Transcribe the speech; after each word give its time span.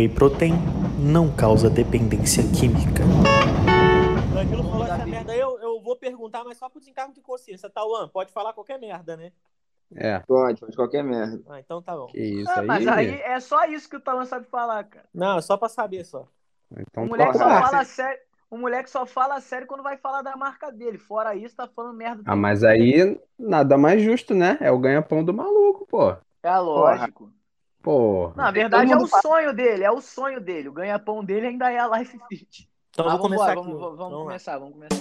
whey 0.00 0.08
protein 0.08 0.54
não 0.98 1.30
causa 1.30 1.68
dependência 1.68 2.42
química. 2.58 3.02
Danilo 4.32 4.62
falou 4.62 4.86
essa 4.86 5.04
merda 5.04 5.32
aí, 5.32 5.38
eu, 5.40 5.58
eu 5.60 5.82
vou 5.82 5.94
perguntar, 5.94 6.42
mas 6.42 6.56
só 6.56 6.70
por 6.70 6.78
desencargo 6.78 7.12
de 7.12 7.20
consciência. 7.20 7.68
Tauan, 7.68 8.08
pode 8.08 8.32
falar 8.32 8.54
qualquer 8.54 8.78
merda, 8.80 9.14
né? 9.16 9.30
É, 9.94 10.20
Pode, 10.20 10.60
pode 10.60 10.76
qualquer 10.76 11.02
merda. 11.02 11.42
Ah, 11.48 11.58
então 11.58 11.82
tá 11.82 11.96
bom. 11.96 12.06
que 12.06 12.18
isso 12.18 12.48
Ah, 12.50 12.60
aí. 12.60 12.66
mas 12.66 12.86
aí 12.86 13.20
é 13.20 13.40
só 13.40 13.64
isso 13.66 13.90
que 13.90 13.96
o 13.96 14.00
Talan 14.00 14.24
sabe 14.24 14.46
falar, 14.46 14.84
cara. 14.84 15.04
Não, 15.12 15.38
é 15.38 15.42
só 15.42 15.56
pra 15.56 15.68
saber 15.68 16.04
só. 16.04 16.26
Então 16.78 17.04
O 17.04 17.08
moleque 17.08 17.32
só 17.36 17.44
tá. 17.44 17.62
fala 17.62 17.84
sério. 17.84 18.20
O 18.48 18.56
moleque 18.56 18.88
só 18.88 19.04
fala 19.04 19.40
sério 19.40 19.66
quando 19.66 19.82
vai 19.82 19.96
falar 19.96 20.22
da 20.22 20.36
marca 20.36 20.70
dele. 20.70 20.96
Fora 20.96 21.34
isso, 21.34 21.56
tá 21.56 21.68
falando 21.68 21.96
merda. 21.96 22.22
Ah, 22.24 22.36
mas 22.36 22.62
aí 22.64 23.20
nada 23.38 23.76
mais 23.76 24.00
justo, 24.00 24.32
né? 24.34 24.56
É 24.60 24.70
o 24.70 24.78
ganha-pão 24.78 25.24
do 25.24 25.34
maluco, 25.34 25.84
pô. 25.86 26.14
É 26.42 26.56
lógico. 26.58 27.30
Pô. 27.82 28.32
Na 28.36 28.50
verdade, 28.50 28.92
é 28.92 28.96
o 28.96 29.06
sonho 29.06 29.54
dele, 29.54 29.84
é 29.84 29.90
o 29.90 30.00
sonho 30.00 30.40
dele. 30.40 30.68
O 30.68 30.72
ganha-pão 30.72 31.24
dele 31.24 31.46
ainda 31.46 31.70
é 31.70 31.78
a 31.78 31.98
Life 31.98 32.18
Fit. 32.28 32.68
Então 32.90 33.04
vamos 33.06 33.20
começar 33.20 33.54
vamos, 33.54 33.80
vamos, 33.80 33.98
Vamos 33.98 34.18
lá. 34.18 34.24
começar, 34.24 34.58
vamos 34.58 34.74
começar. 34.74 35.00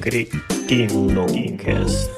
Cretinocast. 0.00 2.08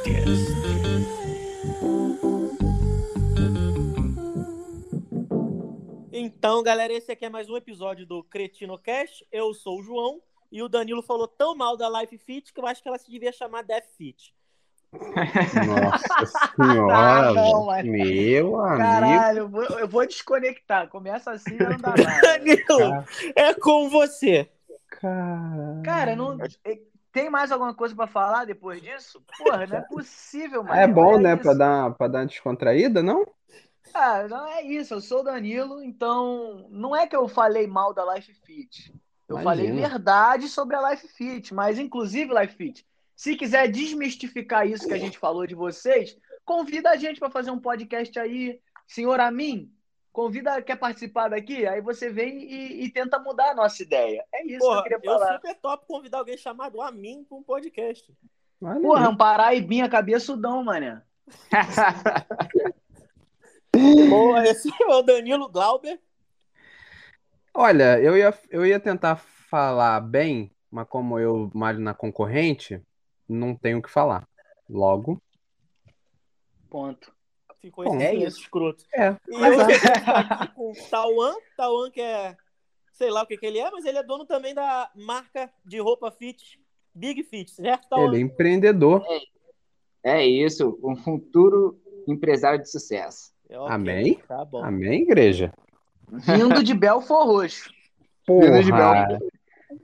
Então, 6.13 6.63
galera, 6.63 6.93
esse 6.93 7.11
aqui 7.11 7.25
é 7.25 7.29
mais 7.29 7.51
um 7.51 7.57
episódio 7.57 8.07
do 8.07 8.23
Cretino 8.23 8.79
Cash. 8.79 9.25
Eu 9.33 9.53
sou 9.53 9.81
o 9.81 9.83
João 9.83 10.21
e 10.53 10.63
o 10.63 10.69
Danilo 10.69 11.03
falou 11.03 11.27
tão 11.27 11.57
mal 11.57 11.77
da 11.77 11.89
Life 12.01 12.17
Fit 12.19 12.53
que 12.53 12.61
eu 12.61 12.67
acho 12.67 12.83
que 12.83 12.89
ela 12.89 12.99
se 12.99 13.11
devia 13.11 13.33
chamar 13.33 13.63
Death 13.63 13.87
Fit. 13.97 14.33
Nossa 14.93 16.27
senhora, 16.57 17.31
Ah, 17.31 17.33
Meu 17.33 17.71
amigo. 17.71 18.77
Caralho, 18.77 19.39
eu 19.39 19.49
vou, 19.49 19.63
eu 19.63 19.89
vou 19.89 20.07
desconectar. 20.07 20.89
Começa 20.89 21.31
assim 21.31 21.55
e 21.55 21.63
não 21.63 21.77
dá 21.77 21.95
mais. 21.97 22.21
Danilo, 22.21 23.05
é 23.37 23.55
com 23.55 23.89
você. 23.89 24.51
Cara. 24.89 25.81
Cara, 25.85 26.17
não. 26.17 26.37
Tem 27.13 27.29
mais 27.29 27.51
alguma 27.51 27.75
coisa 27.75 27.95
pra 27.95 28.07
falar 28.07 28.45
depois 28.45 28.81
disso? 28.81 29.23
Porra, 29.39 29.67
não 29.67 29.79
é 29.79 29.81
possível, 29.81 30.63
mano. 30.63 30.81
É 30.81 30.87
bom, 30.87 31.19
né? 31.19 31.35
isso. 31.35 31.43
Pra 31.43 31.55
dar, 31.55 31.95
pra 31.95 32.09
dar 32.09 32.19
uma 32.21 32.27
descontraída, 32.27 33.03
não? 33.03 33.27
Ah, 33.93 34.27
não 34.29 34.47
é 34.47 34.63
isso. 34.63 34.95
Eu 34.95 35.01
sou 35.01 35.21
o 35.21 35.25
Danilo, 35.25 35.83
então 35.83 36.69
não 36.71 36.95
é 36.95 37.07
que 37.07 37.17
eu 37.17 37.27
falei 37.29 37.67
mal 37.67 37.93
da 37.93 38.15
Life 38.15 38.33
Fit. 38.45 38.95
Eu 39.29 39.39
falei 39.39 39.67
Imagina. 39.67 39.89
verdade 39.89 40.49
sobre 40.49 40.77
a 40.77 40.91
Life 40.91 41.07
Fit, 41.09 41.55
mas 41.55 41.79
inclusive 41.79 42.33
Life 42.35 42.55
Fit, 42.55 42.87
se 43.21 43.37
quiser 43.37 43.71
desmistificar 43.71 44.67
isso 44.67 44.89
que 44.89 44.95
a 44.95 44.99
gente 44.99 45.19
falou 45.19 45.47
de 45.47 45.55
vocês, 45.55 46.17
convida 46.43 46.89
a 46.89 46.97
gente 46.97 47.21
para 47.21 47.29
fazer 47.29 47.51
um 47.51 47.61
podcast 47.61 48.19
aí, 48.19 48.59
senhor 48.89 49.21
Amin. 49.21 49.71
Convida, 50.11 50.63
quer 50.63 50.77
participar 50.77 51.29
daqui? 51.29 51.67
Aí 51.67 51.83
você 51.83 52.09
vem 52.09 52.51
e, 52.51 52.83
e 52.83 52.91
tenta 52.91 53.19
mudar 53.19 53.51
a 53.51 53.55
nossa 53.55 53.83
ideia. 53.83 54.25
É 54.33 54.47
isso 54.47 54.61
Porra, 54.61 54.85
que 54.85 54.95
eu 54.95 55.01
queria 55.01 55.13
eu 55.13 55.19
falar. 55.19 55.35
super 55.35 55.55
top 55.57 55.85
convidar 55.87 56.17
alguém 56.17 56.39
chamado 56.39 56.81
a 56.81 56.91
mim 56.91 57.23
pra 57.29 57.37
um 57.37 57.43
podcast. 57.43 58.11
Olha 58.59 58.81
Porra, 58.81 59.11
um 59.11 59.17
paraibinha 59.17 59.87
cabeçudão, 59.87 60.65
mané. 60.65 61.03
Porra, 64.09 64.45
esse 64.45 64.71
é 64.83 64.87
o 64.87 65.03
Danilo 65.03 65.47
Glauber. 65.47 66.01
Olha, 67.53 68.01
eu 68.01 68.17
ia, 68.17 68.33
eu 68.49 68.65
ia 68.65 68.81
tentar 68.81 69.17
falar 69.17 70.01
bem, 70.01 70.51
mas 70.71 70.89
como 70.89 71.19
eu 71.19 71.51
malho 71.53 71.81
na 71.81 71.93
concorrente, 71.93 72.83
não 73.31 73.55
tenho 73.55 73.79
o 73.79 73.83
que 73.83 73.91
falar. 73.91 74.27
Logo, 74.69 75.21
Ponto. 76.71 77.13
Ficou 77.61 77.85
Bom, 77.85 78.01
é 78.01 78.15
isso. 78.15 78.41
escroto. 78.41 78.85
é. 78.95 79.15
E 79.29 79.37
Mas 79.39 79.59
hoje 79.59 79.87
é. 79.87 80.11
aqui 80.19 80.55
com 80.55 80.71
o 80.71 80.75
Tauan. 80.89 81.35
Tauan 81.57 81.91
que 81.91 82.01
é, 82.01 82.35
sei 82.93 83.11
lá 83.11 83.23
o 83.23 83.27
que, 83.27 83.37
que 83.37 83.45
ele 83.45 83.59
é, 83.59 83.71
mas 83.71 83.85
ele 83.85 83.99
é 83.99 84.03
dono 84.03 84.25
também 84.25 84.55
da 84.55 84.91
marca 84.95 85.53
de 85.65 85.79
roupa 85.79 86.11
fit, 86.11 86.59
Big 86.95 87.23
Fit, 87.25 87.51
certo, 87.51 87.89
Tauan? 87.89 88.07
Ele 88.07 88.17
é 88.17 88.21
empreendedor. 88.21 89.05
É 90.03 90.25
isso, 90.25 90.79
um 90.83 90.97
futuro 90.97 91.79
empresário 92.09 92.63
de 92.63 92.71
sucesso. 92.71 93.31
É, 93.47 93.59
ok, 93.59 93.75
Amém? 93.75 94.15
Tá 94.27 94.43
bom. 94.45 94.65
Amém, 94.65 95.03
igreja? 95.03 95.53
Vindo 96.09 96.63
de 96.63 96.73
Belfor 96.73 97.27
Roxo. 97.27 97.71
Vindo 98.27 98.63
de 98.63 98.71
Porra, 98.71 99.19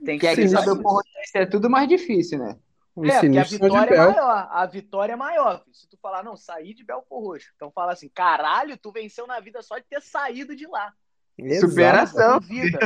Tem 0.03 0.17
Quer 0.17 0.35
que 0.35 0.41
que 0.41 0.49
ser 0.49 0.57
saber 0.57 0.71
o 0.71 0.81
porra 0.81 1.03
é 1.35 1.45
tudo 1.45 1.69
mais 1.69 1.87
difícil, 1.87 2.39
né? 2.39 2.57
Os 2.97 3.09
É, 3.09 3.19
porque 3.21 3.37
a 3.37 3.43
de 3.43 3.49
vitória 3.57 3.93
é 3.93 3.97
maior. 3.97 4.47
A 4.51 4.65
vitória 4.65 5.13
é 5.13 5.15
maior. 5.15 5.59
filho. 5.63 5.75
Se 5.75 5.87
tu 5.87 5.97
falar, 6.01 6.23
não, 6.23 6.35
saí 6.35 6.73
de 6.73 6.83
Belfor 6.83 7.21
Roxo. 7.23 7.51
Então 7.55 7.71
fala 7.71 7.93
assim, 7.93 8.09
caralho, 8.09 8.77
tu 8.77 8.91
venceu 8.91 9.25
na 9.27 9.39
vida 9.39 9.61
só 9.61 9.77
de 9.77 9.85
ter 9.85 10.01
saído 10.01 10.55
de 10.55 10.65
lá. 10.67 10.93
Exato. 11.37 11.69
Superação. 11.69 12.39
Vida. 12.39 12.79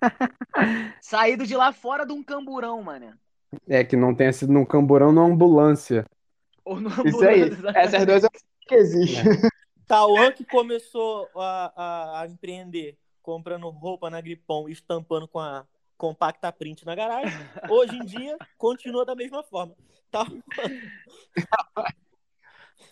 Saído 1.00 1.46
de 1.46 1.56
lá 1.56 1.72
fora 1.72 2.06
de 2.06 2.12
um 2.12 2.22
camburão, 2.22 2.82
mané. 2.82 3.14
É 3.68 3.82
que 3.84 3.96
não 3.96 4.14
tenha 4.14 4.32
sido 4.32 4.52
num 4.52 4.64
camburão 4.64 5.12
na 5.12 5.22
ambulância. 5.22 6.06
Ou 6.64 6.80
no 6.80 6.88
Isso 7.06 7.22
aí. 7.24 7.42
ambulância. 7.42 7.72
Essas 7.78 8.06
duas 8.06 8.24
opções 8.24 8.44
que 8.66 8.74
existem. 8.74 9.24
Tauan 9.86 10.30
que 10.32 10.44
começou 10.44 11.28
a, 11.36 11.72
a- 11.76 12.20
a 12.22 12.26
empreender 12.28 12.96
comprando 13.22 13.68
roupa 13.70 14.08
na 14.08 14.20
Gripão 14.20 14.68
e 14.68 14.72
estampando 14.72 15.26
com 15.28 15.38
a 15.40 15.66
compacta 16.00 16.50
print 16.50 16.86
na 16.86 16.94
garagem. 16.94 17.38
Hoje 17.68 17.94
em 17.94 18.04
dia, 18.06 18.38
continua 18.56 19.04
da 19.04 19.14
mesma 19.14 19.42
forma. 19.42 19.76
Tá? 20.10 20.26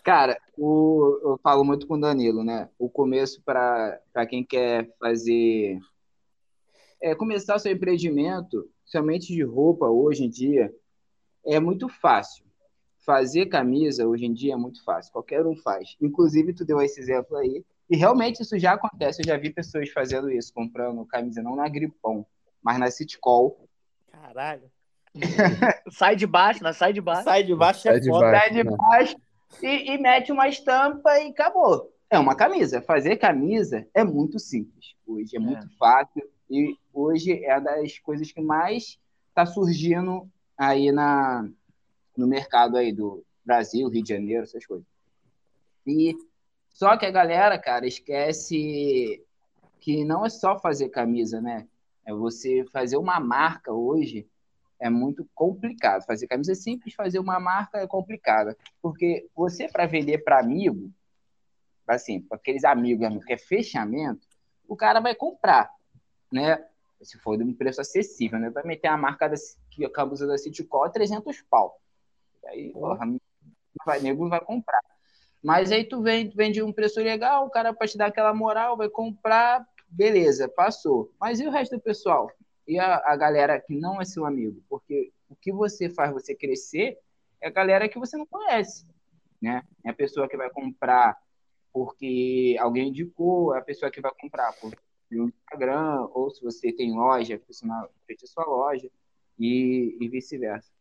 Cara, 0.03 0.39
o, 0.55 1.19
eu 1.23 1.39
falo 1.41 1.63
muito 1.65 1.87
com 1.87 1.95
o 1.95 1.99
Danilo, 1.99 2.43
né? 2.43 2.69
O 2.77 2.87
começo 2.87 3.41
para 3.41 3.99
quem 4.29 4.45
quer 4.45 4.95
fazer. 4.99 5.79
É, 7.01 7.15
começar 7.15 7.55
o 7.55 7.59
seu 7.59 7.71
empreendimento, 7.71 8.69
somente 8.85 9.33
de 9.33 9.41
roupa, 9.41 9.87
hoje 9.87 10.25
em 10.25 10.29
dia, 10.29 10.71
é 11.43 11.59
muito 11.59 11.89
fácil. 11.89 12.45
Fazer 12.99 13.47
camisa, 13.47 14.07
hoje 14.07 14.25
em 14.25 14.33
dia, 14.33 14.53
é 14.53 14.57
muito 14.57 14.83
fácil. 14.83 15.11
Qualquer 15.11 15.45
um 15.47 15.55
faz. 15.55 15.95
Inclusive, 15.99 16.53
tu 16.53 16.63
deu 16.63 16.79
esse 16.79 16.99
exemplo 16.99 17.35
aí. 17.37 17.65
E 17.89 17.97
realmente 17.97 18.43
isso 18.43 18.59
já 18.59 18.73
acontece. 18.73 19.21
Eu 19.21 19.25
já 19.25 19.37
vi 19.37 19.51
pessoas 19.51 19.89
fazendo 19.89 20.29
isso, 20.29 20.53
comprando 20.53 21.03
camisa 21.05 21.41
não 21.41 21.55
na 21.55 21.67
Gripão, 21.67 22.25
mas 22.69 22.77
na 22.77 22.91
Citcol. 22.91 23.67
Caralho. 24.11 24.69
Sai 25.89 26.15
de 26.15 26.27
baixo, 26.27 26.61
na 26.61 26.71
sai 26.71 26.93
de 26.93 27.01
baixo. 27.01 27.23
Sai 27.23 27.43
de 27.43 27.55
baixo 27.55 27.87
é 27.87 27.91
Sai 27.93 27.99
de 27.99 28.09
foda. 28.09 28.31
baixo. 28.31 28.43
Sai 28.43 28.49
de 28.51 28.63
né? 28.63 28.77
baixo 28.77 29.17
e, 29.63 29.91
e 29.91 29.97
mete 29.97 30.31
uma 30.31 30.47
estampa 30.47 31.19
e 31.19 31.31
acabou. 31.31 31.91
É 32.11 32.19
uma 32.19 32.35
camisa. 32.35 32.79
Fazer 32.79 33.17
camisa 33.17 33.87
é 33.91 34.03
muito 34.03 34.37
simples 34.37 34.93
hoje, 35.07 35.35
é 35.35 35.39
muito 35.39 35.67
fácil. 35.79 36.21
E 36.47 36.75
hoje 36.93 37.43
é 37.43 37.57
uma 37.57 37.71
das 37.71 37.97
coisas 37.97 38.31
que 38.31 38.39
mais 38.39 38.99
está 39.29 39.47
surgindo 39.47 40.29
aí 40.55 40.91
na, 40.91 41.49
no 42.15 42.27
mercado 42.27 42.77
aí 42.77 42.93
do 42.93 43.25
Brasil, 43.43 43.89
Rio 43.89 44.03
de 44.03 44.09
Janeiro, 44.09 44.43
essas 44.43 44.63
coisas. 44.63 44.85
E 45.87 46.15
só 46.69 46.95
que 46.97 47.07
a 47.07 47.11
galera, 47.11 47.57
cara, 47.57 47.87
esquece 47.87 49.25
que 49.79 50.05
não 50.05 50.23
é 50.23 50.29
só 50.29 50.59
fazer 50.59 50.89
camisa, 50.89 51.41
né? 51.41 51.67
É 52.09 52.13
você 52.13 52.65
fazer 52.71 52.97
uma 52.97 53.19
marca 53.19 53.71
hoje 53.71 54.27
é 54.79 54.89
muito 54.89 55.29
complicado. 55.35 56.05
Fazer 56.05 56.25
camisa 56.25 56.53
é 56.53 56.55
simples, 56.55 56.95
fazer 56.95 57.19
uma 57.19 57.39
marca 57.39 57.77
é 57.77 57.85
complicada. 57.85 58.57
Porque 58.81 59.29
você, 59.35 59.67
para 59.67 59.85
vender 59.85 60.23
para 60.23 60.39
amigo, 60.39 60.91
assim, 61.87 62.19
para 62.19 62.37
aqueles 62.37 62.63
amigos, 62.63 63.05
amigos, 63.05 63.25
que 63.25 63.33
é 63.33 63.37
fechamento, 63.37 64.25
o 64.67 64.75
cara 64.75 64.99
vai 64.99 65.13
comprar, 65.13 65.71
né? 66.31 66.65
Se 66.99 67.19
for 67.19 67.37
de 67.37 67.43
um 67.43 67.53
preço 67.53 67.79
acessível, 67.79 68.39
né? 68.39 68.49
Vai 68.49 68.63
meter 68.63 68.87
a 68.87 68.97
marca 68.97 69.29
da, 69.29 69.35
que 69.69 69.85
a 69.85 69.91
camisa 69.91 70.25
da 70.25 70.37
Citycol 70.37 70.87
é 70.87 70.89
300 70.89 71.43
pau. 71.43 71.79
Aí, 72.47 72.71
porra, 72.71 73.05
vai, 73.85 73.99
nego 73.99 74.27
vai 74.27 74.41
comprar. 74.41 74.81
Mas 75.43 75.71
aí 75.71 75.83
tu 75.83 76.01
vende, 76.01 76.35
vende 76.35 76.63
um 76.63 76.73
preço 76.73 76.99
legal, 76.99 77.45
o 77.45 77.51
cara 77.51 77.71
para 77.71 77.87
te 77.87 77.99
dar 77.99 78.07
aquela 78.07 78.33
moral, 78.33 78.75
vai 78.75 78.89
comprar, 78.89 79.63
beleza, 79.89 80.47
passou. 80.47 81.11
Mas 81.19 81.39
e 81.39 81.47
o 81.47 81.51
resto 81.51 81.75
do 81.75 81.81
pessoal? 81.81 82.31
E 82.67 82.79
a, 82.79 82.97
a 83.05 83.15
galera 83.15 83.59
que 83.59 83.75
não 83.75 84.01
é 84.01 84.05
seu 84.05 84.25
amigo? 84.25 84.63
Porque 84.69 85.11
o 85.27 85.35
que 85.35 85.51
você 85.51 85.89
faz 85.89 86.11
você 86.11 86.35
crescer 86.35 86.97
é 87.41 87.47
a 87.47 87.51
galera 87.51 87.89
que 87.89 87.99
você 87.99 88.17
não 88.17 88.25
conhece, 88.25 88.85
né? 89.41 89.63
É 89.83 89.89
a 89.89 89.93
pessoa 89.93 90.27
que 90.27 90.37
vai 90.37 90.49
comprar 90.49 91.17
porque 91.71 92.55
alguém 92.59 92.89
indicou, 92.89 93.55
é 93.55 93.59
a 93.59 93.63
pessoa 93.63 93.91
que 93.91 94.01
vai 94.01 94.11
comprar 94.19 94.51
por 94.53 94.73
Instagram, 95.11 96.07
ou 96.13 96.29
se 96.29 96.41
você 96.43 96.71
tem 96.71 96.93
loja, 96.93 97.35
a 97.35 97.39
pessoa 97.39 97.89
frente 98.05 98.25
à 98.25 98.27
sua 98.27 98.45
loja, 98.45 98.89
e, 99.37 99.97
e 99.99 100.09
vice-versa. 100.09 100.71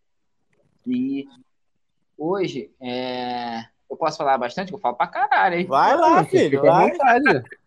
E 0.87 1.27
hoje, 2.17 2.75
é, 2.81 3.65
eu 3.91 3.97
posso 3.97 4.19
falar 4.19 4.37
bastante, 4.37 4.73
eu 4.73 4.79
falo 4.79 4.97
pra 4.97 5.07
caralho, 5.07 5.57
hein? 5.57 5.67
Vai 5.67 5.97
lá, 5.97 6.23
filho. 6.25 6.61
Vai. 6.63 6.93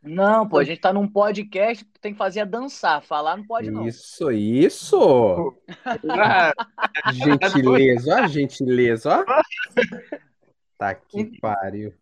Não, 0.04 0.48
pô, 0.48 0.60
a 0.60 0.64
gente 0.64 0.80
tá 0.80 0.94
num 0.94 1.08
podcast 1.08 1.84
que 1.84 1.92
tu 1.92 2.00
tem 2.00 2.12
que 2.14 2.18
fazer 2.18 2.42
a 2.42 2.46
dançar. 2.46 3.02
Falar 3.02 3.38
não 3.38 3.46
pode, 3.46 3.72
não. 3.72 3.88
Isso, 3.88 4.32
isso. 4.32 5.56
Gentileza, 7.14 8.24
ó, 8.24 8.28
gentileza, 8.28 9.26
ó. 9.28 9.42
Tá 10.78 10.94
que 10.96 11.40
pariu. 11.40 11.94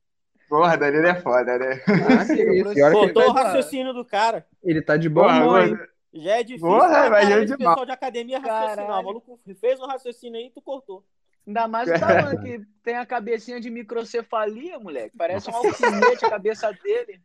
Porra, 0.49 0.75
Danilo 0.77 1.05
é 1.05 1.15
foda, 1.15 1.57
né? 1.59 1.81
Ah, 1.87 2.25
que 2.25 2.63
Cortou 2.91 3.29
o 3.29 3.33
tá, 3.33 3.43
raciocínio 3.43 3.93
do 3.93 4.03
cara. 4.03 4.45
ele 4.63 4.81
tá 4.81 4.97
de 4.97 5.07
bom 5.07 5.21
Porra, 5.21 5.41
humor, 5.43 5.61
hein? 5.61 5.71
mano. 5.71 5.87
Já 6.11 6.39
é 6.39 6.43
difícil 6.43 6.67
Porra, 6.67 7.09
mas 7.09 7.29
eu 7.29 7.43
esse 7.43 7.55
de 7.55 7.63
mal. 7.63 7.73
pessoal 7.73 7.85
de 7.85 7.91
academia 7.91 8.39
raciocinar. 8.39 8.99
O 8.99 9.03
maluco 9.05 9.39
fez 9.59 9.79
um 9.79 9.85
raciocínio 9.85 10.39
aí 10.39 10.47
e 10.47 10.49
tu 10.49 10.59
cortou. 10.61 11.05
Ainda 11.49 11.67
mais 11.67 11.89
o 11.89 11.93
Talan, 11.99 12.37
que 12.37 12.61
tem 12.83 12.95
a 12.95 13.05
cabecinha 13.05 13.59
de 13.59 13.71
microcefalia, 13.71 14.77
moleque. 14.79 15.17
Parece 15.17 15.49
um 15.49 15.55
alfinete 15.55 16.23
a 16.23 16.29
cabeça 16.29 16.71
dele. 16.83 17.19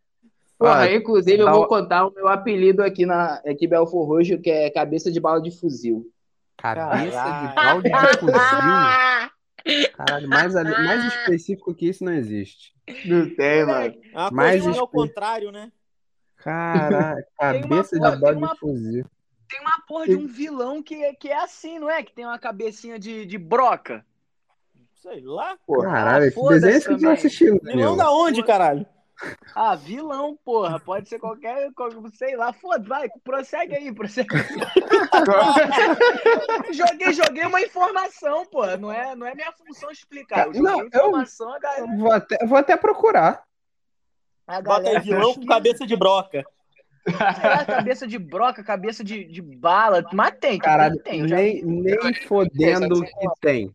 Porra, 0.58 0.84
Ah, 0.84 0.92
inclusive 0.94 1.42
eu 1.42 1.50
vou 1.50 1.66
contar 1.66 2.06
o 2.06 2.10
meu 2.14 2.26
apelido 2.28 2.82
aqui 2.82 3.04
na 3.04 3.34
aqui 3.46 3.66
Belfor 3.66 4.06
Roxo, 4.06 4.38
que 4.40 4.50
é 4.50 4.70
cabeça 4.70 5.12
de 5.12 5.20
bala 5.20 5.42
de 5.42 5.50
fuzil. 5.50 6.10
Cabeça 6.56 7.48
de 7.48 7.54
balde 7.54 7.90
de 7.90 8.18
fuzil. 8.18 8.34
Caralho, 9.96 10.28
mais, 10.28 10.54
mais 10.54 11.04
específico 11.14 11.74
que 11.74 11.88
isso 11.88 12.04
não 12.04 12.12
existe. 12.12 12.74
Não 13.04 13.34
tem, 13.34 13.64
mano. 13.66 13.94
É 14.14 14.30
Mais 14.30 14.62
coisa 14.62 14.80
ao 14.80 14.88
contrário, 14.88 15.50
né? 15.50 15.70
Caralho, 16.36 17.24
Tem 17.38 17.62
uma 17.64 17.68
cabeça 17.68 17.96
porra, 17.98 18.16
de 18.16 18.24
uma- 18.38 18.52
de 18.54 18.58
fuzil. 18.58 19.06
Tem 19.48 19.60
uma 19.60 19.80
porra 19.86 20.06
de 20.06 20.16
um 20.16 20.26
vilão 20.26 20.82
que 20.82 20.94
é, 21.02 21.14
que 21.14 21.28
é 21.28 21.36
assim, 21.42 21.78
não 21.78 21.88
é? 21.90 22.02
Que 22.02 22.12
tem 22.12 22.24
uma 22.24 22.38
cabecinha 22.38 22.98
de, 22.98 23.24
de 23.26 23.38
broca. 23.38 24.04
Sei 25.04 25.20
lá. 25.22 25.54
Porra. 25.66 25.90
Caralho, 25.92 26.32
que 26.32 26.48
desenho 26.48 26.80
que 26.80 26.88
tu 26.88 26.98
tá 27.02 27.12
assistindo, 27.12 27.60
Vilão 27.62 27.94
da 27.94 28.10
onde, 28.10 28.42
caralho? 28.42 28.86
Ah, 29.54 29.74
vilão, 29.74 30.34
porra. 30.42 30.80
Pode 30.80 31.10
ser 31.10 31.18
qualquer. 31.18 31.70
qual- 31.76 31.90
Sei 32.14 32.34
lá. 32.36 32.54
Foda, 32.54 32.88
vai, 32.88 33.06
prossegue 33.22 33.76
aí, 33.76 33.92
prossegue. 33.94 34.28
joguei, 36.72 37.12
joguei 37.12 37.44
uma 37.44 37.60
informação, 37.60 38.46
porra. 38.46 38.76
Não 38.78 38.90
é, 38.90 39.14
não 39.14 39.26
é 39.26 39.34
minha 39.34 39.52
função 39.52 39.90
explicar. 39.90 40.46
Eu 40.46 40.54
joguei 40.54 40.62
Não, 40.62 40.80
eu- 40.80 40.86
informação, 40.86 41.52
a 41.54 41.58
galera. 41.58 41.86
Vou 41.98 42.12
até, 42.12 42.46
vou 42.46 42.58
até 42.58 42.76
procurar. 42.76 43.42
A 44.46 44.60
Bota 44.60 44.78
aí 44.78 44.82
galera 44.84 45.00
vilão 45.00 45.20
com 45.20 45.26
pesquisa. 45.40 45.48
cabeça 45.48 45.86
de 45.86 45.96
broca. 45.96 46.44
Lá, 47.20 47.64
cabeça 47.66 48.06
de 48.06 48.18
broca, 48.18 48.64
cabeça 48.64 49.04
de, 49.04 49.24
de 49.24 49.42
bala. 49.42 50.02
Mas 50.12 50.34
tem, 50.40 50.58
que 50.58 50.64
Caralho, 50.64 50.98
tem, 51.02 51.20
eu 51.20 51.28
já- 51.28 51.36
nem, 51.36 51.62
nem 51.62 52.14
fodendo 52.26 53.02
que 53.02 53.26
tem. 53.40 53.74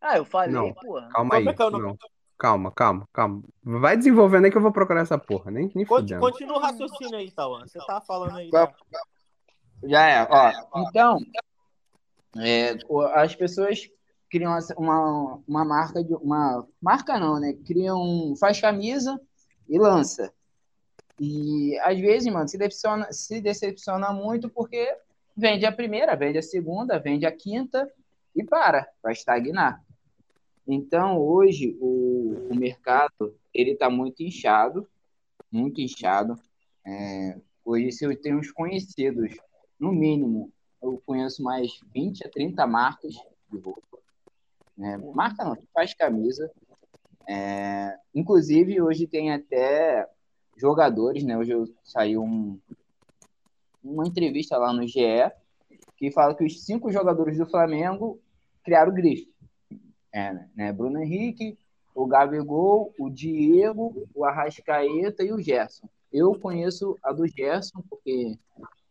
Ah, 0.00 0.16
eu 0.16 0.24
falei, 0.24 0.54
Não. 0.54 0.72
porra. 0.74 1.08
Calma 1.12 1.34
aí. 1.36 1.44
Calma, 1.44 1.56
calma. 1.56 1.78
Não. 1.78 1.98
Calma, 2.38 2.70
calma, 2.70 3.08
calma. 3.12 3.42
Vai 3.64 3.96
desenvolvendo 3.96 4.44
aí 4.44 4.50
que 4.50 4.56
eu 4.56 4.62
vou 4.62 4.70
procurar 4.72 5.00
essa 5.00 5.18
porra. 5.18 5.50
Nem, 5.50 5.64
nem 5.74 5.84
Conti- 5.84 6.14
fodendo. 6.14 6.20
Continua 6.20 6.56
o 6.58 6.60
raciocínio 6.60 7.18
aí, 7.18 7.30
Tawan. 7.32 7.66
Você 7.66 7.78
tá 7.84 8.00
falando 8.00 8.36
aí. 8.36 8.48
Da- 8.50 8.72
Já 9.82 10.06
é, 10.08 10.28
ó. 10.30 10.52
Então, 10.88 11.18
é, 12.36 12.76
as 13.14 13.34
pessoas 13.34 13.88
criam 14.30 14.56
uma, 14.76 15.40
uma 15.48 15.64
marca 15.64 16.04
de 16.04 16.14
uma 16.14 16.64
marca 16.80 17.18
não, 17.18 17.40
né? 17.40 17.54
Criam 17.66 18.34
faz 18.38 18.60
camisa 18.60 19.20
e 19.68 19.78
lança. 19.78 20.32
E 21.18 21.76
às 21.80 21.98
vezes, 21.98 22.32
mano, 22.32 22.46
se 22.48 22.56
decepciona, 22.56 23.12
se 23.12 23.40
decepciona 23.40 24.12
muito 24.12 24.48
porque 24.48 24.96
vende 25.36 25.66
a 25.66 25.72
primeira, 25.72 26.14
vende 26.14 26.38
a 26.38 26.42
segunda, 26.42 26.98
vende 27.00 27.26
a 27.26 27.32
quinta 27.32 27.90
e 28.36 28.44
para, 28.44 28.86
vai 29.02 29.12
estagnar. 29.12 29.82
Então, 30.68 31.18
hoje 31.18 31.78
o, 31.80 32.48
o 32.50 32.54
mercado 32.54 33.34
ele 33.54 33.70
está 33.70 33.88
muito 33.88 34.22
inchado, 34.22 34.86
muito 35.50 35.80
inchado. 35.80 36.38
É, 36.86 37.40
hoje, 37.64 37.90
se 37.92 38.04
eu 38.04 38.14
tenho 38.20 38.38
uns 38.38 38.52
conhecidos, 38.52 39.34
no 39.80 39.90
mínimo, 39.90 40.52
eu 40.82 41.02
conheço 41.06 41.42
mais 41.42 41.70
20 41.94 42.26
a 42.26 42.30
30 42.30 42.66
marcas 42.66 43.14
de 43.50 43.58
roupa. 43.58 43.98
né? 44.76 44.98
marca 45.14 45.42
não, 45.42 45.56
faz 45.72 45.94
camisa. 45.94 46.50
É, 47.26 47.96
inclusive, 48.14 48.80
hoje 48.82 49.06
tem 49.06 49.32
até 49.32 50.06
jogadores, 50.54 51.24
né? 51.24 51.38
Hoje 51.38 51.52
saiu 51.82 52.22
um, 52.22 52.60
uma 53.82 54.06
entrevista 54.06 54.58
lá 54.58 54.70
no 54.72 54.86
GE 54.86 55.30
que 55.96 56.12
fala 56.12 56.34
que 56.34 56.44
os 56.44 56.64
cinco 56.64 56.92
jogadores 56.92 57.38
do 57.38 57.46
Flamengo 57.46 58.20
criaram 58.62 58.92
grife. 58.92 59.32
É, 60.18 60.46
né? 60.56 60.72
Bruno 60.72 61.00
Henrique, 61.00 61.56
o 61.94 62.06
Gabigol, 62.06 62.92
o 62.98 63.08
Diego, 63.08 64.08
o 64.14 64.24
Arrascaeta 64.24 65.22
e 65.22 65.32
o 65.32 65.40
Gerson. 65.40 65.88
Eu 66.12 66.34
conheço 66.38 66.98
a 67.04 67.12
do 67.12 67.26
Gerson, 67.28 67.82
porque 67.88 68.36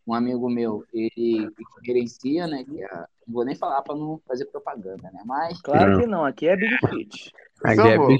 um 0.07 0.13
amigo 0.13 0.49
meu, 0.49 0.85
ele 0.93 1.49
gerencia, 1.83 2.47
né? 2.47 2.63
que 2.63 2.81
é- 2.81 3.05
não 3.27 3.33
vou 3.33 3.43
nem 3.43 3.55
falar 3.55 3.81
para 3.81 3.93
não 3.95 4.21
fazer 4.25 4.45
propaganda, 4.45 5.11
né? 5.11 5.21
Mas, 5.25 5.59
Claro 5.61 5.99
que 5.99 6.07
não, 6.07 6.23
aqui 6.23 6.47
é 6.47 6.55
Big 6.55 6.77
Fit. 6.87 7.31
A 7.61 7.69
Por 7.69 7.75
favor. 7.75 8.07
Gabi- 8.07 8.19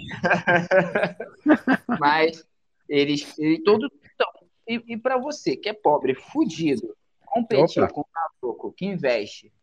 mas 2.00 2.45
eles, 2.89 3.38
ele 3.39 3.59
todo 3.63 3.89
então, 4.13 4.27
e, 4.68 4.83
e 4.94 4.98
para 4.98 5.18
você 5.18 5.56
que 5.56 5.69
é 5.69 5.74
pobre, 5.74 6.13
fudido, 6.13 6.94
competir 7.25 7.83
Opa. 7.83 7.94
com 7.94 8.01
um 8.01 8.06
maluco 8.44 8.74
que 8.74 8.86
investe 8.86 9.54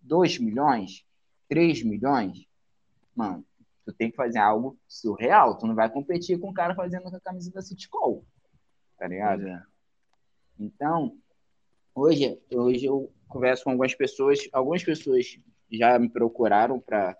2 0.00 0.38
milhões, 0.38 1.04
3 1.48 1.82
milhões, 1.82 2.45
mano, 3.16 3.44
tu 3.84 3.92
tem 3.92 4.10
que 4.10 4.16
fazer 4.16 4.38
algo 4.38 4.78
surreal. 4.86 5.56
Tu 5.56 5.66
não 5.66 5.74
vai 5.74 5.90
competir 5.90 6.38
com 6.38 6.50
o 6.50 6.54
cara 6.54 6.74
fazendo 6.74 7.04
com 7.04 7.16
a 7.16 7.20
camisa 7.20 7.50
da 7.50 7.62
City 7.62 7.88
Call. 7.88 8.24
Tá 8.98 9.08
ligado? 9.08 9.42
Então, 10.58 11.16
hoje, 11.94 12.40
hoje 12.52 12.86
eu 12.86 13.12
converso 13.28 13.64
com 13.64 13.70
algumas 13.70 13.94
pessoas, 13.94 14.48
algumas 14.52 14.82
pessoas 14.84 15.38
já 15.70 15.98
me 15.98 16.08
procuraram 16.08 16.80
para 16.80 17.16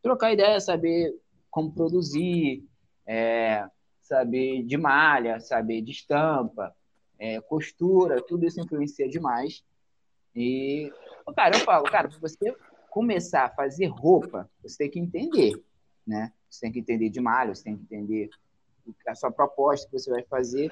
trocar 0.00 0.32
ideia, 0.32 0.60
saber 0.60 1.14
como 1.50 1.72
produzir, 1.72 2.66
é, 3.06 3.66
saber 4.00 4.62
de 4.64 4.76
malha, 4.76 5.38
saber 5.40 5.82
de 5.82 5.92
estampa, 5.92 6.74
é, 7.18 7.40
costura, 7.40 8.22
tudo 8.22 8.46
isso 8.46 8.60
influencia 8.60 9.08
demais. 9.08 9.62
E, 10.34 10.90
cara, 11.36 11.56
eu 11.56 11.60
falo, 11.60 11.84
cara, 11.84 12.08
você 12.20 12.54
começar 12.92 13.46
a 13.46 13.48
fazer 13.48 13.86
roupa, 13.86 14.50
você 14.62 14.76
tem 14.76 14.90
que 14.90 14.98
entender, 14.98 15.64
né? 16.06 16.30
Você 16.48 16.60
tem 16.60 16.72
que 16.72 16.80
entender 16.80 17.08
de 17.08 17.22
malha, 17.22 17.54
você 17.54 17.64
tem 17.64 17.74
que 17.74 17.82
entender 17.84 18.28
a 19.08 19.14
sua 19.14 19.32
proposta 19.32 19.86
que 19.86 19.98
você 19.98 20.10
vai 20.10 20.22
fazer. 20.24 20.70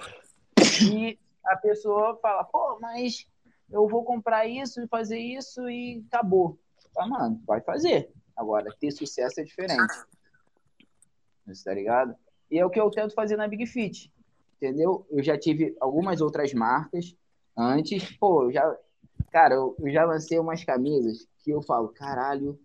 E 0.92 1.18
a 1.42 1.56
pessoa 1.56 2.18
fala, 2.20 2.44
pô, 2.44 2.78
mas 2.78 3.26
eu 3.70 3.88
vou 3.88 4.04
comprar 4.04 4.46
isso 4.46 4.82
e 4.82 4.86
fazer 4.86 5.18
isso 5.18 5.66
e 5.70 6.04
acabou. 6.12 6.58
Tá, 6.94 7.06
mano, 7.06 7.40
pode 7.46 7.64
fazer. 7.64 8.12
Agora, 8.36 8.70
ter 8.78 8.90
sucesso 8.90 9.40
é 9.40 9.44
diferente. 9.44 9.94
Você 11.46 11.64
tá 11.64 11.72
ligado? 11.72 12.14
E 12.50 12.58
é 12.58 12.66
o 12.66 12.70
que 12.70 12.78
eu 12.78 12.90
tento 12.90 13.14
fazer 13.14 13.36
na 13.36 13.48
Big 13.48 13.64
Fit. 13.64 14.12
Entendeu? 14.56 15.06
Eu 15.10 15.22
já 15.22 15.38
tive 15.38 15.74
algumas 15.80 16.20
outras 16.20 16.52
marcas 16.52 17.16
antes. 17.56 18.14
Pô, 18.18 18.42
eu 18.42 18.52
já. 18.52 18.76
Cara, 19.30 19.54
eu, 19.54 19.76
eu 19.78 19.92
já 19.92 20.04
lancei 20.04 20.38
umas 20.38 20.64
camisas 20.64 21.26
que 21.42 21.50
eu 21.50 21.62
falo, 21.62 21.88
caralho, 21.88 22.58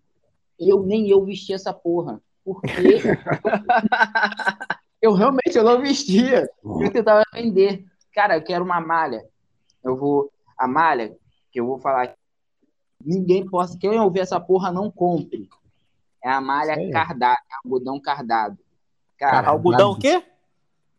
eu 0.60 0.84
nem 0.84 1.10
eu 1.10 1.24
vesti 1.24 1.54
essa 1.54 1.74
porra. 1.74 2.22
Porque 2.44 2.70
eu 5.02 5.14
realmente 5.14 5.58
eu 5.58 5.64
não 5.64 5.82
vestia. 5.82 6.50
Eu 6.64 6.92
tentava 6.92 7.24
vender. 7.34 7.86
Cara, 8.14 8.38
eu 8.38 8.44
quero 8.44 8.64
uma 8.64 8.80
malha. 8.80 9.26
Eu 9.84 9.96
vou. 9.96 10.32
A 10.58 10.68
malha, 10.68 11.16
que 11.52 11.60
eu 11.60 11.66
vou 11.66 11.80
falar. 11.80 12.16
Ninguém 13.04 13.46
possa. 13.46 13.78
Quem 13.78 14.00
ouvir 14.00 14.22
essa 14.22 14.40
porra, 14.40 14.72
não 14.72 14.90
compre. 14.90 15.50
É 16.24 16.30
a 16.30 16.42
malha 16.42 16.76
Sério? 16.76 16.92
cardado, 16.92 17.38
é 17.52 17.56
algodão 17.64 18.00
cardado. 18.00 18.58
Cara, 19.18 19.48
Algodão 19.48 19.92
o 19.92 20.00
quê? 20.00 20.24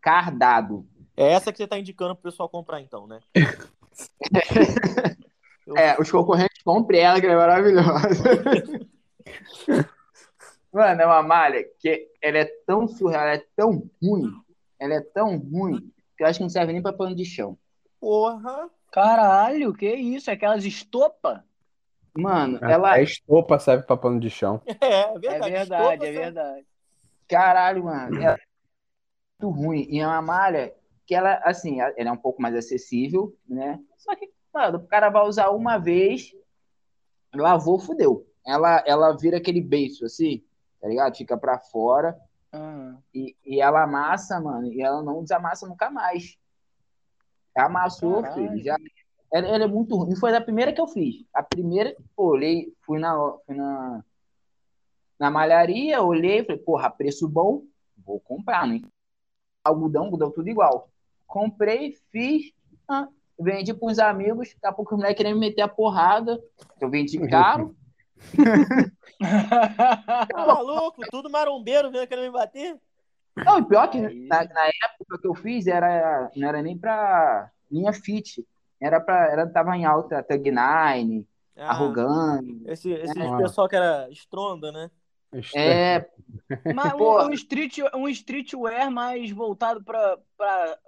cardado. 0.00 0.86
É 1.16 1.32
essa 1.32 1.50
que 1.50 1.58
você 1.58 1.66
tá 1.66 1.78
indicando 1.78 2.14
pro 2.14 2.30
pessoal 2.30 2.48
comprar, 2.48 2.80
então, 2.80 3.06
né? 3.06 3.20
É, 5.76 6.00
os 6.00 6.10
concorrentes 6.10 6.62
comprem 6.62 7.00
ela, 7.00 7.20
que 7.20 7.26
ela 7.26 7.34
é 7.34 7.38
maravilhosa. 7.46 8.24
Mano, 10.72 11.00
é 11.02 11.06
uma 11.06 11.22
malha 11.22 11.64
que 11.80 12.08
ela 12.20 12.38
é 12.38 12.44
tão 12.66 12.86
surreal, 12.86 13.22
ela 13.22 13.34
é 13.34 13.44
tão 13.56 13.90
ruim, 14.02 14.30
ela 14.78 14.94
é 14.94 15.00
tão 15.00 15.38
ruim, 15.38 15.90
que 16.16 16.22
eu 16.22 16.26
acho 16.26 16.38
que 16.38 16.42
não 16.42 16.50
serve 16.50 16.72
nem 16.72 16.82
pra 16.82 16.92
pano 16.92 17.14
de 17.16 17.24
chão. 17.24 17.56
Porra. 17.98 18.68
Caralho, 18.92 19.72
que 19.72 19.90
isso? 19.94 20.30
É 20.30 20.34
aquelas 20.34 20.64
estopa? 20.64 21.44
Mano, 22.16 22.58
A- 22.62 22.70
ela. 22.72 22.92
A 22.92 23.02
estopa 23.02 23.58
serve 23.58 23.84
pra 23.84 23.96
pano 23.96 24.20
de 24.20 24.30
chão. 24.30 24.60
É, 24.66 24.72
é 25.00 25.14
É 25.14 25.18
verdade. 25.18 25.50
verdade, 25.50 25.92
Estopa, 25.94 26.06
é 26.06 26.12
verdade. 26.12 26.66
Caralho, 27.28 27.84
mano. 27.84 28.22
Ela 28.22 28.34
é 28.34 28.38
muito 29.42 29.56
ruim. 29.56 29.86
E 29.90 29.98
é 29.98 30.06
uma 30.06 30.22
malha 30.22 30.74
que 31.06 31.14
ela, 31.14 31.34
assim, 31.44 31.80
ela 31.80 31.92
é 31.96 32.12
um 32.12 32.16
pouco 32.16 32.40
mais 32.40 32.54
acessível, 32.54 33.36
né? 33.48 33.80
Só 33.96 34.14
que, 34.14 34.30
mano, 34.56 34.78
o 34.78 34.86
cara 34.86 35.10
vai 35.10 35.22
usar 35.26 35.50
uma 35.50 35.76
vez, 35.76 36.34
lavou, 37.34 37.78
fudeu. 37.78 38.26
Ela, 38.46 38.82
ela 38.86 39.12
vira 39.16 39.36
aquele 39.36 39.60
beiço, 39.60 40.06
assim, 40.06 40.42
tá 40.80 40.88
ligado? 40.88 41.14
Fica 41.16 41.36
pra 41.36 41.58
fora. 41.58 42.18
Ah, 42.52 42.96
E, 43.14 43.36
e 43.44 43.60
ela 43.60 43.82
amassa, 43.82 44.40
mano, 44.40 44.72
e 44.72 44.80
ela 44.80 45.02
não 45.02 45.22
desamassa 45.22 45.66
nunca 45.66 45.90
mais. 45.90 46.38
Amassou, 47.54 48.22
Caralho. 48.22 48.50
filho, 48.50 48.64
já. 48.64 48.76
Ela, 49.30 49.48
ela 49.48 49.64
é 49.64 49.66
muito 49.66 49.94
ruim. 49.94 50.16
Foi 50.16 50.34
a 50.34 50.40
primeira 50.40 50.72
que 50.72 50.80
eu 50.80 50.86
fiz. 50.86 51.24
A 51.34 51.42
primeira, 51.42 51.94
pô, 52.14 52.28
olhei, 52.28 52.72
fui 52.82 52.98
na, 52.98 53.14
fui 53.44 53.54
na, 53.54 54.04
na 55.18 55.30
malharia, 55.30 56.02
olhei, 56.02 56.44
falei, 56.44 56.58
porra, 56.62 56.90
preço 56.90 57.28
bom, 57.28 57.62
vou 57.98 58.20
comprar, 58.20 58.66
né? 58.66 58.80
algodão, 59.64 60.04
algodão 60.04 60.30
tudo 60.30 60.48
igual. 60.48 60.88
Comprei, 61.26 61.92
fiz, 62.10 62.52
ah, 62.88 63.08
vendi 63.38 63.74
para 63.74 63.88
uns 63.88 63.98
amigos, 63.98 64.48
daqui 64.54 64.66
a 64.66 64.72
pouco 64.72 64.94
os 64.94 64.98
moleques 64.98 65.16
queriam 65.18 65.34
me 65.34 65.40
meter 65.46 65.62
a 65.62 65.68
porrada, 65.68 66.40
eu 66.80 66.90
vendi 66.90 67.18
caro. 67.28 67.76
Tá 69.18 70.46
maluco? 70.46 71.02
Tudo 71.10 71.30
marombeiro 71.30 71.90
vendo 71.90 72.06
querendo 72.06 72.26
me 72.26 72.30
bater? 72.30 72.78
Não, 73.36 73.58
e 73.58 73.64
pior 73.64 73.88
que 73.88 73.98
na, 74.00 74.44
na 74.44 74.66
época 74.84 75.18
que 75.20 75.26
eu 75.26 75.34
fiz, 75.34 75.66
era, 75.66 76.30
não 76.36 76.48
era 76.48 76.62
nem 76.62 76.76
pra 76.76 77.50
linha 77.70 77.92
fit, 77.92 78.46
era 78.80 79.00
pra, 79.00 79.30
era, 79.30 79.46
tava 79.46 79.76
em 79.76 79.84
alta 79.84 80.22
Tug 80.22 80.50
Nine, 80.50 81.26
Ah, 81.56 81.70
Arrogante. 81.70 82.62
Esse, 82.66 82.90
esse 82.92 83.18
É. 83.18 83.36
pessoal 83.36 83.68
que 83.68 83.76
era 83.76 84.08
estronda, 84.10 84.70
né? 84.72 84.90
É, 85.54 86.06
Mas 86.74 86.92
um, 86.94 87.26
um, 87.26 87.32
street, 87.32 87.78
um 87.94 88.08
streetwear 88.08 88.90
mais 88.90 89.30
voltado 89.30 89.82
pra, 89.82 90.18
pra 90.36 90.78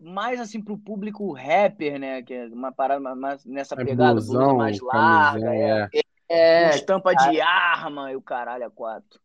mais 0.00 0.40
assim 0.40 0.60
pro 0.62 0.78
público 0.78 1.32
rapper, 1.32 1.98
né? 1.98 2.22
Que 2.22 2.34
é 2.34 2.46
uma 2.46 2.72
parada 2.72 3.00
mais- 3.00 3.16
mais 3.18 3.44
nessa 3.44 3.74
É 3.74 3.84
pegada, 3.84 4.12
blusão, 4.12 4.56
mais 4.56 4.80
larga, 4.80 5.54
é. 5.54 5.88
é. 5.92 6.00
é, 6.28 6.70
estampa 6.70 7.14
de 7.14 7.40
arma 7.40 8.10
e 8.12 8.16
o 8.16 8.22
caralho 8.22 8.66
a 8.66 8.70
quatro. 8.70 9.20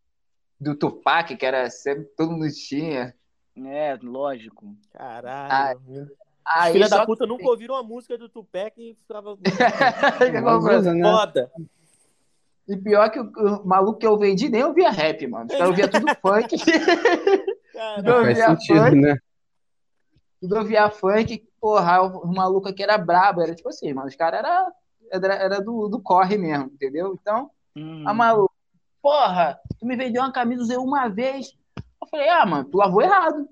do 0.60 0.76
Tupac, 0.76 1.36
que 1.36 1.46
era 1.46 1.70
sempre, 1.70 2.06
todo 2.18 2.32
mundo 2.32 2.48
tinha. 2.52 3.14
É, 3.58 3.98
lógico. 4.02 4.76
Caralho. 4.92 5.80
Os 6.04 6.10
Aí 6.46 6.74
filha 6.74 6.90
da 6.90 7.06
puta 7.06 7.26
nunca 7.26 7.46
ouviram 7.48 7.76
a 7.76 7.82
música 7.84 8.18
do 8.18 8.28
Tupac 8.30 8.74
e 8.80 8.96
ficava 8.96 9.36
né? 10.94 11.12
foda. 11.12 11.52
E 12.68 12.78
pior 12.78 13.10
que 13.12 13.20
o, 13.20 13.24
o 13.24 13.66
maluco 13.68 14.00
que 14.00 14.08
eu 14.08 14.18
vendi 14.18 14.50
nem 14.50 14.64
ouvia 14.64 14.90
rap, 14.90 15.26
mano. 15.28 15.48
Caras 15.48 15.70
ouviam 15.70 15.88
tudo 15.88 16.06
funk. 16.22 16.56
Caralho. 17.74 18.04
Não, 18.04 18.24
Faz 18.24 18.38
sentido, 18.40 18.80
fã- 18.80 18.92
né? 18.92 19.18
Tudo 20.48 20.60
ouvia 20.60 20.90
funk. 20.90 21.44
Porra, 21.60 22.02
o, 22.02 22.28
maluco 22.34 22.70
aqui 22.70 22.84
era 22.84 22.98
brabo. 22.98 23.42
Era 23.42 23.56
tipo 23.56 23.70
assim, 23.70 23.94
mano. 23.94 24.08
Os 24.08 24.16
caras 24.16 24.40
era, 24.40 24.72
era, 25.12 25.34
era 25.36 25.62
do, 25.62 25.88
do 25.88 26.00
corre 26.02 26.38
mesmo, 26.38 26.66
entendeu? 26.66 27.18
Então, 27.20 27.50
Hum. 27.78 28.08
a 28.08 28.14
maluco, 28.14 28.56
porra, 29.02 29.60
tu 29.78 29.86
me 29.86 29.98
vendeu 29.98 30.22
uma 30.22 30.32
camisa, 30.32 30.80
uma 30.80 31.10
vez. 31.10 31.54
Eu 32.02 32.08
falei, 32.08 32.30
ah, 32.30 32.46
mano, 32.46 32.66
tu 32.66 32.78
lavou 32.78 33.02
errado. 33.02 33.50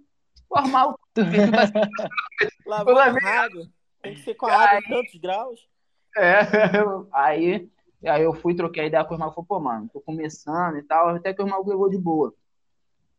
Tu 1.14 1.26
fez 1.26 1.50
Lavou 2.66 2.94
Eu 2.94 3.18
errado. 3.18 3.70
Tem 4.02 4.14
que 4.14 4.22
ser 4.22 4.36
com 4.36 4.46
a 4.46 4.54
água 4.54 4.80
em 4.80 4.90
tantos 4.90 5.16
graus. 5.20 5.68
É, 6.16 6.40
aí, 7.12 7.70
aí 8.06 8.24
eu 8.24 8.34
fui, 8.34 8.56
troquei 8.56 8.84
a 8.84 8.88
ideia 8.88 9.04
com 9.04 9.14
o 9.14 9.16
irmão, 9.16 9.32
falou, 9.32 9.46
pô, 9.46 9.60
mano, 9.60 9.90
tô 9.92 10.00
começando 10.00 10.78
e 10.78 10.84
tal, 10.84 11.10
até 11.10 11.34
que 11.34 11.42
o 11.42 11.46
irmão 11.46 11.64
levou 11.66 11.90
de 11.90 11.98
boa. 11.98 12.34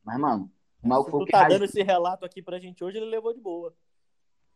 Mas, 0.05 0.19
mano, 0.19 0.51
maluco 0.89 1.19
Se 1.21 1.27
tu 1.27 1.31
tá 1.31 1.39
rasgou. 1.39 1.55
dando 1.59 1.65
esse 1.65 1.83
relato 1.83 2.25
aqui 2.25 2.43
pra 2.43 2.59
gente 2.59 2.83
hoje, 2.85 2.97
ele 2.99 3.07
levou 3.07 3.33
de 3.35 3.41
boa. 3.41 3.75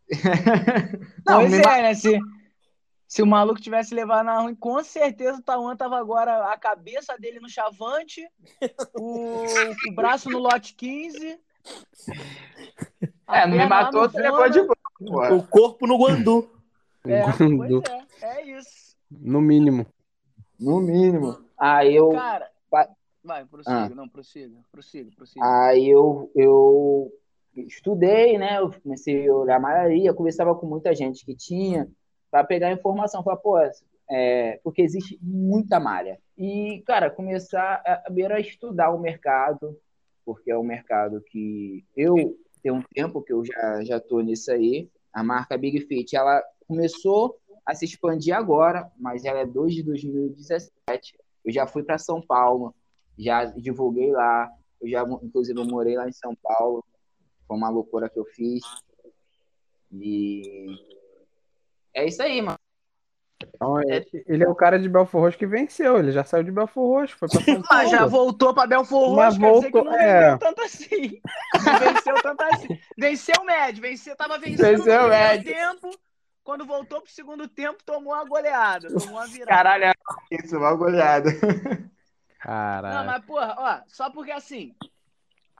Não, 1.27 1.41
pois 1.41 1.53
é, 1.53 1.83
né? 1.83 1.95
Se, 1.95 2.19
se 3.07 3.23
o 3.23 3.27
maluco 3.27 3.61
tivesse 3.61 3.95
levado 3.95 4.27
na 4.27 4.41
ruim, 4.41 4.55
com 4.55 4.83
certeza 4.83 5.39
o 5.39 5.43
Tauan 5.43 5.77
tava 5.77 5.99
agora 5.99 6.53
a 6.53 6.57
cabeça 6.59 7.17
dele 7.19 7.41
no 7.41 7.49
chavante, 7.49 8.27
o, 8.99 9.45
o 9.89 9.95
braço 9.95 10.31
no 10.31 10.39
lote 10.39 10.75
15. 10.75 11.39
a 13.27 13.39
É, 13.43 13.47
não 13.47 13.57
me 13.57 13.67
matou, 13.67 14.09
tu 14.09 14.17
levou 14.19 14.49
de 14.49 14.63
boa. 14.63 15.35
O 15.35 15.47
corpo 15.47 15.87
no 15.87 15.97
guandu. 15.99 16.51
É, 17.07 17.23
Guandu. 17.25 17.83
pois 17.83 18.23
é, 18.23 18.41
é 18.41 18.59
isso. 18.59 18.97
No 19.11 19.41
mínimo. 19.41 19.87
No 20.59 20.81
mínimo. 20.81 21.39
Aí 21.57 21.95
eu, 21.95 22.11
Cara, 22.11 22.51
Vai. 23.29 23.45
prossiga, 23.45 23.77
Ah. 23.77 23.89
não, 23.91 24.09
prossiga, 24.09 24.57
prossiga, 24.73 25.11
prossiga. 25.15 25.45
aí 25.45 25.87
eu, 25.87 26.31
eu 26.35 27.13
estudei, 27.55 28.39
né? 28.39 28.59
Eu 28.59 28.71
comecei 28.83 29.29
a 29.29 29.35
olhar 29.35 29.61
malharia, 29.61 30.15
conversava 30.15 30.55
com 30.55 30.67
muita 30.67 30.95
gente 30.95 31.27
que 31.27 31.37
tinha, 31.37 31.87
para 32.31 32.43
pegar 32.43 32.73
informação. 32.73 33.23
Falar, 33.23 33.37
pô, 33.37 33.59
é, 34.11 34.59
porque 34.65 34.81
existe 34.81 35.19
muita 35.21 35.79
malha. 35.79 36.19
E, 36.39 36.83
cara, 36.87 37.11
começar 37.11 37.83
a, 37.85 38.05
a 38.09 38.41
estudar 38.41 38.91
o 38.95 38.99
mercado, 38.99 39.79
porque 40.25 40.51
é 40.51 40.57
um 40.59 40.65
mercado 40.65 41.21
que 41.21 41.85
eu 41.95 42.35
tenho 42.63 42.77
um 42.77 42.83
tempo 42.95 43.21
que 43.21 43.33
eu 43.35 43.45
já, 43.45 43.85
já 43.85 44.01
tô 44.01 44.21
nisso 44.21 44.51
aí. 44.51 44.89
A 45.13 45.23
marca 45.23 45.59
Big 45.59 45.81
Fit, 45.81 46.17
ela 46.17 46.43
começou 46.67 47.39
a 47.67 47.75
se 47.75 47.85
expandir 47.85 48.35
agora, 48.35 48.91
mas 48.99 49.27
ela 49.27 49.41
é 49.41 49.47
desde 49.47 49.83
2017. 49.83 51.19
Eu 51.45 51.53
já 51.53 51.67
fui 51.67 51.83
para 51.83 51.99
São 51.99 52.21
Paulo, 52.21 52.75
já 53.19 53.45
divulguei 53.47 54.13
lá, 54.13 54.49
eu 54.81 54.89
já, 54.89 55.03
inclusive, 55.23 55.59
eu 55.59 55.67
morei 55.67 55.97
lá 55.97 56.09
em 56.09 56.13
São 56.13 56.35
Paulo. 56.43 56.85
Foi 57.47 57.57
uma 57.57 57.69
loucura 57.69 58.09
que 58.09 58.19
eu 58.19 58.25
fiz. 58.25 58.63
E 59.91 60.67
é 61.95 62.07
isso 62.07 62.23
aí, 62.23 62.41
mano. 62.43 62.59
Então, 63.55 63.81
ele- 63.81 64.25
ele 64.27 64.45
é 64.45 64.49
o 64.49 64.55
cara 64.55 64.79
de 64.79 64.89
Belfor 64.89 65.23
Roxo 65.23 65.39
que 65.39 65.47
venceu. 65.47 65.97
Ele 65.99 66.13
já 66.13 66.25
saiu 66.25 66.43
de 66.45 66.51
Belfor 66.51 66.87
Roxo, 66.87 67.17
foi 67.17 67.29
pra 67.29 67.39
São 67.41 67.63
Paulo. 67.63 67.67
Mas 67.71 67.91
já 67.91 68.05
voltou 68.07 68.53
pra 68.55 68.67
Belfor 68.67 69.17
Mas 69.17 69.37
Roxo, 69.39 69.63
que 69.67 69.71
voltou, 69.71 69.85
não 69.85 69.95
é. 69.95 70.21
venceu 70.23 70.39
tanto 70.39 70.61
assim. 70.63 71.21
Não 71.55 71.79
venceu 71.79 72.23
tanto 72.23 72.43
assim. 72.43 72.69
Venceu 72.97 73.35
o 73.41 73.45
médio, 73.45 73.83
venceu, 73.83 74.17
tava 74.17 74.39
vencendo 74.39 74.79
Venceu 74.79 75.03
no 75.05 75.09
médio. 75.09 75.53
tempo. 75.55 75.91
Quando 76.45 76.65
voltou 76.65 77.01
pro 77.03 77.11
segundo 77.13 77.47
tempo, 77.47 77.83
tomou 77.85 78.13
uma 78.15 78.25
goleada, 78.25 78.89
tomou 78.89 79.15
uma 79.17 79.27
virada. 79.29 79.51
Caralho, 79.57 79.85
é 79.85 79.93
isso, 80.33 80.57
uma 80.57 80.75
goleada. 80.75 81.31
Não, 82.39 82.53
Caralho. 82.53 83.07
mas, 83.07 83.25
porra, 83.25 83.55
ó, 83.59 83.81
só 83.89 84.11
porque 84.11 84.31
assim, 84.31 84.75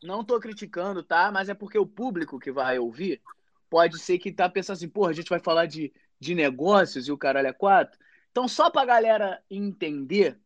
não 0.03 0.25
tô 0.25 0.39
criticando, 0.39 1.03
tá? 1.03 1.31
Mas 1.33 1.49
é 1.49 1.55
porque 1.55 1.79
o 1.79 1.87
público 1.87 2.39
que 2.39 2.53
vai 2.53 2.79
ouvir 2.79 3.21
pode 3.69 3.99
ser 3.99 4.19
que 4.19 4.33
tá 4.33 4.49
pensando 4.49 4.77
assim, 4.77 4.89
porra, 4.89 5.11
a 5.11 5.15
gente 5.15 5.29
vai 5.29 5.41
falar 5.41 5.67
de, 5.67 5.93
de 6.19 6.35
negócios 6.35 7.09
e 7.09 7.13
o 7.13 7.19
caralho 7.19 7.49
é 7.49 7.53
quatro. 7.53 7.99
Então, 8.31 8.47
só 8.47 8.71
pra 8.71 8.85
galera 8.85 9.43
entender, 9.51 10.39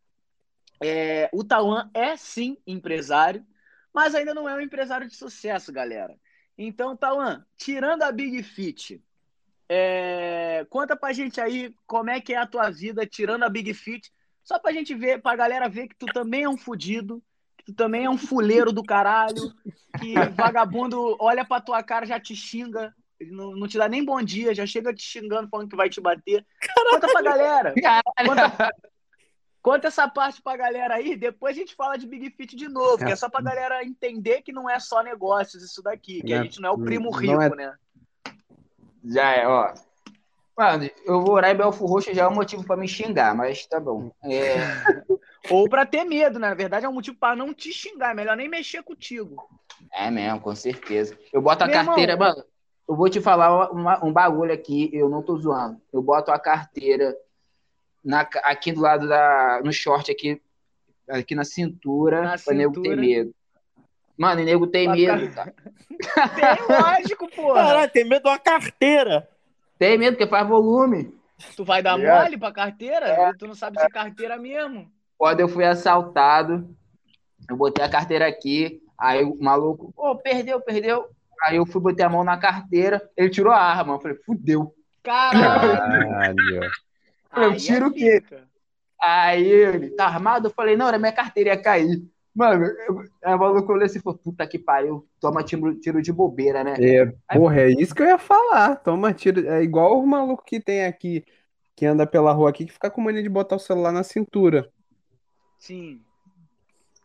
é, 0.82 1.28
o 1.32 1.44
Tauan 1.44 1.90
é 1.92 2.16
sim 2.16 2.56
empresário, 2.66 3.46
mas 3.92 4.14
ainda 4.14 4.32
não 4.32 4.48
é 4.48 4.54
um 4.54 4.60
empresário 4.60 5.06
de 5.06 5.14
sucesso, 5.14 5.72
galera. 5.72 6.16
Então, 6.56 6.96
Tauan, 6.96 7.44
tirando 7.56 8.02
a 8.02 8.12
Big 8.12 8.42
Fit, 8.42 9.02
é, 9.68 10.66
conta 10.68 10.96
pra 10.96 11.12
gente 11.12 11.40
aí 11.40 11.74
como 11.86 12.10
é 12.10 12.20
que 12.20 12.34
é 12.34 12.36
a 12.36 12.46
tua 12.46 12.70
vida 12.70 13.06
tirando 13.06 13.42
a 13.42 13.48
Big 13.48 13.72
Fit, 13.74 14.12
só 14.44 14.58
pra 14.58 14.72
gente 14.72 14.94
ver, 14.94 15.20
pra 15.22 15.36
galera 15.36 15.68
ver 15.68 15.88
que 15.88 15.96
tu 15.96 16.06
também 16.06 16.44
é 16.44 16.48
um 16.48 16.56
fudido, 16.56 17.22
que 17.56 17.64
tu 17.66 17.74
também 17.74 18.04
é 18.04 18.10
um 18.10 18.18
fuleiro 18.18 18.72
do 18.72 18.82
caralho, 18.82 19.52
que 20.00 20.14
vagabundo 20.36 21.16
olha 21.20 21.44
pra 21.44 21.60
tua 21.60 21.82
cara 21.82 22.04
já 22.06 22.18
te 22.18 22.34
xinga, 22.34 22.94
não, 23.30 23.52
não 23.52 23.68
te 23.68 23.78
dá 23.78 23.88
nem 23.88 24.04
bom 24.04 24.20
dia, 24.20 24.54
já 24.54 24.66
chega 24.66 24.92
te 24.92 25.02
xingando 25.02 25.48
falando 25.48 25.68
que 25.68 25.76
vai 25.76 25.88
te 25.88 26.00
bater. 26.00 26.44
Conta 26.90 27.08
pra 27.08 27.22
galera. 27.22 27.74
Conta, 28.26 28.74
conta 29.62 29.86
essa 29.86 30.08
parte 30.08 30.42
pra 30.42 30.56
galera 30.56 30.94
aí, 30.96 31.14
depois 31.16 31.56
a 31.56 31.60
gente 31.60 31.76
fala 31.76 31.96
de 31.96 32.06
Big 32.06 32.30
Fit 32.30 32.56
de 32.56 32.68
novo, 32.68 32.98
que 32.98 33.12
é 33.12 33.16
só 33.16 33.28
pra 33.30 33.40
galera 33.40 33.84
entender 33.84 34.42
que 34.42 34.52
não 34.52 34.68
é 34.68 34.80
só 34.80 35.02
negócios 35.02 35.62
isso 35.62 35.80
daqui, 35.82 36.20
que 36.20 36.32
a 36.34 36.38
é- 36.38 36.42
gente 36.42 36.60
não 36.60 36.70
é 36.70 36.72
o 36.72 36.78
primo 36.78 37.10
rico, 37.10 37.40
é- 37.42 37.50
né? 37.54 37.74
Já 39.04 39.30
é, 39.32 39.46
ó. 39.46 39.72
Mano, 40.56 40.88
eu 41.06 41.20
vou 41.22 41.34
orar 41.34 41.50
em 41.50 41.56
Belfo 41.56 41.86
Roxo 41.86 42.12
já 42.12 42.24
é 42.24 42.28
um 42.28 42.34
motivo 42.34 42.64
pra 42.64 42.76
me 42.76 42.86
xingar, 42.86 43.34
mas 43.34 43.64
tá 43.66 43.80
bom. 43.80 44.10
É, 44.22 44.54
Ou 45.50 45.68
pra 45.68 45.86
ter 45.86 46.04
medo, 46.04 46.38
né? 46.38 46.48
Na 46.50 46.54
verdade 46.54 46.84
é 46.84 46.88
um 46.88 46.92
motivo 46.92 47.16
pra 47.18 47.34
não 47.34 47.54
te 47.54 47.72
xingar, 47.72 48.10
é 48.10 48.14
melhor 48.14 48.36
nem 48.36 48.48
mexer 48.48 48.82
contigo. 48.82 49.36
é 49.92 50.10
mesmo, 50.10 50.40
com 50.40 50.54
certeza. 50.54 51.18
Eu 51.32 51.40
boto 51.40 51.64
a 51.64 51.66
Meu 51.66 51.74
carteira, 51.84 52.12
irmão. 52.12 52.28
mano. 52.28 52.44
Eu 52.88 52.96
vou 52.96 53.08
te 53.08 53.20
falar 53.20 53.70
uma- 53.72 54.04
um 54.04 54.12
bagulho 54.12 54.52
aqui, 54.52 54.90
eu 54.92 55.08
não 55.08 55.22
tô 55.22 55.36
zoando. 55.38 55.80
Eu 55.92 56.02
boto 56.02 56.30
a 56.30 56.38
carteira 56.38 57.16
na, 58.04 58.20
aqui 58.42 58.72
do 58.72 58.80
lado 58.82 59.08
da. 59.08 59.60
no 59.64 59.72
short 59.72 60.10
aqui, 60.10 60.40
aqui 61.08 61.34
na 61.34 61.44
cintura, 61.44 62.22
Na 62.22 62.36
pra 62.38 62.52
nego 62.54 62.82
ter 62.82 62.96
medo. 62.96 63.34
Mano, 64.18 64.40
e 64.42 64.44
nego 64.44 64.66
tem 64.66 64.84
Pra 64.84 64.94
medo, 64.94 65.34
cara. 65.34 65.54
Tem, 66.36 66.76
lógico, 66.76 67.28
porra. 67.34 67.54
Caralho, 67.64 67.90
tem 67.92 68.04
medo 68.04 68.24
de 68.24 68.28
uma 68.28 68.38
carteira. 68.38 69.26
Tem 69.82 69.98
medo 69.98 70.16
porque 70.16 70.30
faz 70.30 70.46
volume. 70.46 71.12
Tu 71.56 71.64
vai 71.64 71.82
dar 71.82 71.96
Ligado? 71.96 72.22
mole 72.22 72.38
pra 72.38 72.52
carteira? 72.52 73.34
Tu 73.36 73.48
não 73.48 73.54
sabe 73.56 73.80
se 73.80 73.84
é 73.84 73.88
carteira 73.88 74.36
mesmo. 74.36 74.88
Quando 75.18 75.40
eu 75.40 75.48
fui 75.48 75.64
assaltado, 75.64 76.72
eu 77.50 77.56
botei 77.56 77.84
a 77.84 77.88
carteira 77.88 78.28
aqui, 78.28 78.80
aí 78.96 79.24
o 79.24 79.36
maluco, 79.42 79.92
ô, 79.96 80.14
perdeu, 80.14 80.60
perdeu. 80.60 81.08
Aí 81.42 81.56
eu 81.56 81.66
fui 81.66 81.80
botar 81.80 82.06
a 82.06 82.08
mão 82.08 82.22
na 82.22 82.36
carteira, 82.36 83.10
ele 83.16 83.28
tirou 83.28 83.52
a 83.52 83.58
arma. 83.60 83.94
Eu 83.94 84.00
falei, 84.00 84.16
fudeu. 84.24 84.72
Caralho. 85.02 86.36
Eu 87.34 87.50
Aí 87.50 87.56
tiro 87.56 87.86
é 87.86 87.88
o 87.88 87.92
quê? 87.92 88.22
Aí 89.02 89.44
ele, 89.44 89.90
tá 89.90 90.06
armado? 90.06 90.46
Eu 90.46 90.52
falei, 90.52 90.76
não, 90.76 90.86
era 90.86 90.96
minha 90.96 91.10
carteira, 91.10 91.50
ia 91.50 91.60
cair. 91.60 92.04
Mano, 92.34 92.64
aí 93.22 93.34
o 93.34 93.38
maluco 93.38 93.72
olhou 93.72 93.84
assim 93.84 93.98
e 93.98 94.02
falou, 94.02 94.18
puta 94.18 94.46
que 94.46 94.58
pariu, 94.58 95.06
toma 95.20 95.42
tiro, 95.44 95.74
tiro 95.78 96.00
de 96.00 96.10
bobeira, 96.12 96.64
né? 96.64 96.76
É, 96.80 97.12
porra, 97.36 97.60
é 97.60 97.68
isso 97.68 97.94
que 97.94 98.02
eu 98.02 98.06
ia 98.06 98.18
falar. 98.18 98.76
Toma 98.76 99.12
tiro. 99.12 99.46
É 99.46 99.62
igual 99.62 99.98
o 100.00 100.06
maluco 100.06 100.42
que 100.42 100.58
tem 100.58 100.84
aqui, 100.86 101.22
que 101.76 101.84
anda 101.84 102.06
pela 102.06 102.32
rua 102.32 102.48
aqui, 102.48 102.64
que 102.64 102.72
fica 102.72 102.90
com 102.90 103.02
mania 103.02 103.22
de 103.22 103.28
botar 103.28 103.56
o 103.56 103.58
celular 103.58 103.92
na 103.92 104.02
cintura. 104.02 104.70
Sim. 105.58 106.00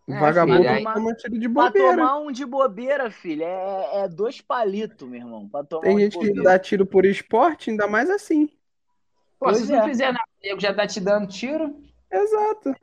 É, 0.08 0.18
Vagabundo 0.18 0.60
filho, 0.60 0.70
aí- 0.70 0.84
toma 0.86 1.14
tiro 1.14 1.38
de 1.38 1.50
Pra 1.50 1.66
bobeira. 1.66 1.98
tomar 1.98 2.18
um 2.20 2.32
de 2.32 2.46
bobeira, 2.46 3.12
filho, 3.12 3.44
é, 3.44 4.04
é 4.04 4.08
dois 4.08 4.40
palitos, 4.40 5.06
meu 5.06 5.20
irmão. 5.20 5.50
Pra 5.50 5.62
tomar 5.66 5.82
Tem 5.82 5.96
um 5.98 6.00
gente 6.00 6.18
que 6.18 6.42
dá 6.42 6.58
tiro 6.58 6.86
por 6.86 7.06
esporte, 7.06 7.70
ainda 7.70 7.86
mais 7.88 8.10
assim. 8.10 8.48
Pô, 9.38 9.54
se 9.54 9.60
Pois 9.60 9.70
não 9.70 9.80
é. 9.80 9.84
fizer 9.84 10.14
nada, 10.14 10.24
já 10.58 10.74
tá 10.74 10.88
te 10.88 11.02
dando 11.02 11.28
tiro. 11.28 11.76
Exato. 12.10 12.74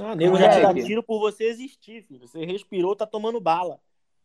Ah, 0.00 0.14
nego 0.14 0.36
já 0.36 0.50
te 0.50 0.60
dá 0.60 0.74
tiro 0.74 1.02
por 1.02 1.20
você 1.20 1.44
existir, 1.44 2.02
filho. 2.04 2.26
Você 2.26 2.44
respirou, 2.44 2.96
tá 2.96 3.06
tomando 3.06 3.40
bala. 3.40 3.78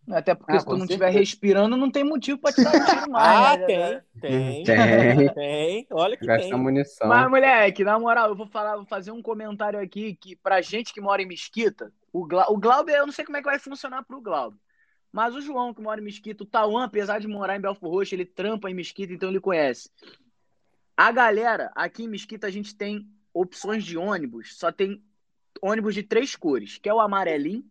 Até 0.09 0.33
porque 0.33 0.53
Ah, 0.53 0.59
se 0.59 0.65
tu 0.65 0.75
não 0.75 0.85
estiver 0.85 1.09
respirando, 1.11 1.77
não 1.77 1.91
tem 1.91 2.03
motivo 2.03 2.39
pra 2.39 2.51
te 2.51 2.63
dar 2.63 2.71
tiro 2.71 3.11
mais. 3.11 3.53
Ah, 3.53 3.57
né? 3.57 4.03
tem, 4.19 4.63
tem, 4.63 4.63
Tem. 4.63 5.33
tem. 5.33 5.87
Olha 5.91 6.17
que 6.17 6.25
Gasta 6.25 6.49
tem. 6.49 6.57
munição. 6.57 7.07
Mas, 7.07 7.29
moleque, 7.29 7.83
na 7.83 7.99
moral, 7.99 8.29
eu 8.29 8.35
vou 8.35 8.47
falar, 8.47 8.77
vou 8.77 8.85
fazer 8.85 9.11
um 9.11 9.21
comentário 9.21 9.79
aqui 9.79 10.15
que 10.15 10.35
pra 10.35 10.61
gente 10.61 10.93
que 10.93 11.01
mora 11.01 11.21
em 11.21 11.27
Mesquita, 11.27 11.91
o, 12.11 12.25
Gla... 12.25 12.49
o 12.49 12.57
Glauber, 12.57 12.95
eu 12.95 13.05
não 13.05 13.13
sei 13.13 13.23
como 13.23 13.37
é 13.37 13.41
que 13.41 13.49
vai 13.49 13.59
funcionar 13.59 14.03
pro 14.03 14.21
Glauber. 14.21 14.57
Mas 15.11 15.35
o 15.35 15.41
João, 15.41 15.73
que 15.73 15.81
mora 15.81 15.99
em 15.99 16.03
Mesquita, 16.03 16.43
o 16.43 16.47
Tauan, 16.47 16.85
apesar 16.85 17.19
de 17.19 17.27
morar 17.27 17.55
em 17.55 17.61
Belfor 17.61 17.91
Roxo, 17.91 18.15
ele 18.15 18.25
trampa 18.25 18.69
em 18.69 18.73
Mesquita, 18.75 19.13
então 19.13 19.29
ele 19.29 19.39
conhece. 19.39 19.91
A 20.95 21.11
galera, 21.11 21.71
aqui 21.75 22.03
em 22.03 22.07
Mesquita, 22.07 22.47
a 22.47 22.51
gente 22.51 22.75
tem 22.75 23.07
opções 23.33 23.83
de 23.83 23.97
ônibus, 23.97 24.57
só 24.57 24.71
tem 24.71 25.03
ônibus 25.61 25.93
de 25.95 26.03
três 26.03 26.35
cores, 26.35 26.77
que 26.77 26.89
é 26.89 26.93
o 26.93 26.99
amarelinho, 26.99 27.63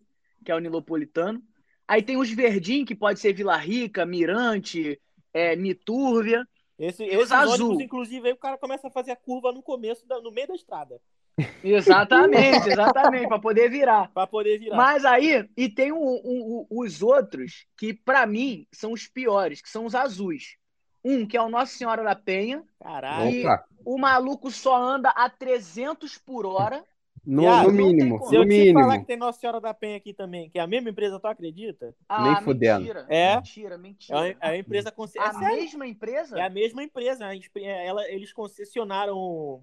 que 0.44 0.50
é 0.50 0.54
o 0.54 0.58
nilopolitano. 0.58 1.42
Aí 1.86 2.02
tem 2.02 2.16
os 2.16 2.30
verdinhos, 2.30 2.86
que 2.86 2.94
pode 2.94 3.18
ser 3.20 3.32
Vila 3.32 3.56
Rica, 3.56 4.04
Mirante, 4.04 5.00
é, 5.32 5.56
Nitúrvia. 5.56 6.46
Esse, 6.78 7.02
os 7.04 7.12
esses 7.12 7.32
azul. 7.32 7.66
ônibus, 7.66 7.84
inclusive, 7.84 8.28
aí 8.28 8.32
o 8.32 8.36
cara 8.38 8.56
começa 8.58 8.86
a 8.88 8.90
fazer 8.90 9.10
a 9.10 9.16
curva 9.16 9.50
no 9.52 9.62
começo, 9.62 10.06
da- 10.06 10.20
no 10.20 10.30
meio 10.30 10.46
da 10.48 10.54
estrada, 10.54 11.00
Exatamente, 11.64 12.68
exatamente, 12.68 13.28
para 13.28 13.38
poder 13.38 13.68
virar. 13.70 14.10
pra 14.12 14.26
poder 14.26 14.58
virar. 14.58 14.76
Mas 14.76 15.04
aí, 15.04 15.48
e 15.56 15.68
tem 15.68 15.92
o- 15.92 15.96
o- 15.96 16.66
o- 16.70 16.82
os 16.82 17.02
outros 17.02 17.66
que, 17.76 17.92
pra 17.94 18.26
mim, 18.26 18.66
são 18.72 18.92
os 18.92 19.06
piores, 19.08 19.60
que 19.60 19.68
são 19.68 19.84
os 19.86 19.94
azuis. 19.94 20.56
Um, 21.04 21.26
que 21.26 21.36
é 21.36 21.42
o 21.42 21.48
Nossa 21.48 21.72
Senhora 21.76 22.02
da 22.02 22.14
Penha. 22.14 22.62
Caralho. 22.80 23.30
E- 23.30 23.44
Opa, 23.44 23.64
O 23.84 23.96
maluco 23.98 24.50
só 24.50 24.76
anda 24.76 25.08
a 25.10 25.30
300 25.30 26.18
por 26.18 26.44
hora. 26.44 26.84
No, 27.30 27.42
Viado, 27.42 27.66
no 27.66 27.72
mínimo. 27.72 28.18
como. 28.18 28.30
Se 28.30 28.36
eu 28.36 28.42
No 28.44 28.48
te 28.48 28.72
falar 28.72 28.84
mínimo. 28.86 29.00
que 29.00 29.06
tem 29.06 29.16
Nossa 29.18 29.38
Senhora 29.38 29.60
da 29.60 29.74
Penha 29.74 29.96
aqui 29.98 30.14
também, 30.14 30.48
que 30.48 30.58
é 30.58 30.62
a 30.62 30.66
mesma 30.66 30.88
empresa, 30.88 31.20
tu 31.20 31.26
acredita? 31.26 31.94
Ah, 32.08 32.22
Nem 32.22 32.42
fudendo. 32.42 32.80
Mentira, 32.80 33.06
É. 33.08 33.36
mentira, 33.36 33.74
É 33.74 33.76
uma, 33.76 33.82
mentira. 33.82 34.36
é 34.40 34.48
uma 34.48 34.56
empresa 34.56 34.90
concessionária. 34.90 35.38
A 35.38 35.42
É, 35.42 35.44
sério, 35.50 35.62
mesma 35.62 35.86
empresa? 35.86 36.38
é 36.38 36.42
a 36.42 36.50
mesma 36.50 36.82
empresa. 36.82 37.26
a 37.26 37.34
é, 37.34 37.86
ela, 37.86 38.08
eles 38.10 38.32
concessionaram. 38.32 39.62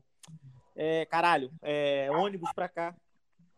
é, 0.76 1.06
caralho, 1.06 1.52
é, 1.64 2.08
ônibus 2.12 2.52
pra 2.54 2.70
cá. 2.70 2.94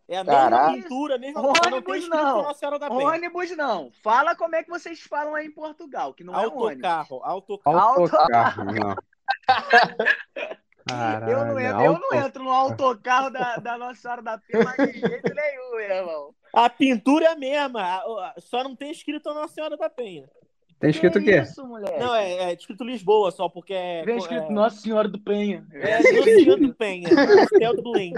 É 0.09 0.15
a 0.17 0.23
mesma 0.23 0.39
Caralho. 0.39 0.81
pintura, 0.83 1.15
a 1.15 1.17
mesma 1.17 1.41
não 1.41 1.49
Ônibus 1.49 2.07
não. 2.07 2.43
Nossa 2.43 2.59
Senhora 2.59 2.79
da 2.79 2.89
Penha. 2.89 3.07
Ônibus 3.07 3.57
não. 3.57 3.91
Fala 4.01 4.37
como 4.37 4.55
é 4.55 4.63
que 4.63 4.69
vocês 4.69 5.01
falam 5.01 5.35
aí 5.35 5.47
em 5.47 5.51
Portugal, 5.51 6.13
que 6.13 6.23
não 6.23 6.33
é 6.33 6.47
um 6.47 6.57
ônibus. 6.57 6.81
Autocarro, 6.85 7.21
autocarro. 7.25 7.77
Autocarro, 7.77 8.63
não. 8.63 8.95
Caralho, 10.87 11.31
Eu 11.31 11.45
não, 11.45 11.59
entro, 11.59 11.81
eu 11.83 11.99
não 11.99 12.13
entro 12.13 12.43
no 12.43 12.51
autocarro 12.51 13.29
da, 13.29 13.57
da 13.57 13.77
Nossa 13.77 14.01
Senhora 14.01 14.21
da 14.21 14.37
Penha 14.37 14.87
de 14.87 14.99
jeito 14.99 15.33
nenhum, 15.33 15.71
meu 15.71 15.79
irmão. 15.79 16.35
A 16.53 16.69
pintura 16.69 17.25
é 17.25 17.29
a 17.29 17.35
mesma, 17.35 18.03
só 18.37 18.63
não 18.63 18.75
tem 18.75 18.91
escrito 18.91 19.33
Nossa 19.33 19.53
Senhora 19.53 19.75
da 19.77 19.89
Penha. 19.89 20.29
Tem 20.79 20.91
escrito 20.91 21.17
o 21.17 21.23
quê? 21.23 21.39
Isso, 21.39 21.65
moleque. 21.65 21.99
Não, 21.99 22.13
é, 22.13 22.33
é 22.33 22.53
escrito 22.53 22.83
Lisboa 22.83 23.31
só, 23.31 23.49
porque 23.49 23.73
é. 23.73 24.03
Vem 24.05 24.17
escrito 24.17 24.43
é, 24.43 24.49
Nossa 24.49 24.79
Senhora 24.79 25.07
do 25.07 25.19
Penha. 25.19 25.65
É, 25.73 25.97
Nossa 25.97 26.23
Senhora 26.23 26.61
do 26.61 26.73
Penha, 26.75 27.09
Pastel 27.09 27.75
do 27.75 27.91
Belém. 27.91 28.13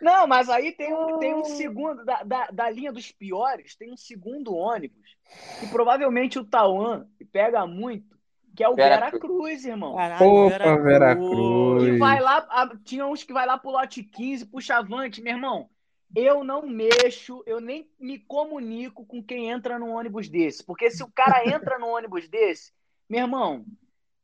Não, 0.00 0.26
mas 0.26 0.48
aí 0.48 0.72
tem 0.72 0.92
um, 0.92 1.18
tem 1.20 1.32
um 1.32 1.44
segundo, 1.44 2.04
da, 2.04 2.24
da, 2.24 2.46
da 2.48 2.70
linha 2.70 2.92
dos 2.92 3.12
piores, 3.12 3.76
tem 3.76 3.92
um 3.92 3.96
segundo 3.96 4.52
ônibus, 4.52 5.16
que 5.60 5.68
provavelmente 5.68 6.40
o 6.40 6.44
Tauan 6.44 7.06
pega 7.30 7.64
muito, 7.64 8.11
que 8.54 8.62
é 8.62 8.68
o 8.68 8.74
Vera 8.74 8.96
Vera 9.06 9.18
Cruz, 9.18 9.64
irmão. 9.64 9.94
Caralho, 9.96 10.30
Opa, 10.30 10.76
Vera 10.82 11.16
Que 11.16 11.20
Cruz. 11.22 11.98
vai 11.98 12.20
lá, 12.20 12.38
a- 12.50 12.72
tinha 12.84 13.06
uns 13.06 13.22
que 13.24 13.32
vai 13.32 13.46
lá 13.46 13.56
pro 13.58 13.70
lote 13.70 14.02
15, 14.02 14.46
pro 14.46 14.60
Chavante, 14.60 15.22
meu 15.22 15.34
irmão. 15.34 15.68
Eu 16.14 16.44
não 16.44 16.66
mexo, 16.66 17.42
eu 17.46 17.58
nem 17.60 17.88
me 17.98 18.18
comunico 18.18 19.06
com 19.06 19.22
quem 19.22 19.48
entra 19.50 19.78
num 19.78 19.94
ônibus 19.94 20.28
desse. 20.28 20.62
Porque 20.62 20.90
se 20.90 21.02
o 21.02 21.10
cara 21.10 21.42
entra 21.48 21.78
num 21.78 21.88
ônibus 21.88 22.28
desse, 22.28 22.72
meu 23.08 23.20
irmão, 23.20 23.64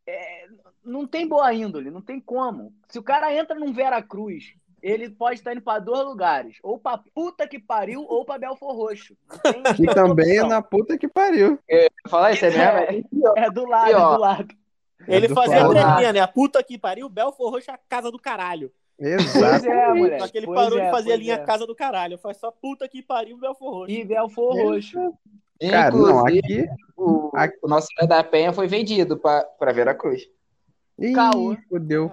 é, 0.06 0.46
não 0.84 1.06
tem 1.06 1.26
boa 1.26 1.52
índole, 1.54 1.90
não 1.90 2.02
tem 2.02 2.20
como. 2.20 2.74
Se 2.88 2.98
o 2.98 3.02
cara 3.02 3.34
entra 3.34 3.58
num 3.58 3.72
Vera 3.72 4.02
Cruz, 4.02 4.54
ele 4.82 5.10
pode 5.10 5.36
estar 5.36 5.52
indo 5.52 5.62
para 5.62 5.78
dois 5.80 6.04
lugares. 6.06 6.58
Ou 6.62 6.78
pra 6.78 6.98
puta 7.14 7.46
que 7.46 7.58
pariu, 7.58 8.04
ou 8.08 8.24
pra 8.24 8.38
Belfor 8.38 8.74
Roxo. 8.74 9.16
Não 9.44 9.74
E 9.78 9.88
outra 9.88 9.94
também 9.94 10.38
é 10.38 10.42
na 10.44 10.62
puta 10.62 10.96
que 10.98 11.08
pariu. 11.08 11.58
Falar 12.08 12.32
isso 12.32 12.44
é 12.44 12.50
mesmo? 12.50 13.06
É. 13.36 13.44
É 13.44 13.50
do 13.50 13.66
lado, 13.66 13.90
E, 13.90 13.94
ó, 13.94 14.12
é 14.12 14.14
do 14.14 14.20
lado. 14.20 14.48
Ele 15.06 15.28
do 15.28 15.34
fazia 15.34 15.64
a 15.64 15.68
treminha, 15.68 16.12
né? 16.12 16.20
A 16.20 16.28
puta 16.28 16.62
que 16.62 16.76
pariu, 16.78 17.08
Belfor 17.08 17.50
Roxo 17.52 17.70
é 17.70 17.74
a 17.74 17.78
casa 17.88 18.10
do 18.10 18.18
caralho. 18.18 18.70
Pois 18.98 19.36
Exato. 19.36 19.66
é, 19.68 19.94
moleque. 19.94 20.20
Só 20.20 20.28
que 20.28 20.38
ele 20.38 20.46
pois 20.46 20.58
parou 20.58 20.78
é, 20.78 20.84
de 20.86 20.90
fazer 20.90 21.10
a 21.10 21.14
pois 21.14 21.20
linha 21.20 21.34
é. 21.34 21.44
casa 21.44 21.66
do 21.66 21.74
caralho. 21.74 22.18
Faz 22.18 22.36
só 22.38 22.50
puta 22.50 22.88
que 22.88 23.00
pariu, 23.02 23.38
Belfor 23.38 23.70
Roxo. 23.72 23.90
E 23.92 24.04
Belfor 24.04 24.54
Roxo. 24.56 25.14
Cara, 25.60 25.90
não, 25.96 26.08
Inclusive, 26.28 26.38
aqui. 26.38 26.68
o, 26.96 27.30
aqui- 27.34 27.58
o 27.62 27.80
Senhora 27.80 28.06
da 28.06 28.24
Penha 28.24 28.52
foi 28.52 28.66
vendido 28.68 29.16
para 29.16 29.72
Vera 29.72 29.94
Cruz. 29.94 30.22
Ih, 30.98 31.12
Caô. 31.12 31.56
fodeu. 31.68 32.10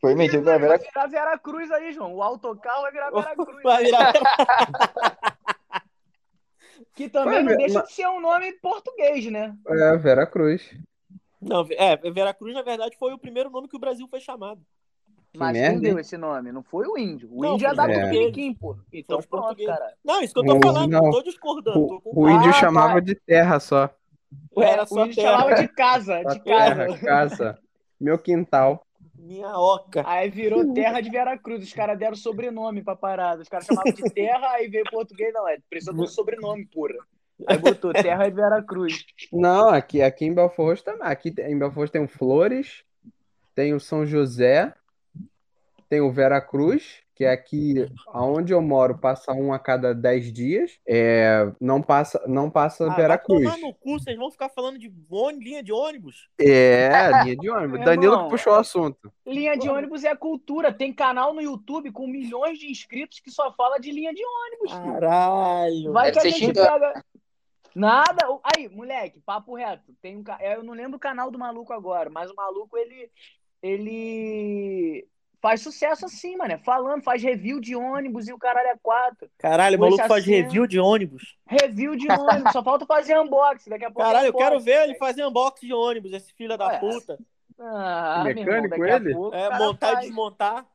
Foi 0.00 0.14
vendido 0.14 0.44
para 0.44 0.58
Vera 0.58 0.78
Vai 0.78 0.86
virar 0.86 1.06
Vera 1.08 1.38
Cruz 1.38 1.70
aí, 1.70 1.92
João. 1.92 2.14
O 2.14 2.22
autocarro 2.22 2.82
vai 2.82 2.92
virar 2.92 3.10
Vera 3.10 3.34
Cruz. 3.34 3.62
Vai 3.62 3.84
virar... 3.84 4.12
Que 6.94 7.08
também 7.08 7.44
não 7.44 7.56
deixa 7.56 7.82
de 7.82 7.92
ser 7.92 8.08
um 8.08 8.20
nome 8.20 8.52
português, 8.54 9.24
né? 9.30 9.54
É, 9.68 9.96
Vera 9.96 10.26
Cruz. 10.26 10.68
Não, 11.40 11.64
é, 11.70 11.96
Veracruz, 12.10 12.52
na 12.54 12.62
verdade, 12.62 12.96
foi 12.98 13.12
o 13.12 13.18
primeiro 13.18 13.48
nome 13.50 13.68
que 13.68 13.76
o 13.76 13.80
Brasil 13.80 14.08
foi 14.08 14.18
chamado. 14.20 14.60
Mas 15.36 15.52
merda, 15.52 15.70
quem 15.74 15.80
deu 15.80 15.92
hein? 15.92 16.00
esse 16.00 16.16
nome? 16.16 16.50
Não 16.50 16.62
foi 16.62 16.86
o 16.88 16.98
índio. 16.98 17.28
O 17.30 17.42
Não, 17.42 17.54
índio 17.54 17.68
é 17.68 17.74
da 17.74 17.86
os 17.86 17.94
Tupiniquim, 17.94 18.52
pô. 18.54 18.76
Então 18.92 19.18
os 19.18 19.26
pronto, 19.26 19.44
portugueses. 19.44 19.72
cara. 19.72 19.94
Não, 20.04 20.20
isso 20.22 20.34
que 20.34 20.40
eu 20.40 20.44
tô 20.44 20.60
falando, 20.60 20.90
não. 20.90 21.02
não 21.02 21.10
tô 21.12 21.22
discordando. 21.22 21.86
Tô 21.86 22.00
com... 22.00 22.20
O 22.20 22.28
índio 22.28 22.50
Ah, 22.50 22.54
chamava 22.54 23.00
de 23.00 23.14
terra 23.14 23.60
só. 23.60 23.88
Ué, 24.56 24.70
Era 24.70 24.82
o 24.82 24.86
só 24.86 25.04
índio 25.04 25.14
terra. 25.14 25.30
chamava 25.38 25.54
de 25.54 25.68
casa, 25.68 26.22
Só 26.22 26.28
de 26.30 26.40
terra, 26.40 26.86
casa. 26.86 26.98
casa. 27.04 27.58
Meu 28.00 28.18
quintal. 28.18 28.84
Minha 29.28 29.58
oca. 29.58 30.02
Aí 30.06 30.30
virou 30.30 30.64
terra 30.72 31.00
de 31.00 31.10
Vera 31.10 31.36
Cruz. 31.36 31.62
Os 31.62 31.72
caras 31.72 31.98
deram 31.98 32.14
sobrenome 32.16 32.82
pra 32.82 32.96
parada. 32.96 33.42
Os 33.42 33.48
caras 33.48 33.66
chamavam 33.66 33.92
de 33.92 34.02
terra, 34.10 34.52
aí 34.52 34.68
veio 34.68 34.84
português, 34.90 35.32
não, 35.34 35.46
é. 35.46 35.58
Precisa 35.68 35.92
de 35.92 36.00
um 36.00 36.06
sobrenome, 36.06 36.64
porra. 36.66 36.94
Aí 37.46 37.58
botou 37.58 37.92
terra 37.92 38.28
de 38.28 38.34
Vera 38.34 38.62
Cruz. 38.62 39.04
Não, 39.32 39.68
aqui, 39.68 40.00
aqui 40.02 40.24
em 40.24 40.34
Belfort 40.34 40.68
Roxo 40.70 40.84
também. 40.84 41.06
Aqui 41.06 41.30
tem- 41.30 41.52
em 41.52 41.58
Belfort 41.58 41.90
tem 41.90 42.02
o 42.02 42.08
Flores, 42.08 42.82
tem 43.54 43.74
o 43.74 43.78
São 43.80 44.04
José, 44.06 44.72
tem 45.88 46.00
o 46.00 46.12
Vera 46.12 46.40
Cruz, 46.40 47.02
que 47.14 47.24
é 47.24 47.32
aqui 47.32 47.74
onde 48.14 48.52
eu 48.52 48.60
moro, 48.62 48.96
passa 48.98 49.32
um 49.32 49.52
a 49.52 49.58
cada 49.58 49.92
10 49.94 50.32
dias. 50.32 50.78
É, 50.86 51.50
não 51.60 51.82
passa, 51.82 52.22
não 52.28 52.48
passa 52.50 52.86
Ah, 52.90 52.94
Vera 52.94 53.20
vai 53.26 53.60
no 53.60 53.74
cu, 53.74 53.98
vocês 53.98 54.16
vão 54.16 54.30
ficar 54.30 54.48
falando 54.50 54.78
de 54.78 54.92
linha 55.38 55.62
de 55.62 55.72
ônibus? 55.72 56.28
É, 56.40 56.90
linha 57.24 57.36
de 57.36 57.50
ônibus. 57.50 57.78
Meu 57.78 57.84
Danilo 57.84 58.12
irmão, 58.12 58.24
que 58.26 58.30
puxou 58.30 58.52
o 58.52 58.56
assunto. 58.56 59.12
Linha 59.26 59.56
de 59.56 59.68
ônibus 59.68 60.04
é 60.04 60.14
cultura. 60.14 60.72
Tem 60.72 60.92
canal 60.92 61.34
no 61.34 61.40
YouTube 61.40 61.90
com 61.90 62.06
milhões 62.06 62.58
de 62.58 62.70
inscritos 62.70 63.18
que 63.18 63.30
só 63.30 63.52
fala 63.54 63.78
de 63.78 63.90
linha 63.90 64.14
de 64.14 64.22
ônibus. 64.24 64.72
Caralho. 64.72 65.92
Vai 65.92 66.12
Deve 66.12 66.12
que 66.12 66.18
a 66.18 66.22
ser 66.22 66.30
gente 66.38 66.46
xinga- 66.56 66.70
pega. 66.72 67.04
Nada. 67.74 68.26
Aí, 68.56 68.68
moleque, 68.68 69.20
papo 69.20 69.54
reto. 69.56 69.92
Tem 70.00 70.16
um, 70.16 70.22
ca- 70.22 70.38
eu 70.40 70.62
não 70.62 70.74
lembro 70.74 70.96
o 70.96 71.00
canal 71.00 71.30
do 71.30 71.38
maluco 71.38 71.72
agora, 71.72 72.08
mas 72.10 72.30
o 72.30 72.34
maluco 72.34 72.76
ele 72.76 73.10
ele 73.60 75.06
faz 75.40 75.60
sucesso 75.62 76.04
assim, 76.06 76.36
mano, 76.36 76.58
falando, 76.58 77.02
faz 77.02 77.22
review 77.22 77.60
de 77.60 77.74
ônibus 77.76 78.28
e 78.28 78.32
o 78.32 78.38
caralho 78.38 78.68
é 78.68 78.76
quatro. 78.82 79.28
Caralho, 79.38 79.76
o 79.76 79.80
maluco 79.80 80.06
faz 80.06 80.22
assim, 80.24 80.32
review 80.32 80.66
de 80.66 80.78
ônibus. 80.80 81.36
Review 81.46 81.94
de 81.96 82.10
ônibus, 82.10 82.52
só 82.52 82.62
falta 82.62 82.84
fazer 82.86 83.18
unboxing, 83.18 83.70
daqui 83.70 83.84
a 83.84 83.90
pouco. 83.90 84.02
Caralho, 84.02 84.26
é 84.26 84.28
eu 84.28 84.34
quero 84.34 84.58
ver 84.60 84.82
ele 84.84 84.94
fazer 84.96 85.24
unboxing 85.24 85.66
de 85.68 85.74
ônibus, 85.74 86.12
esse 86.12 86.32
filho 86.32 86.56
da 86.58 86.66
Ué, 86.66 86.78
puta. 86.78 87.18
Ah, 87.60 88.24
irmão, 88.26 88.44
Mecânico 88.44 88.82
a 88.82 88.88
ele? 88.88 89.14
pouco 89.14 89.36
É, 89.36 89.58
montar 89.58 89.88
e 89.88 89.92
faz. 89.94 90.06
desmontar. 90.06 90.66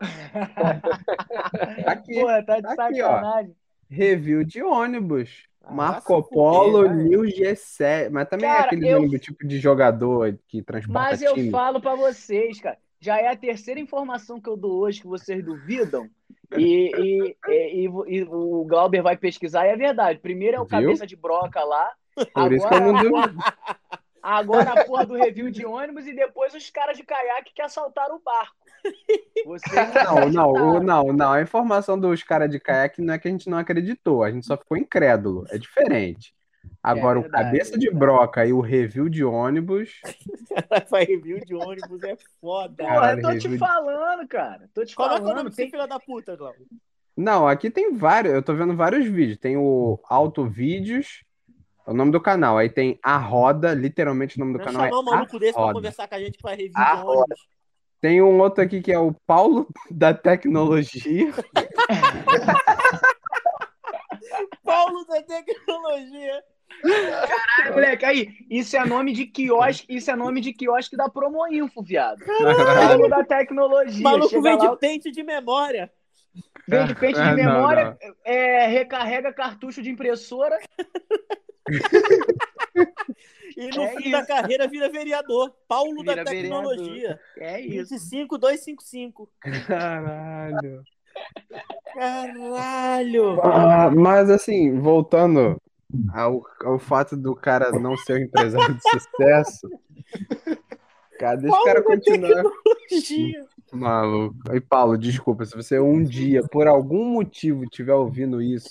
Aqui, 1.86 2.14
Porra, 2.20 2.42
tá 2.44 2.60
de 2.60 2.66
aqui, 2.66 3.02
ó. 3.02 3.08
sacanagem. 3.08 3.56
review 3.88 4.44
de 4.44 4.62
ônibus. 4.62 5.44
Ah, 5.62 5.72
Marco 5.72 6.22
Polo, 6.22 6.88
fuder. 6.88 6.94
New 6.96 7.20
G7. 7.22 8.08
Mas 8.10 8.28
também 8.28 8.48
é 8.48 8.52
Cara, 8.54 8.66
aquele 8.66 8.88
eu- 8.88 8.98
ônibus 8.98 9.20
tipo 9.20 9.46
de 9.46 9.58
jogador 9.58 10.38
que 10.48 10.62
transporta 10.62 11.00
Mas 11.00 11.20
eu 11.22 11.34
time. 11.34 11.50
falo 11.50 11.80
pra 11.80 11.94
vocês, 11.94 12.60
cara. 12.60 12.78
Já 13.00 13.18
é 13.18 13.28
a 13.28 13.36
terceira 13.36 13.80
informação 13.80 14.40
que 14.40 14.48
eu 14.48 14.56
dou 14.56 14.78
hoje 14.80 15.00
que 15.00 15.06
vocês 15.06 15.42
duvidam. 15.44 16.08
E, 16.56 16.90
e, 16.98 17.36
e- 17.48 17.86
e- 17.86 18.16
e 18.18 18.22
o 18.24 18.64
Glauber 18.64 19.02
vai 19.02 19.16
pesquisar 19.16 19.66
e 19.66 19.70
é 19.70 19.76
verdade. 19.76 20.18
Primeiro 20.18 20.56
é 20.56 20.60
o 20.60 20.64
Viu? 20.64 20.70
cabeça 20.70 21.06
de 21.06 21.16
broca 21.16 21.62
lá. 21.64 21.90
Por 22.34 22.52
isso 22.52 22.68
que 22.68 22.74
eu 22.74 22.78
Agora, 22.78 22.92
não 22.92 22.96
a 22.98 23.02
duvido. 23.02 23.10
porra, 23.10 23.56
agora 24.22 24.70
a 24.72 24.84
porra 24.84 25.06
do 25.06 25.14
review 25.14 25.50
de 25.50 25.64
ônibus 25.64 26.06
e 26.06 26.12
depois 26.14 26.52
os 26.54 26.68
caras 26.68 26.96
de 26.98 27.02
caiaque 27.04 27.52
que 27.54 27.62
assaltaram 27.62 28.16
o 28.16 28.20
barco. 28.22 28.56
Não, 30.04 30.28
não, 30.30 30.52
o- 30.52 30.82
não, 30.82 31.04
não. 31.12 31.32
A 31.32 31.40
informação 31.42 31.98
dos 31.98 32.22
caras 32.22 32.50
de 32.50 32.60
caiaque 32.60 33.00
não 33.00 33.14
é 33.14 33.18
que 33.18 33.28
a 33.28 33.30
gente 33.30 33.48
não 33.48 33.56
acreditou, 33.58 34.22
a 34.22 34.30
gente 34.30 34.46
só 34.46 34.56
ficou 34.58 34.76
incrédulo. 34.76 35.46
É 35.50 35.56
diferente. 35.56 36.34
Agora, 36.82 37.18
o 37.18 37.22
verdade, 37.22 37.44
cabeça 37.44 37.74
é 37.74 37.78
de 37.78 37.90
broca 37.90 38.46
e 38.46 38.52
o 38.52 38.60
review 38.60 39.08
de 39.08 39.22
ônibus. 39.22 40.00
Vai 40.90 41.04
review 41.04 41.40
de 41.44 41.54
ônibus 41.54 42.02
é 42.02 42.16
foda. 42.40 42.84
Eu 43.16 43.22
tô 43.22 43.38
te 43.38 43.48
de- 43.48 43.58
falando, 43.58 44.26
cara. 44.26 44.68
Tô 44.74 44.84
te 44.84 44.92
é 44.92 44.96
que 44.96 45.02
é 45.02 45.04
o 45.04 45.08
falando. 45.08 45.36
nome 45.36 45.50
Tem... 45.50 45.70
filho 45.70 45.86
da 45.86 46.00
puta, 46.00 46.34
Glauco? 46.36 46.58
Não, 47.16 47.46
aqui 47.46 47.70
tem 47.70 47.94
vários. 47.94 48.32
Eu 48.32 48.42
tô 48.42 48.54
vendo 48.54 48.74
vários 48.74 49.04
vídeos. 49.06 49.38
Tem 49.38 49.56
o 49.56 50.00
Auto 50.08 50.46
Vídeos, 50.46 51.22
é 51.86 51.90
o 51.90 51.94
nome 51.94 52.10
do 52.12 52.20
canal. 52.20 52.56
Aí 52.56 52.70
tem 52.70 52.98
A 53.02 53.18
Roda, 53.18 53.74
literalmente 53.74 54.36
o 54.36 54.40
nome 54.40 54.52
do 54.54 54.58
Vamos 54.58 54.72
canal 54.72 54.86
é 54.86 54.98
um 54.98 55.02
maluco 55.02 55.36
A 55.36 55.38
desse 55.38 55.52
pra 55.52 55.62
Roda. 55.62 55.74
conversar 55.74 56.08
com 56.08 56.14
a 56.14 56.18
gente 56.18 56.38
pra 56.38 56.52
review 56.52 56.72
A 56.76 56.94
de 56.96 57.02
ônibus. 57.04 57.40
Tem 58.00 58.22
um 58.22 58.40
outro 58.40 58.64
aqui 58.64 58.80
que 58.80 58.90
é 58.90 58.98
o 58.98 59.12
Paulo 59.26 59.68
da 59.90 60.14
Tecnologia. 60.14 61.30
Paulo 65.00 65.06
da 65.06 65.22
tecnologia. 65.22 66.44
Caralho, 66.82 67.74
moleque, 67.74 68.04
aí, 68.04 68.28
isso 68.48 68.76
é 68.76 68.84
nome 68.84 69.12
de 69.12 69.26
quiosque, 69.26 69.86
isso 69.88 70.10
é 70.10 70.16
nome 70.16 70.40
de 70.40 70.52
quiosque 70.52 70.96
da 70.96 71.08
Promoinfo, 71.08 71.82
viado. 71.82 72.24
Paulo 72.24 73.08
da 73.08 73.24
tecnologia. 73.24 74.02
Maluco 74.02 74.28
Chega 74.30 74.42
vem 74.42 74.56
lá, 74.58 74.68
de 74.70 74.78
pente 74.78 75.10
de 75.10 75.22
memória. 75.22 75.92
vende 76.68 76.94
pente 76.94 77.18
Ah, 77.18 77.34
de 77.34 77.42
não, 77.42 77.52
memória, 77.54 77.98
É, 78.24 78.66
recarrega 78.68 79.32
cartucho 79.32 79.82
de 79.82 79.90
impressora. 79.90 80.58
E 83.56 83.68
no 83.76 83.82
É 83.82 83.88
fim 83.96 84.02
isso. 84.02 84.10
da 84.12 84.24
carreira 84.24 84.66
vira 84.68 84.88
vereador. 84.88 85.50
Paulo 85.68 86.00
Vira 86.02 86.16
da 86.16 86.24
tecnologia. 86.24 87.20
É 87.36 87.60
isso. 87.60 87.98
25255. 87.98 89.28
Caralho. 89.66 90.82
Caralho. 91.94 93.40
Ah, 93.42 93.90
mas 93.90 94.30
assim, 94.30 94.78
voltando 94.78 95.60
ao, 96.12 96.42
ao 96.64 96.78
fato 96.78 97.16
do 97.16 97.34
cara 97.34 97.72
não 97.72 97.96
ser 97.96 98.14
um 98.14 98.24
empresário 98.24 98.74
de 98.74 98.82
sucesso. 98.82 99.68
Cara, 101.18 101.36
deixa 101.36 101.56
o 101.56 101.64
cara 101.64 101.82
continuar. 101.82 102.42
tecnologia. 102.88 103.46
Maluco. 103.72 104.36
E 104.52 104.60
Paulo, 104.60 104.98
desculpa, 104.98 105.44
se 105.44 105.54
você 105.54 105.78
um 105.78 106.02
dia, 106.02 106.42
por 106.50 106.66
algum 106.66 107.04
motivo, 107.04 107.64
estiver 107.64 107.94
ouvindo 107.94 108.42
isso, 108.42 108.68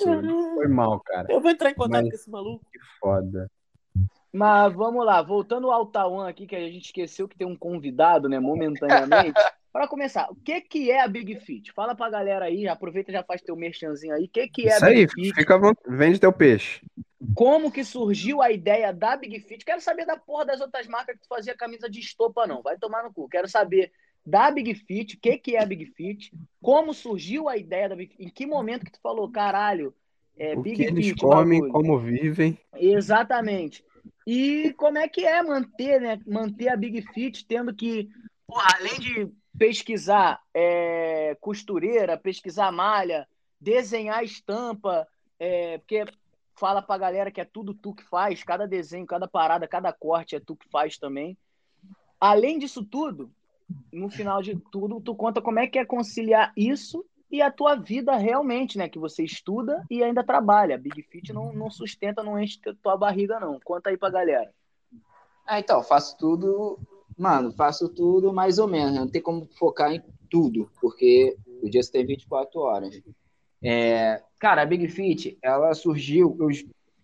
foi 0.55 0.67
mal, 0.67 0.99
cara. 0.99 1.27
Eu 1.29 1.39
vou 1.39 1.51
entrar 1.51 1.69
em 1.71 1.75
contato 1.75 2.01
Mas- 2.01 2.09
com 2.09 2.15
esse 2.15 2.29
maluco. 2.29 2.65
Que 2.71 2.79
foda. 2.99 3.49
Mas 4.31 4.73
vamos 4.73 5.03
lá, 5.05 5.21
voltando 5.23 5.71
ao 5.71 5.87
Tauan 5.87 6.27
aqui, 6.27 6.45
que 6.45 6.55
a 6.55 6.59
gente 6.59 6.85
esqueceu 6.85 7.27
que 7.27 7.35
tem 7.37 7.47
um 7.47 7.55
convidado, 7.55 8.29
né, 8.29 8.39
momentaneamente. 8.39 9.39
Para 9.79 9.87
começar, 9.87 10.29
o 10.29 10.35
que, 10.35 10.59
que 10.59 10.91
é 10.91 10.99
a 10.99 11.07
Big 11.07 11.39
Fit? 11.39 11.71
Fala 11.71 11.95
pra 11.95 12.09
galera 12.09 12.43
aí, 12.43 12.67
aproveita 12.67 13.11
e 13.11 13.13
já 13.13 13.23
faz 13.23 13.41
teu 13.41 13.55
merchanzinho 13.55 14.13
aí. 14.13 14.25
O 14.25 14.27
que, 14.27 14.45
que 14.49 14.67
é 14.67 14.75
Isso 14.75 14.83
a 14.83 14.89
Big 14.89 14.99
aí, 14.99 15.07
Fit? 15.07 15.33
fica 15.33 15.55
à 15.55 15.57
vontade. 15.57 15.95
Vende 15.95 16.19
teu 16.19 16.33
peixe. 16.33 16.81
Como 17.33 17.71
que 17.71 17.81
surgiu 17.85 18.41
a 18.41 18.51
ideia 18.51 18.91
da 18.91 19.15
Big 19.15 19.39
Fit? 19.39 19.63
Quero 19.63 19.79
saber 19.79 20.05
da 20.05 20.17
porra 20.17 20.47
das 20.47 20.59
outras 20.59 20.85
marcas 20.85 21.15
que 21.15 21.21
tu 21.21 21.29
fazia 21.29 21.55
camisa 21.55 21.89
de 21.89 22.01
estopa, 22.01 22.45
não. 22.45 22.61
Vai 22.61 22.77
tomar 22.77 23.03
no 23.03 23.13
cu. 23.13 23.29
Quero 23.29 23.47
saber 23.47 23.89
da 24.25 24.51
Big 24.51 24.75
Fit, 24.75 25.15
o 25.15 25.19
que, 25.21 25.37
que 25.37 25.55
é 25.55 25.63
a 25.63 25.65
Big 25.65 25.85
Fit, 25.85 26.29
como 26.61 26.93
surgiu 26.93 27.47
a 27.47 27.55
ideia 27.55 27.87
da 27.87 27.95
Big 27.95 28.11
Fit, 28.13 28.25
em 28.25 28.29
que 28.29 28.45
momento 28.45 28.83
que 28.83 28.91
tu 28.91 28.99
falou, 29.01 29.31
caralho, 29.31 29.95
é 30.37 30.57
o 30.57 30.61
Big 30.61 30.75
que 30.75 30.83
eles 30.83 31.07
Fit, 31.07 31.21
comem, 31.21 31.69
como 31.69 31.97
vivem. 31.97 32.59
Exatamente. 32.75 33.81
E 34.27 34.73
como 34.73 34.97
é 34.97 35.07
que 35.07 35.25
é 35.25 35.41
manter, 35.41 36.01
né? 36.01 36.19
Manter 36.27 36.67
a 36.67 36.75
Big 36.75 37.01
Fit 37.13 37.45
tendo 37.47 37.73
que, 37.73 38.09
porra, 38.45 38.75
além 38.77 38.99
de 38.99 39.38
pesquisar 39.57 40.41
é, 40.53 41.35
costureira, 41.41 42.17
pesquisar 42.17 42.71
malha, 42.71 43.27
desenhar 43.59 44.23
estampa, 44.23 45.07
é, 45.39 45.77
porque 45.79 46.05
fala 46.55 46.81
pra 46.81 46.97
galera 46.97 47.31
que 47.31 47.41
é 47.41 47.45
tudo 47.45 47.73
tu 47.73 47.93
que 47.93 48.03
faz, 48.03 48.43
cada 48.43 48.67
desenho, 48.67 49.05
cada 49.05 49.27
parada, 49.27 49.67
cada 49.67 49.93
corte 49.93 50.35
é 50.35 50.39
tu 50.39 50.55
que 50.55 50.67
faz 50.69 50.97
também. 50.97 51.37
Além 52.19 52.59
disso 52.59 52.83
tudo, 52.83 53.31
no 53.91 54.09
final 54.09 54.41
de 54.41 54.57
tudo, 54.71 54.99
tu 54.99 55.15
conta 55.15 55.41
como 55.41 55.59
é 55.59 55.67
que 55.67 55.79
é 55.79 55.85
conciliar 55.85 56.51
isso 56.55 57.05
e 57.31 57.41
a 57.41 57.51
tua 57.51 57.75
vida 57.75 58.15
realmente, 58.15 58.77
né? 58.77 58.89
Que 58.89 58.97
você 58.97 59.23
estuda 59.23 59.85
e 59.89 60.03
ainda 60.03 60.23
trabalha. 60.23 60.77
Big 60.77 61.03
Fit 61.03 61.31
não, 61.31 61.53
não 61.53 61.69
sustenta, 61.69 62.23
não 62.23 62.39
enche 62.39 62.59
tua 62.81 62.97
barriga, 62.97 63.39
não. 63.39 63.59
Conta 63.59 63.89
aí 63.89 63.97
pra 63.97 64.09
galera. 64.09 64.51
Ah, 65.45 65.59
então, 65.59 65.83
faço 65.83 66.17
tudo. 66.17 66.79
Mano, 67.19 67.51
faço 67.51 67.89
tudo 67.89 68.31
mais 68.31 68.59
ou 68.59 68.67
menos. 68.67 68.95
Não 68.95 69.07
tem 69.07 69.21
como 69.21 69.45
focar 69.57 69.91
em 69.91 70.01
tudo, 70.29 70.71
porque 70.79 71.37
o 71.61 71.69
dia 71.69 71.83
você 71.83 71.91
tem 71.91 72.05
24 72.05 72.61
horas. 72.61 72.97
É, 73.61 74.23
cara, 74.39 74.61
a 74.61 74.65
Big 74.65 74.87
Fit, 74.87 75.37
ela 75.41 75.73
surgiu 75.73 76.37
eu- 76.39 76.47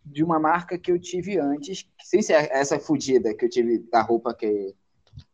de 0.05 0.23
uma 0.23 0.39
marca 0.39 0.77
que 0.77 0.89
eu 0.89 0.97
tive 0.97 1.37
antes, 1.37 1.85
sem 2.01 2.21
ser 2.21 2.33
essa 2.49 2.79
fudida 2.79 3.35
que 3.35 3.43
eu 3.43 3.49
tive 3.49 3.79
da 3.91 4.01
roupa 4.01 4.33
que, 4.33 4.73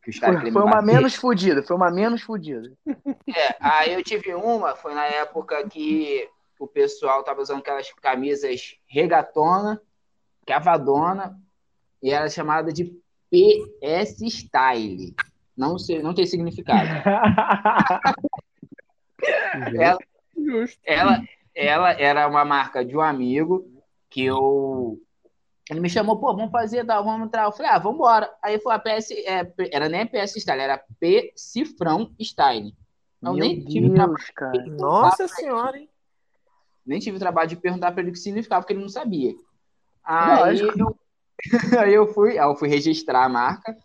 que 0.02 0.10
os 0.10 0.18
caras 0.18 0.42
Foi, 0.42 0.52
foi 0.52 0.64
uma 0.64 0.82
menos 0.82 1.14
fodida, 1.14 1.62
foi 1.62 1.76
uma 1.76 1.92
menos 1.92 2.24
fodida. 2.24 2.72
É, 2.88 3.56
aí 3.60 3.94
eu 3.94 4.04
tive 4.04 4.34
uma, 4.34 4.76
foi 4.76 4.96
na 4.96 5.06
época 5.06 5.68
que 5.70 6.28
o 6.60 6.66
pessoal 6.66 7.24
tava 7.24 7.42
usando 7.42 7.60
aquelas 7.60 7.92
camisas 7.94 8.78
regatona, 8.88 9.80
cavadona, 10.46 11.40
e 12.02 12.10
era 12.12 12.30
chamada 12.30 12.74
de 12.74 13.00
PS 13.32 14.20
Style. 14.30 15.16
Não 15.56 15.80
sei, 15.80 16.02
não 16.02 16.14
tem 16.14 16.26
significado. 16.26 16.90
Ela, 19.76 20.00
Justo. 20.36 20.80
ela, 20.84 21.24
ela 21.54 21.92
era 21.92 22.28
uma 22.28 22.44
marca 22.44 22.84
de 22.84 22.98
um 22.98 23.02
amigo 23.02 23.72
que 24.10 24.26
eu. 24.26 25.00
Ele 25.70 25.80
me 25.80 25.90
chamou, 25.90 26.18
pô, 26.18 26.36
vamos 26.36 26.52
fazer, 26.52 26.86
tá, 26.86 27.00
vamos 27.02 27.28
entrar. 27.28 27.44
Eu 27.44 27.52
falei, 27.52 27.72
ah, 27.72 27.78
vamos 27.78 27.98
embora. 27.98 28.34
Aí 28.44 28.60
foi 28.60 28.74
a 28.74 28.80
PS, 28.80 29.12
é, 29.12 29.54
era 29.72 29.88
nem 29.88 30.08
PS 30.08 30.36
Style, 30.36 30.60
era 30.60 30.84
P 31.00 31.32
Cifrão 31.36 32.12
Style. 32.20 32.76
Eu 33.22 33.34
Meu 33.34 33.46
nem 33.46 33.64
tive 33.64 33.94
trabalho. 33.94 34.18
Cara. 34.36 34.66
Nossa 34.66 35.28
senhora, 35.28 35.78
hein? 35.78 35.88
Nem 36.86 37.00
tive 37.00 37.18
o 37.18 37.20
trabalho 37.20 37.48
de 37.48 37.56
perguntar 37.56 37.92
para 37.92 38.02
ele 38.02 38.10
o 38.10 38.14
que 38.14 38.20
significava, 38.20 38.62
porque 38.62 38.74
ele 38.74 38.82
não 38.82 38.90
sabia. 38.90 39.36
Aí 40.04 40.60
Lógico. 40.60 40.80
eu, 40.80 40.98
aí 41.80 41.94
eu 41.94 42.08
fui, 42.08 42.38
aí 42.38 42.46
eu 42.46 42.56
fui 42.56 42.70
registrar 42.70 43.26
a 43.26 43.30
marca. 43.30 43.76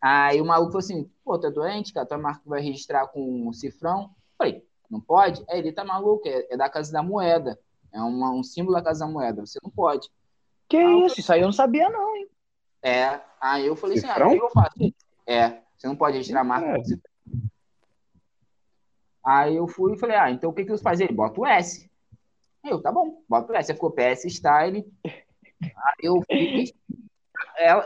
Aí 0.00 0.40
o 0.40 0.44
maluco 0.46 0.72
falou 0.72 0.84
assim: 0.84 1.10
pô, 1.24 1.38
tá 1.38 1.50
doente, 1.50 1.92
cara? 1.92 2.06
Tua 2.06 2.18
marca 2.18 2.42
vai 2.46 2.60
registrar 2.60 3.06
com 3.08 3.48
um 3.48 3.52
cifrão? 3.52 4.10
Falei, 4.38 4.64
não 4.90 5.00
pode? 5.00 5.44
Aí 5.48 5.58
ele 5.58 5.72
tá 5.72 5.84
maluco, 5.84 6.26
é, 6.26 6.46
é 6.50 6.56
da 6.56 6.68
Casa 6.70 6.92
da 6.92 7.02
Moeda. 7.02 7.58
É 7.92 8.00
uma- 8.00 8.30
um 8.32 8.42
símbolo 8.42 8.76
da 8.76 8.82
Casa 8.82 9.04
da 9.04 9.10
Moeda, 9.10 9.44
você 9.44 9.58
não 9.62 9.70
pode. 9.70 10.08
Que 10.68 10.76
Ah, 10.76 11.06
isso? 11.06 11.20
Isso 11.20 11.32
aí 11.32 11.40
eu 11.40 11.46
não 11.46 11.52
sabia, 11.52 11.88
não, 11.90 12.16
hein? 12.16 12.28
É, 12.82 13.20
aí 13.40 13.66
eu 13.66 13.76
falei 13.76 13.98
assim: 13.98 14.06
ah, 14.06 14.12
Cifrão? 14.14 14.28
o 14.28 14.38
que 14.38 14.42
eu 14.42 14.50
faço? 14.50 14.94
É, 15.26 15.62
você 15.76 15.86
não 15.86 15.96
pode 15.96 16.16
registrar 16.16 16.40
a 16.40 16.44
marca 16.44 16.74
com 16.74 16.84
cifrão. 16.84 17.10
Aí 19.24 19.56
eu 19.56 19.68
fui 19.68 19.94
e 19.94 19.98
falei: 19.98 20.16
ah, 20.16 20.30
então 20.30 20.50
o 20.50 20.52
que 20.54 20.64
que 20.64 20.72
eu 20.72 20.78
faço? 20.78 21.02
Ele 21.02 21.12
bota 21.12 21.40
o 21.40 21.46
S. 21.46 21.90
Aí 22.64 22.70
eu, 22.70 22.80
tá 22.80 22.90
bom, 22.90 23.22
bota 23.28 23.52
o 23.52 23.56
S. 23.56 23.70
Aí 23.70 23.74
ficou 23.74 23.90
PS 23.90 24.24
Style. 24.28 24.84
Aí 25.04 25.94
eu 26.02 26.22
fiz. 26.30 26.72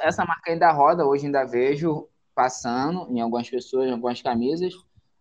Essa 0.03 0.25
marca 0.25 0.51
ainda 0.51 0.71
roda, 0.73 1.07
hoje 1.07 1.27
ainda 1.27 1.45
vejo 1.45 2.09
passando 2.35 3.07
em 3.11 3.21
algumas 3.21 3.49
pessoas, 3.49 3.89
em 3.89 3.93
algumas 3.93 4.21
camisas. 4.21 4.75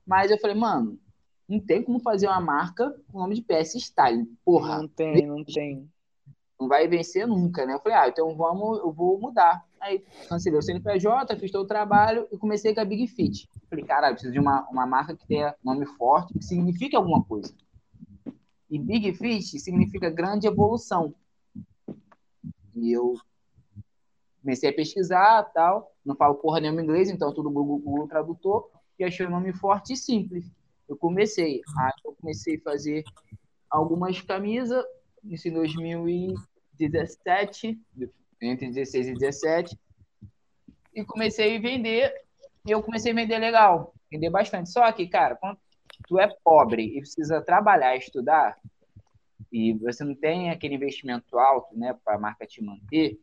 Mas 0.05 0.31
eu 0.31 0.37
falei, 0.39 0.55
mano, 0.55 0.99
não 1.47 1.59
tem 1.59 1.81
como 1.83 1.99
fazer 1.99 2.27
uma 2.27 2.41
marca 2.41 2.89
com 3.11 3.17
o 3.17 3.21
nome 3.21 3.35
de 3.35 3.41
PS 3.41 3.73
Style. 3.75 4.25
Porra, 4.43 4.77
Não 4.79 4.87
tem, 4.87 5.25
não 5.25 5.43
tem. 5.43 5.89
não 6.59 6.67
vai 6.67 6.87
vencer 6.87 7.27
nunca, 7.27 7.65
né? 7.65 7.73
Eu 7.73 7.79
falei, 7.79 7.97
ah, 7.97 8.07
então 8.07 8.35
vamos, 8.35 8.79
eu 8.79 8.91
vou 8.91 9.19
mudar. 9.19 9.63
Aí 9.79 10.03
cancelei 10.29 10.57
o 10.59 10.61
CNPJ, 10.61 11.35
fiz 11.37 11.51
todo 11.51 11.65
o 11.65 11.67
trabalho 11.67 12.27
e 12.31 12.37
comecei 12.37 12.73
com 12.73 12.79
a 12.79 12.85
Big 12.85 13.05
Fit. 13.07 13.47
Falei, 13.69 13.83
caralho, 13.85 14.13
preciso 14.15 14.33
de 14.33 14.39
uma, 14.39 14.67
uma 14.69 14.85
marca 14.85 15.15
que 15.15 15.27
tenha 15.27 15.53
nome 15.63 15.85
forte, 15.85 16.33
que 16.33 16.43
signifique 16.43 16.95
alguma 16.95 17.23
coisa. 17.23 17.53
E 18.69 18.79
Big 18.79 19.13
Fit 19.13 19.59
significa 19.59 20.09
grande 20.09 20.47
evolução. 20.47 21.13
E 22.75 22.91
eu 22.91 23.13
comecei 24.43 24.69
a 24.69 24.73
pesquisar 24.73 25.41
tal, 25.53 25.91
não 26.05 26.15
falo 26.15 26.35
porra 26.35 26.59
nenhuma 26.59 26.83
inglês, 26.83 27.09
então 27.09 27.33
tudo 27.33 27.49
Google, 27.49 27.79
Google 27.79 28.07
Tradutor, 28.07 28.69
e 28.99 29.03
achei 29.03 29.25
o 29.25 29.29
nome 29.29 29.51
forte 29.53 29.93
e 29.93 29.97
simples. 29.97 30.45
Eu 30.87 30.95
comecei, 30.97 31.61
aí 31.79 31.91
eu 32.05 32.13
comecei 32.13 32.57
a 32.57 32.61
fazer 32.61 33.03
algumas 33.69 34.21
camisas, 34.21 34.83
isso 35.23 35.47
em 35.47 35.53
2017, 35.53 37.79
entre 38.41 38.67
16 38.67 39.07
e 39.07 39.13
17, 39.13 39.79
e 40.93 41.05
comecei 41.05 41.57
a 41.57 41.61
vender, 41.61 42.13
e 42.67 42.71
eu 42.71 42.83
comecei 42.83 43.13
a 43.13 43.15
vender 43.15 43.39
legal, 43.39 43.95
vender 44.11 44.29
bastante. 44.29 44.69
Só 44.69 44.91
que, 44.91 45.07
cara, 45.07 45.37
quando 45.37 45.57
tu 46.05 46.19
é 46.19 46.27
pobre 46.43 46.97
e 46.97 46.99
precisa 46.99 47.41
trabalhar, 47.41 47.95
estudar, 47.95 48.59
e 49.51 49.73
você 49.73 50.03
não 50.03 50.15
tem 50.15 50.49
aquele 50.49 50.75
investimento 50.75 51.39
alto, 51.39 51.77
né, 51.77 51.97
para 52.03 52.15
a 52.15 52.19
marca 52.19 52.45
te 52.45 52.61
manter, 52.61 53.17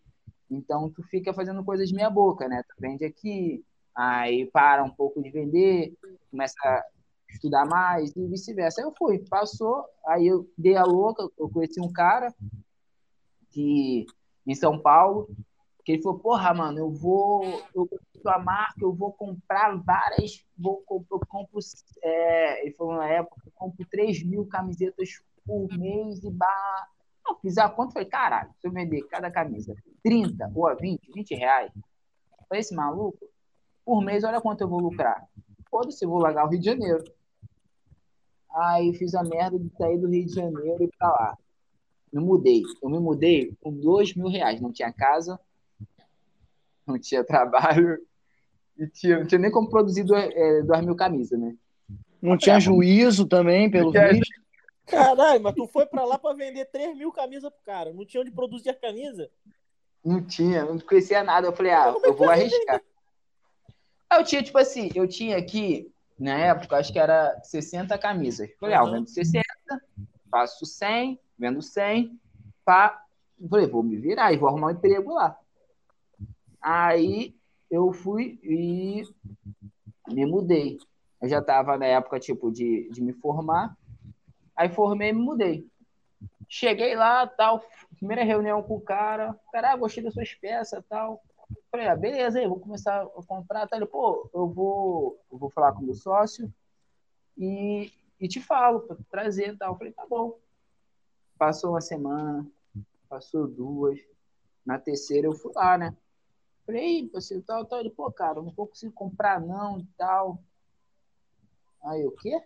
então 0.51 0.91
tu 0.91 1.03
fica 1.05 1.33
fazendo 1.33 1.65
coisas 1.65 1.93
meia 1.93 2.11
boca, 2.11 2.49
né? 2.49 2.63
Tu 2.69 2.75
vende 2.79 3.05
aqui, 3.05 3.65
aí 3.95 4.47
para 4.47 4.83
um 4.83 4.91
pouco 4.91 5.23
de 5.23 5.31
vender, 5.31 5.95
começa 6.31 6.55
a 6.65 6.85
estudar 7.29 7.67
mais 7.67 8.15
e 8.17 8.27
vice-versa. 8.27 8.81
Aí 8.81 8.87
eu 8.87 8.95
fui, 8.97 9.19
passou, 9.29 9.85
aí 10.07 10.27
eu 10.27 10.51
dei 10.59 10.77
a 10.77 10.85
louca, 10.85 11.29
eu 11.39 11.49
conheci 11.49 11.81
um 11.81 11.93
cara 11.93 12.35
que 13.51 14.07
em 14.47 14.55
São 14.55 14.81
Paulo, 14.81 15.29
que 15.85 15.93
ele 15.93 16.03
falou, 16.03 16.19
porra, 16.19 16.53
mano, 16.55 16.79
eu 16.79 16.91
vou, 16.91 17.45
eu 17.75 17.87
gosto 17.87 18.23
da 18.23 18.39
marca, 18.39 18.81
eu 18.81 18.93
vou 18.93 19.13
comprar 19.13 19.77
várias, 19.77 20.45
vou, 20.59 20.85
eu 20.89 21.21
compro, 21.29 21.59
é, 22.03 22.65
ele 22.65 22.75
falou 22.75 22.95
na 22.95 23.09
época, 23.09 23.43
eu 23.47 23.53
compro 23.55 23.87
3 23.91 24.23
mil 24.25 24.47
camisetas 24.47 25.21
por 25.45 25.69
mês 25.79 26.23
e 26.23 26.31
barra. 26.31 26.89
Eu 27.31 27.37
fiz 27.37 27.57
a 27.59 27.69
conta, 27.69 27.93
falei, 27.93 28.09
caralho, 28.09 28.51
se 28.61 28.67
eu 28.67 28.73
vender 28.73 29.03
cada 29.03 29.31
camisa 29.31 29.75
30 30.03 30.51
ou 30.55 30.67
a 30.67 30.75
20, 30.75 31.13
20 31.15 31.35
reais, 31.35 31.71
pra 32.49 32.59
esse 32.59 32.75
maluco, 32.75 33.19
por 33.85 34.03
mês, 34.03 34.25
olha 34.25 34.41
quanto 34.41 34.63
eu 34.63 34.69
vou 34.69 34.81
lucrar. 34.81 35.27
Foda-se, 35.71 36.05
vou 36.05 36.19
largar 36.19 36.47
o 36.47 36.49
Rio 36.49 36.59
de 36.59 36.67
Janeiro. 36.67 37.05
Aí 38.53 38.93
fiz 38.95 39.15
a 39.15 39.23
merda 39.23 39.59
de 39.59 39.71
sair 39.77 39.99
do 39.99 40.09
Rio 40.09 40.27
de 40.27 40.35
Janeiro 40.35 40.83
e 40.83 40.87
ir 40.87 40.91
pra 40.99 41.09
lá. 41.09 41.39
Me 42.13 42.21
mudei. 42.21 42.63
Eu 42.83 42.91
me 42.91 42.99
mudei 42.99 43.55
com 43.61 43.73
dois 43.73 44.15
mil 44.15 44.29
reais. 44.29 44.61
Não 44.61 44.73
tinha 44.73 44.93
casa, 44.93 45.39
não 46.85 46.99
tinha 46.99 47.23
trabalho, 47.23 48.05
e 48.77 48.87
tinha, 48.89 49.21
não 49.21 49.27
tinha 49.27 49.39
nem 49.39 49.51
como 49.51 49.71
produzir 49.71 50.03
duas, 50.03 50.25
é, 50.33 50.63
duas 50.63 50.85
mil 50.85 50.97
camisas, 50.97 51.39
né? 51.39 51.55
Não 52.21 52.37
tinha 52.37 52.59
juízo 52.59 53.27
também, 53.27 53.71
pelo 53.71 53.93
visto. 53.93 54.41
Caralho, 54.91 55.43
mas 55.43 55.55
tu 55.55 55.67
foi 55.67 55.87
pra 55.87 56.05
lá 56.05 56.19
pra 56.19 56.33
vender 56.33 56.65
3 56.67 56.97
mil 56.97 57.13
camisas 57.13 57.51
pro 57.51 57.63
cara. 57.65 57.93
Não 57.93 58.05
tinha 58.05 58.21
onde 58.21 58.31
produzir 58.31 58.71
a 58.71 58.75
camisa? 58.75 59.31
Não 60.05 60.23
tinha, 60.23 60.65
não 60.65 60.79
conhecia 60.79 61.23
nada. 61.23 61.47
Eu 61.47 61.53
falei, 61.53 61.73
ah, 61.73 61.95
eu 62.03 62.15
vou 62.15 62.29
arriscar. 62.29 62.83
Aí 64.09 64.21
eu 64.21 64.25
tinha, 64.25 64.43
tipo 64.43 64.59
assim, 64.59 64.91
eu 64.95 65.07
tinha 65.07 65.37
aqui, 65.37 65.93
na 66.19 66.37
época, 66.37 66.77
acho 66.77 66.93
que 66.93 66.99
era 66.99 67.41
60 67.43 67.97
camisas. 67.99 68.51
Falei, 68.59 68.75
ah, 68.75 68.81
eu 68.81 68.91
vendo 68.91 69.09
60, 69.09 69.45
faço 70.31 70.67
100, 70.67 71.19
vendo 71.39 71.63
100, 71.63 72.19
pá. 72.65 73.05
Falei, 73.49 73.67
vou 73.67 73.83
me 73.83 73.97
virar 73.97 74.33
e 74.33 74.37
vou 74.37 74.49
arrumar 74.49 74.69
um 74.69 74.71
emprego 74.71 75.15
lá. 75.15 75.39
Aí 76.61 77.35
eu 77.71 77.93
fui 77.93 78.39
e 78.43 79.05
me 80.09 80.27
mudei. 80.27 80.79
Eu 81.23 81.29
já 81.29 81.41
tava 81.41 81.79
na 81.79 81.87
época, 81.87 82.19
tipo, 82.19 82.51
de, 82.51 82.91
de 82.91 83.01
me 83.01 83.13
formar. 83.13 83.77
Aí 84.61 84.69
formei 84.69 85.09
e 85.09 85.13
me 85.15 85.23
mudei. 85.23 85.67
Cheguei 86.47 86.95
lá, 86.95 87.27
tal, 87.27 87.65
primeira 87.97 88.23
reunião 88.23 88.63
com 88.63 88.77
o 88.77 88.81
cara. 88.81 89.35
Cara, 89.51 89.73
ah, 89.73 89.77
gostei 89.77 90.05
das 90.05 90.13
suas 90.13 90.35
peças, 90.35 90.85
tal. 90.87 91.25
Falei, 91.71 91.89
ah, 91.89 91.97
beleza, 91.97 92.39
aí, 92.39 92.47
vou 92.47 92.61
começar 92.61 93.01
a 93.01 93.23
comprar. 93.23 93.67
Tá? 93.67 93.79
Ele, 93.79 93.87
pô, 93.87 94.29
eu 94.35 94.47
vou, 94.47 95.19
eu 95.33 95.39
vou 95.39 95.49
falar 95.49 95.73
com 95.73 95.81
o 95.81 95.85
meu 95.87 95.95
sócio 95.95 96.53
e, 97.39 97.91
e 98.21 98.29
te 98.29 98.39
falo 98.39 98.81
pra 98.81 98.99
trazer 99.11 99.57
tal. 99.57 99.79
Falei, 99.79 99.95
tá 99.95 100.05
bom. 100.07 100.39
Passou 101.39 101.71
uma 101.71 101.81
semana, 101.81 102.47
passou 103.09 103.49
duas. 103.49 103.99
Na 104.67 104.79
terceira 104.79 105.27
eu 105.27 105.33
fui 105.33 105.53
lá, 105.55 105.79
né? 105.79 105.97
Falei, 106.67 106.99
"Ih, 106.99 107.09
parceiro, 107.09 107.43
tal, 107.45 107.65
tal. 107.65 107.81
Ele, 107.81 107.89
pô, 107.89 108.13
cara, 108.13 108.43
não 108.43 108.53
conseguir 108.53 108.93
comprar 108.93 109.41
não 109.41 109.81
e 109.81 109.87
tal. 109.97 110.39
Aí, 111.83 112.07
o 112.07 112.11
quê? 112.11 112.43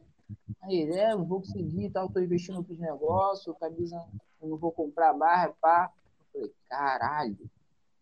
Aí 0.63 0.83
é, 0.83 1.15
não 1.15 1.25
vou 1.25 1.41
conseguir 1.41 1.91
tal, 1.91 2.09
tô 2.09 2.21
investindo 2.21 2.57
outros 2.57 2.79
negócios, 2.79 3.57
camisa, 3.59 4.03
eu 4.41 4.49
não 4.49 4.57
vou 4.57 4.73
comprar 4.73 5.13
barra, 5.13 5.55
pá. 5.61 5.93
Eu 6.35 6.41
falei, 6.41 6.55
caralho, 6.69 7.51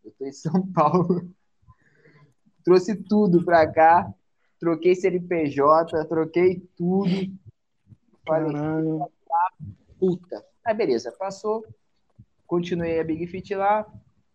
eu 0.04 0.12
tô 0.12 0.24
em 0.24 0.32
São 0.32 0.66
Paulo. 0.72 1.28
Trouxe 2.64 2.94
tudo 2.94 3.44
pra 3.44 3.70
cá, 3.70 4.12
troquei 4.60 4.94
CNPJ, 4.94 6.04
troquei 6.06 6.60
tudo. 6.76 7.10
Falei, 8.24 8.52
Caralho. 8.52 9.06
puta. 9.98 10.44
Aí 10.64 10.74
beleza, 10.74 11.10
passou, 11.10 11.66
continuei 12.46 13.00
a 13.00 13.04
Big 13.04 13.26
Fit 13.26 13.52
lá, 13.56 13.84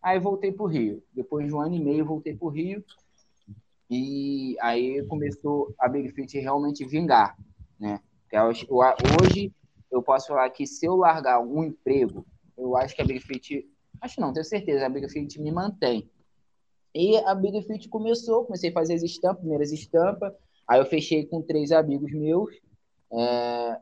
aí 0.02 0.20
voltei 0.20 0.52
pro 0.52 0.66
Rio. 0.66 1.02
Depois 1.14 1.48
de 1.48 1.54
um 1.54 1.62
ano 1.62 1.76
e 1.76 1.80
meio, 1.80 2.06
voltei 2.06 2.36
pro 2.36 2.50
Rio. 2.50 2.84
E 3.90 4.58
aí 4.60 5.06
começou 5.06 5.74
a 5.80 5.88
Big 5.88 6.10
Fit 6.12 6.38
realmente 6.38 6.84
vingar, 6.86 7.38
né? 7.80 8.00
Eu 8.32 8.52
eu 8.52 8.78
Hoje 9.22 9.54
eu 9.92 10.02
posso 10.02 10.28
falar 10.28 10.50
que 10.50 10.66
se 10.66 10.86
eu 10.86 10.96
largar 10.96 11.40
um 11.40 11.64
emprego, 11.64 12.26
eu 12.58 12.76
acho 12.76 12.96
que 12.96 13.02
a 13.02 13.06
Big 13.06 13.20
Fit, 13.22 13.66
acho 14.02 14.20
não, 14.20 14.34
tenho 14.34 14.46
certeza, 14.46 14.86
a 14.86 14.90
Big 14.90 15.10
Fit 15.10 15.42
me 15.42 15.52
mantém. 15.52 16.10
E 16.94 17.16
a 17.18 17.34
Big 17.34 17.62
Fit 17.64 17.88
começou, 17.90 18.46
comecei 18.46 18.70
a 18.70 18.74
fazer 18.74 18.96
as 18.96 19.04
estampas, 19.04 19.40
primeiras 19.40 19.72
estampas, 19.72 20.34
aí 20.68 20.80
eu 20.80 20.86
fechei 20.86 21.26
com 21.26 21.42
três 21.42 21.72
amigos 21.72 22.12
meus, 22.12 22.54
é, 23.14 23.78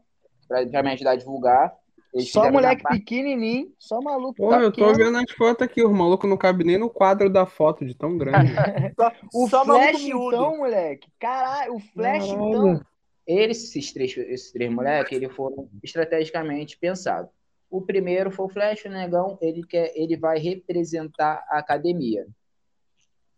para 0.48 0.84
me 0.84 0.92
ajudar 0.92 1.12
a 1.12 1.16
divulgar. 1.16 1.74
Eles 2.14 2.32
Só 2.32 2.50
moleque 2.50 2.84
pequenininho, 2.84 3.74
só 3.78 4.02
maluco. 4.02 4.36
Pô, 4.36 4.54
eu 4.54 4.72
tô 4.72 4.88
pequeno. 4.88 4.96
vendo 4.96 5.18
as 5.18 5.32
fotos 5.32 5.64
aqui, 5.64 5.84
o 5.84 5.92
maluco 5.92 6.26
não 6.26 6.38
cabe 6.38 6.64
nem 6.64 6.78
no 6.78 6.90
quadro 6.90 7.30
da 7.30 7.46
foto, 7.46 7.86
de 7.86 7.94
tão 7.94 8.18
grande. 8.18 8.54
O 9.34 9.50
Só 9.50 9.66
Flash, 9.66 10.06
então, 10.06 10.58
moleque. 10.58 11.10
Caralho, 11.20 11.76
o 11.76 11.80
Flash, 11.80 12.28
Caralho. 12.30 12.50
então. 12.50 12.82
Eles, 13.26 13.64
esses 13.64 13.92
três, 13.92 14.16
esses 14.18 14.52
três 14.52 14.72
moleques, 14.72 15.12
eles 15.12 15.34
foram 15.34 15.70
estrategicamente 15.84 16.78
pensados. 16.78 17.30
O 17.70 17.82
primeiro 17.82 18.32
foi 18.32 18.46
o 18.46 18.50
Flash, 18.50 18.86
o 18.86 18.90
Negão, 18.90 19.38
ele, 19.42 19.64
quer, 19.64 19.92
ele 19.96 20.16
vai 20.16 20.38
representar 20.38 21.44
a 21.50 21.58
academia. 21.58 22.28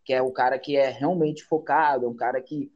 Que 0.04 0.14
é 0.14 0.22
o 0.22 0.32
cara 0.32 0.60
que 0.60 0.76
é 0.76 0.90
realmente 0.90 1.44
focado, 1.44 2.06
é 2.06 2.10
um 2.10 2.16
cara 2.16 2.42
que 2.42 2.72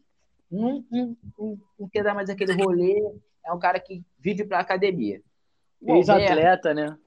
não, 0.49 0.83
não, 0.89 1.17
não, 1.37 1.59
não 1.79 1.89
quer 1.89 2.03
dar 2.03 2.13
mais 2.13 2.29
aquele 2.29 2.53
rolê, 2.53 3.01
é 3.45 3.53
um 3.53 3.59
cara 3.59 3.79
que 3.79 4.03
vive 4.19 4.43
para 4.43 4.59
academia. 4.59 5.21
O 5.81 5.91
Alberto, 5.91 6.11
Ex-atleta, 6.11 6.73
né? 6.73 6.97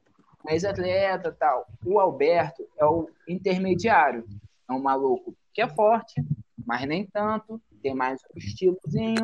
ex-atleta 0.49 1.33
tal. 1.33 1.67
O 1.85 1.99
Alberto 1.99 2.67
é 2.79 2.85
o 2.85 3.09
intermediário. 3.29 4.27
É 4.69 4.73
um 4.73 4.81
maluco 4.81 5.37
que 5.53 5.61
é 5.61 5.69
forte, 5.69 6.23
mas 6.67 6.87
nem 6.87 7.07
tanto, 7.07 7.61
tem 7.83 7.95
mais 7.95 8.21
um 8.35 8.39
estilozinho, 8.39 9.23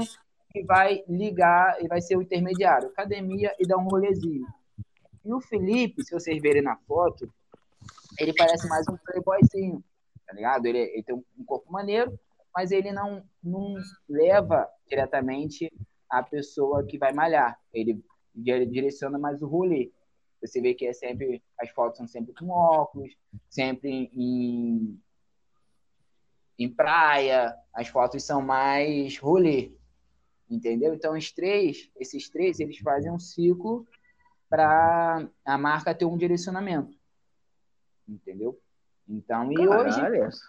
e 0.54 0.62
vai 0.64 1.04
ligar 1.08 1.82
e 1.82 1.88
vai 1.88 2.00
ser 2.00 2.16
o 2.16 2.22
intermediário. 2.22 2.88
Academia 2.88 3.54
e 3.58 3.66
dá 3.66 3.76
um 3.76 3.88
rolezinho. 3.88 4.46
E 5.24 5.32
o 5.32 5.40
Felipe, 5.40 6.02
se 6.02 6.12
vocês 6.12 6.40
verem 6.40 6.62
na 6.62 6.76
foto, 6.76 7.32
ele 8.18 8.34
parece 8.34 8.68
mais 8.68 8.86
um 8.88 8.96
playboyzinho, 8.96 9.82
tá 10.26 10.32
ligado? 10.32 10.66
Ele, 10.66 10.78
ele 10.78 11.02
tem 11.02 11.14
um 11.14 11.44
corpo 11.44 11.70
maneiro, 11.70 12.18
mas 12.54 12.70
ele 12.70 12.90
não, 12.92 13.22
não 13.42 13.74
leva 14.08 14.68
diretamente 14.88 15.72
a 16.08 16.22
pessoa 16.22 16.84
que 16.84 16.98
vai 16.98 17.12
malhar. 17.12 17.58
Ele 17.72 18.02
dire- 18.34 18.66
direciona 18.66 19.18
mais 19.18 19.40
o 19.42 19.46
rolê. 19.46 19.92
Você 20.40 20.60
vê 20.60 20.74
que 20.74 20.86
é 20.86 20.92
sempre 20.92 21.42
as 21.60 21.70
fotos 21.70 21.98
são 21.98 22.08
sempre 22.08 22.32
com 22.32 22.48
óculos, 22.48 23.14
sempre 23.48 24.10
em 24.14 24.98
em 26.58 26.68
praia, 26.68 27.56
as 27.72 27.88
fotos 27.88 28.22
são 28.22 28.42
mais 28.42 29.16
rolê, 29.16 29.72
entendeu? 30.50 30.92
Então 30.94 31.14
os 31.16 31.30
três, 31.32 31.90
esses 31.98 32.28
três, 32.28 32.58
eles 32.60 32.78
fazem 32.78 33.10
um 33.12 33.18
ciclo 33.18 33.86
para 34.48 35.28
a 35.44 35.56
marca 35.56 35.94
ter 35.94 36.04
um 36.04 36.16
direcionamento, 36.18 36.96
entendeu? 38.08 38.58
Então 39.08 39.52
e 39.52 39.68
hoje 39.68 39.96
Caralho, 40.00 40.24
essa, 40.24 40.42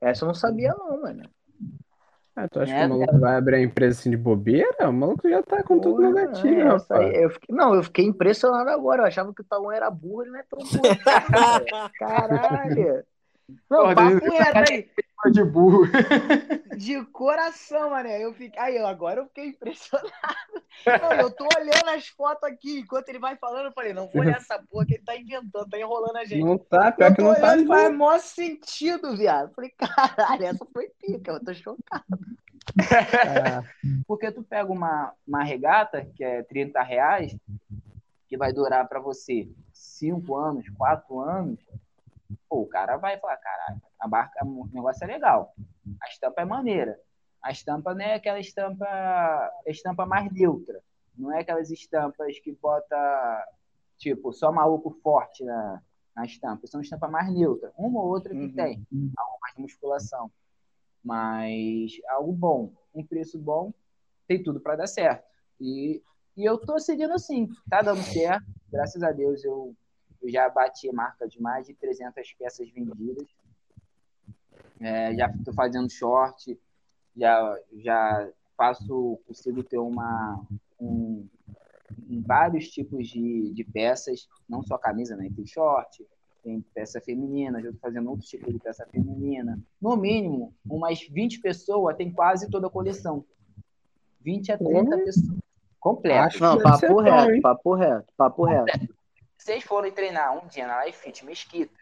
essa 0.00 0.24
eu 0.24 0.26
não 0.26 0.34
sabia, 0.34 0.74
não, 0.74 1.00
mano. 1.02 1.22
Ah, 2.36 2.48
tu 2.48 2.58
acha 2.58 2.72
É, 2.74 2.78
que 2.80 2.84
o 2.86 2.88
maluco 2.88 3.18
vai 3.20 3.36
abrir 3.36 3.54
a 3.56 3.60
empresa 3.62 4.00
assim 4.00 4.10
de 4.10 4.16
bobeira? 4.16 4.88
O 4.90 4.92
maluco 4.92 5.28
já 5.28 5.40
tá 5.40 5.62
com 5.62 5.78
tudo 5.78 5.98
Porra, 6.02 6.14
negativo, 6.14 6.60
é, 6.60 6.74
essa 6.74 6.94
rapaz. 6.94 7.14
aí, 7.14 7.22
eu 7.22 7.30
fiquei- 7.30 7.54
não, 7.54 7.74
eu 7.76 7.82
fiquei 7.84 8.04
impressionado 8.04 8.70
agora. 8.70 9.02
Eu 9.02 9.06
achava 9.06 9.32
que 9.32 9.40
o 9.40 9.44
Tauan 9.44 9.72
era 9.72 9.88
burro, 9.88 10.22
ele 10.22 10.32
não 10.32 10.40
é 10.40 10.42
tão 10.42 10.58
burro. 10.58 10.82
Caralho. 11.96 13.04
Não, 13.70 13.80
Porra, 13.82 13.94
papo 13.94 14.30
reto 14.30 14.58
aí. 14.72 14.90
De 15.30 15.44
burro. 15.44 15.84
De 16.76 17.04
coração, 17.06 17.90
mané. 17.90 18.24
Eu 18.24 18.34
fiquei... 18.34 18.58
Aí, 18.58 18.78
agora 18.78 19.20
eu 19.20 19.26
fiquei 19.26 19.46
impressionado. 19.46 20.12
Não, 20.86 21.12
eu 21.12 21.30
tô 21.30 21.46
olhando 21.56 21.88
as 21.88 22.08
fotos 22.08 22.42
aqui. 22.42 22.80
Enquanto 22.80 23.08
ele 23.08 23.20
vai 23.20 23.36
falando, 23.36 23.66
eu 23.66 23.72
falei, 23.72 23.92
não 23.92 24.08
vou 24.08 24.22
olhar 24.22 24.38
essa 24.38 24.60
porra 24.70 24.84
que 24.84 24.94
ele 24.94 25.04
tá 25.04 25.16
inventando, 25.16 25.68
tá 25.68 25.78
enrolando 25.78 26.16
a 26.16 26.24
gente. 26.24 26.44
Não 26.44 26.58
tá, 26.58 26.90
pior 26.90 27.10
eu 27.10 27.14
que 27.14 27.22
não 27.22 27.34
tá. 27.34 27.56
e 27.56 27.66
faz 27.66 27.90
não. 27.90 27.98
maior 27.98 28.18
sentido, 28.18 29.16
viado. 29.16 29.54
Falei, 29.54 29.70
caralho, 29.78 30.44
essa 30.44 30.66
foi 30.72 30.90
pica, 31.00 31.32
eu 31.32 31.44
tô 31.44 31.54
chocado. 31.54 32.04
Ah, 32.78 33.62
Porque 34.06 34.32
tu 34.32 34.42
pega 34.42 34.70
uma, 34.70 35.12
uma 35.26 35.44
regata, 35.44 36.04
que 36.16 36.24
é 36.24 36.42
30 36.42 36.82
reais, 36.82 37.36
que 38.26 38.36
vai 38.36 38.52
durar 38.52 38.88
para 38.88 39.00
você 39.00 39.48
5 39.72 40.34
anos, 40.34 40.68
4 40.70 41.20
anos, 41.20 41.60
pô, 42.48 42.62
o 42.62 42.66
cara 42.66 42.96
vai 42.96 43.18
falar, 43.18 43.36
caralho, 43.36 43.80
a 44.04 44.08
barca, 44.08 44.44
o 44.44 44.68
negócio 44.70 45.02
é 45.02 45.06
legal. 45.06 45.54
A 46.02 46.08
estampa 46.08 46.42
é 46.42 46.44
maneira. 46.44 47.00
A 47.42 47.50
estampa 47.50 47.94
não 47.94 48.02
é 48.02 48.14
aquela 48.14 48.38
estampa, 48.38 48.86
estampa 49.66 50.04
mais 50.04 50.30
neutra. 50.30 50.82
Não 51.16 51.32
é 51.32 51.40
aquelas 51.40 51.70
estampas 51.70 52.38
que 52.40 52.52
bota, 52.52 53.48
tipo, 53.96 54.30
só 54.32 54.52
maluco 54.52 54.90
forte 55.02 55.42
na, 55.44 55.80
na 56.14 56.24
estampa. 56.26 56.66
São 56.66 56.82
estampa 56.82 57.08
mais 57.08 57.32
neutra. 57.32 57.72
Uma 57.78 58.00
ou 58.00 58.08
outra 58.08 58.34
que 58.34 58.44
Uhum. 58.44 58.52
tem, 58.54 58.86
algo 59.16 59.38
mais 59.40 59.54
de 59.54 59.62
musculação. 59.62 60.30
Mas 61.02 61.92
algo 62.08 62.32
bom, 62.32 62.72
um 62.94 63.04
preço 63.04 63.38
bom 63.38 63.72
tem 64.28 64.42
tudo 64.42 64.60
para 64.60 64.76
dar 64.76 64.86
certo. 64.86 65.24
E, 65.60 66.02
e 66.36 66.44
eu 66.44 66.58
tô 66.58 66.78
seguindo 66.78 67.12
assim, 67.14 67.48
tá 67.70 67.80
dando 67.80 68.02
certo. 68.02 68.44
Graças 68.70 69.02
a 69.02 69.12
Deus 69.12 69.44
eu, 69.44 69.74
eu 70.22 70.28
já 70.30 70.48
bati 70.48 70.88
a 70.90 70.92
marca 70.92 71.26
de 71.28 71.40
mais 71.40 71.66
de 71.66 71.74
300 71.74 72.32
peças 72.34 72.68
vendidas. 72.70 73.28
É, 74.80 75.14
já 75.14 75.26
estou 75.28 75.54
fazendo 75.54 75.90
short, 75.90 76.58
já, 77.16 77.58
já 77.78 78.28
faço, 78.56 79.18
consigo 79.26 79.62
ter 79.62 79.78
uma, 79.78 80.44
um, 80.80 81.26
um, 82.08 82.22
vários 82.26 82.68
tipos 82.68 83.08
de, 83.08 83.52
de 83.52 83.64
peças, 83.64 84.28
não 84.48 84.62
só 84.62 84.76
camisa, 84.76 85.16
né? 85.16 85.30
Tem 85.34 85.46
short, 85.46 86.04
tem 86.42 86.60
peça 86.74 87.00
feminina, 87.00 87.60
já 87.60 87.68
estou 87.68 87.80
fazendo 87.80 88.10
outros 88.10 88.28
tipos 88.28 88.52
de 88.52 88.58
peça 88.58 88.86
feminina. 88.90 89.58
No 89.80 89.96
mínimo, 89.96 90.54
umas 90.68 91.00
20 91.00 91.40
pessoas 91.40 91.96
tem 91.96 92.12
quase 92.12 92.50
toda 92.50 92.66
a 92.66 92.70
coleção. 92.70 93.24
20 94.20 94.52
a 94.52 94.58
30 94.58 94.96
Hum. 94.96 95.04
pessoas. 95.04 95.38
Completo. 95.80 96.26
Acho 96.26 96.42
Não, 96.42 96.56
que 96.56 96.64
deve 96.64 96.76
ser 96.78 96.86
papo 96.86 96.94
bom, 96.94 97.02
reto, 97.02 97.42
papo 97.42 97.74
reto, 97.74 98.12
papo 98.16 98.44
reto. 98.44 98.94
Vocês 99.36 99.62
forem 99.62 99.92
treinar 99.92 100.42
um 100.42 100.46
dia 100.46 100.66
na 100.66 100.82
Life 100.84 101.02
Fit 101.02 101.24
Mesquita, 101.26 101.74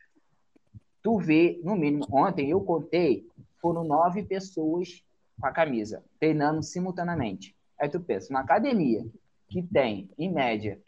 tu 1.03 1.19
vê, 1.19 1.61
no 1.65 1.75
mínimo, 1.75 2.07
ontem 2.11 2.51
eu 2.51 2.61
contei, 2.61 3.29
foram 3.61 3.85
nove 3.85 4.23
pessoas 4.23 5.05
com 5.41 5.47
a 5.47 5.53
camisa, 5.53 6.05
treinando 6.21 6.63
simultaneamente. 6.63 7.57
Aí 7.79 7.89
tu 7.89 8.01
pensa, 8.01 8.33
na 8.33 8.41
academia, 8.41 9.05
que 9.49 9.63
tem, 9.63 10.11
em 10.17 10.31
média, 10.31 10.81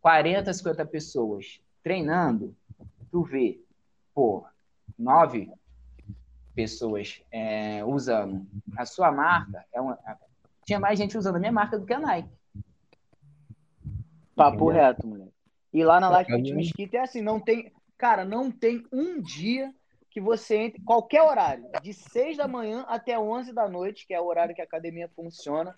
40, 0.00 0.52
50 0.52 0.86
pessoas 0.86 1.60
treinando, 1.82 2.54
tu 3.10 3.22
vê, 3.22 3.60
pô, 4.14 4.44
nove 4.98 5.50
pessoas 6.54 7.22
é, 7.30 7.84
usando 7.84 8.46
a 8.76 8.84
sua 8.84 9.10
marca, 9.10 9.64
é 9.72 9.80
uma, 9.80 9.98
tinha 10.64 10.78
mais 10.78 10.98
gente 10.98 11.16
usando 11.16 11.36
a 11.36 11.38
minha 11.38 11.52
marca 11.52 11.78
do 11.78 11.86
que 11.86 11.92
a 11.92 11.98
Nike. 11.98 12.28
Papo 14.34 14.70
reto, 14.70 15.06
moleque. 15.06 15.32
E 15.72 15.84
lá 15.84 16.00
na 16.00 16.18
Life 16.18 16.30
Fit. 16.30 16.54
Mesquita 16.54 16.96
é 16.98 17.00
assim, 17.00 17.22
não 17.22 17.40
tem. 17.40 17.72
Cara, 18.02 18.24
não 18.24 18.50
tem 18.50 18.84
um 18.90 19.20
dia 19.20 19.72
que 20.10 20.20
você 20.20 20.56
entre, 20.56 20.82
qualquer 20.82 21.22
horário, 21.22 21.64
de 21.80 21.94
6 21.94 22.36
da 22.36 22.48
manhã 22.48 22.84
até 22.88 23.16
11 23.16 23.52
da 23.52 23.68
noite, 23.68 24.08
que 24.08 24.12
é 24.12 24.20
o 24.20 24.26
horário 24.26 24.56
que 24.56 24.60
a 24.60 24.64
academia 24.64 25.08
funciona. 25.14 25.72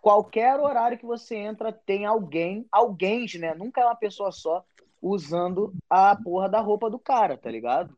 Qualquer 0.00 0.58
horário 0.58 0.98
que 0.98 1.06
você 1.06 1.36
entra, 1.36 1.72
tem 1.72 2.04
alguém, 2.04 2.66
alguém, 2.72 3.26
né? 3.38 3.54
Nunca 3.54 3.80
é 3.80 3.84
uma 3.84 3.94
pessoa 3.94 4.32
só, 4.32 4.64
usando 5.00 5.72
a 5.88 6.16
porra 6.16 6.48
da 6.48 6.58
roupa 6.58 6.90
do 6.90 6.98
cara, 6.98 7.38
tá 7.38 7.48
ligado? 7.48 7.96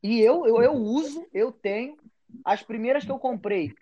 E 0.00 0.20
eu, 0.20 0.46
eu, 0.46 0.62
eu 0.62 0.72
uso, 0.72 1.26
eu 1.34 1.50
tenho. 1.50 1.96
As 2.44 2.62
primeiras 2.62 3.04
que 3.04 3.10
eu 3.10 3.18
comprei, 3.18 3.74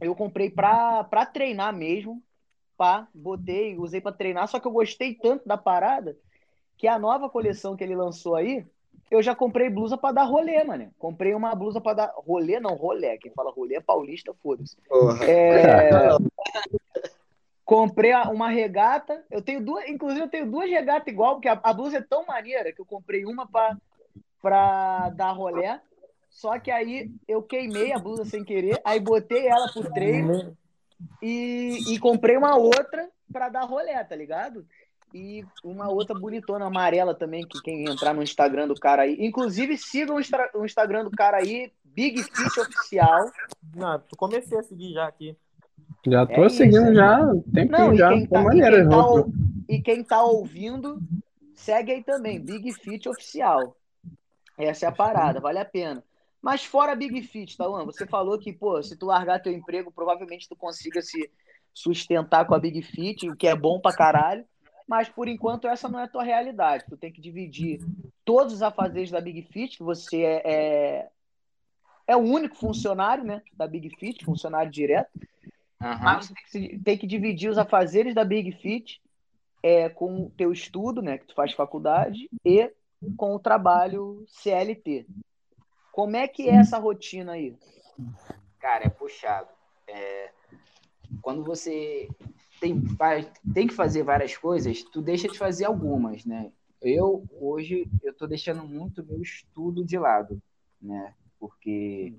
eu 0.00 0.16
comprei 0.16 0.50
pra, 0.50 1.04
pra 1.04 1.24
treinar 1.24 1.72
mesmo. 1.72 2.20
Pá, 2.76 3.06
botei, 3.14 3.78
usei 3.78 4.00
pra 4.00 4.10
treinar, 4.10 4.48
só 4.48 4.58
que 4.58 4.66
eu 4.66 4.72
gostei 4.72 5.14
tanto 5.14 5.46
da 5.46 5.56
parada 5.56 6.18
que 6.82 6.88
a 6.88 6.98
nova 6.98 7.30
coleção 7.30 7.76
que 7.76 7.84
ele 7.84 7.94
lançou 7.94 8.34
aí, 8.34 8.66
eu 9.08 9.22
já 9.22 9.36
comprei 9.36 9.70
blusa 9.70 9.96
pra 9.96 10.10
dar 10.10 10.24
rolê, 10.24 10.64
mano. 10.64 10.92
Comprei 10.98 11.32
uma 11.32 11.54
blusa 11.54 11.80
pra 11.80 11.94
dar 11.94 12.12
rolê, 12.16 12.58
não, 12.58 12.74
rolê. 12.74 13.16
Quem 13.18 13.30
fala 13.30 13.52
rolê 13.52 13.76
é 13.76 13.80
paulista, 13.80 14.34
foda-se. 14.42 14.76
É, 15.24 15.90
Comprei 17.64 18.12
uma 18.32 18.48
regata. 18.48 19.24
Eu 19.30 19.40
tenho 19.40 19.64
duas, 19.64 19.88
inclusive 19.88 20.22
eu 20.22 20.28
tenho 20.28 20.50
duas 20.50 20.68
regatas 20.68 21.06
igual, 21.06 21.34
porque 21.36 21.46
a, 21.46 21.60
a 21.62 21.72
blusa 21.72 21.98
é 21.98 22.02
tão 22.02 22.26
maneira 22.26 22.72
que 22.72 22.80
eu 22.80 22.84
comprei 22.84 23.24
uma 23.24 23.46
pra, 23.46 23.76
pra 24.42 25.08
dar 25.10 25.30
rolê. 25.30 25.78
Só 26.28 26.58
que 26.58 26.72
aí 26.72 27.08
eu 27.28 27.44
queimei 27.44 27.92
a 27.92 27.98
blusa 28.00 28.24
sem 28.24 28.42
querer, 28.42 28.80
aí 28.84 28.98
botei 28.98 29.46
ela 29.46 29.70
pro 29.72 29.88
treino 29.92 30.56
e, 31.22 31.94
e 31.94 31.98
comprei 32.00 32.36
uma 32.36 32.56
outra 32.56 33.08
pra 33.32 33.48
dar 33.48 33.62
rolê, 33.62 34.02
tá 34.04 34.16
ligado? 34.16 34.66
E 35.14 35.44
uma 35.62 35.88
outra 35.90 36.18
bonitona 36.18 36.66
amarela 36.66 37.14
também, 37.14 37.46
que 37.46 37.60
quem 37.60 37.84
entrar 37.88 38.14
no 38.14 38.22
Instagram 38.22 38.66
do 38.68 38.74
cara 38.74 39.02
aí. 39.02 39.16
Inclusive, 39.20 39.76
sigam 39.76 40.16
o, 40.16 40.64
Instagram 40.64 41.04
do 41.04 41.10
cara 41.10 41.36
aí, 41.38 41.70
Big 41.84 42.22
Fit 42.22 42.60
Oficial. 42.60 43.30
Não, 43.74 43.98
tu 44.00 44.16
comecei 44.16 44.58
a 44.58 44.62
seguir 44.62 44.92
já 44.94 45.06
aqui. 45.06 45.36
Já 46.06 46.26
tô 46.26 46.32
É 46.32 46.46
isso, 46.46 46.56
seguindo 46.56 46.88
é. 46.90 46.94
já, 46.94 47.20
um 47.20 47.42
tempinho 47.42 47.78
Não, 47.78 47.94
e 47.94 47.96
já. 47.98 48.08
quem, 48.08 48.26
Pô, 48.26 48.34
tá, 48.34 48.40
e, 48.40 48.44
maneiro 48.44 48.76
quem 48.76 48.88
tá, 48.88 49.06
ou- 49.06 49.32
e 49.68 49.80
quem 49.82 50.04
tá 50.04 50.22
ouvindo, 50.24 51.02
segue 51.54 51.92
aí 51.92 52.02
também, 52.02 52.40
Big 52.40 52.72
Fit 52.72 53.08
Oficial. 53.08 53.76
Essa 54.58 54.86
é 54.86 54.88
a 54.88 54.92
parada, 54.92 55.40
vale 55.40 55.58
a 55.58 55.64
pena. 55.64 56.02
Mas 56.40 56.64
fora 56.64 56.96
Big 56.96 57.22
Fit, 57.22 57.56
Tauan, 57.56 57.84
você 57.84 58.04
falou 58.06 58.38
que, 58.38 58.52
pô, 58.52 58.82
se 58.82 58.96
tu 58.96 59.06
largar 59.06 59.40
teu 59.40 59.52
emprego, 59.52 59.92
provavelmente 59.92 60.48
tu 60.48 60.56
consiga 60.56 61.00
se 61.00 61.30
sustentar 61.72 62.46
com 62.46 62.54
a 62.54 62.58
Big 62.58 62.82
Fit, 62.82 63.28
o 63.30 63.36
que 63.36 63.46
é 63.46 63.54
bom 63.54 63.78
pra 63.80 63.92
caralho. 63.94 64.44
Mas 64.92 65.08
por 65.08 65.26
enquanto 65.26 65.66
essa 65.66 65.88
não 65.88 65.98
é 65.98 66.02
a 66.02 66.06
tua 66.06 66.22
realidade. 66.22 66.84
Tu 66.86 66.98
tem 66.98 67.10
que 67.10 67.18
dividir 67.18 67.80
todos 68.26 68.52
os 68.52 68.62
afazeres 68.62 69.10
da 69.10 69.22
Big 69.22 69.40
Fit, 69.50 69.78
que 69.78 69.82
você 69.82 70.20
é, 70.20 70.42
é, 70.44 71.10
é 72.08 72.14
o 72.14 72.20
único 72.20 72.54
funcionário, 72.54 73.24
né, 73.24 73.40
da 73.54 73.66
Big 73.66 73.88
Fit, 73.96 74.22
funcionário 74.22 74.70
direto. 74.70 75.08
Aham. 75.80 76.04
Mas 76.04 76.26
você 76.26 76.34
tem 76.34 76.44
que, 76.44 76.78
tem 76.78 76.98
que 76.98 77.06
dividir 77.06 77.48
os 77.48 77.56
afazeres 77.56 78.14
da 78.14 78.22
Big 78.22 78.52
Fit 78.52 79.00
é, 79.62 79.88
com 79.88 80.26
o 80.26 80.30
teu 80.36 80.52
estudo, 80.52 81.00
né, 81.00 81.16
que 81.16 81.24
tu 81.24 81.34
faz 81.34 81.54
faculdade, 81.54 82.28
e 82.44 82.70
com 83.16 83.34
o 83.34 83.40
trabalho 83.40 84.22
CLT. 84.28 85.06
Como 85.90 86.16
é 86.16 86.28
que 86.28 86.50
é 86.50 86.56
essa 86.56 86.76
rotina 86.76 87.32
aí? 87.32 87.56
Cara, 88.60 88.84
é 88.84 88.90
puxado. 88.90 89.48
É, 89.88 90.32
Quando 91.22 91.42
você 91.42 92.10
tem, 92.62 92.80
tem 93.52 93.66
que 93.66 93.74
fazer 93.74 94.04
várias 94.04 94.36
coisas, 94.36 94.84
tu 94.84 95.02
deixa 95.02 95.26
de 95.26 95.36
fazer 95.36 95.64
algumas, 95.64 96.24
né? 96.24 96.52
Eu, 96.80 97.24
hoje, 97.40 97.88
eu 98.04 98.14
tô 98.14 98.24
deixando 98.24 98.64
muito 98.64 99.04
meu 99.04 99.20
estudo 99.20 99.84
de 99.84 99.98
lado, 99.98 100.40
né? 100.80 101.12
Porque 101.40 102.14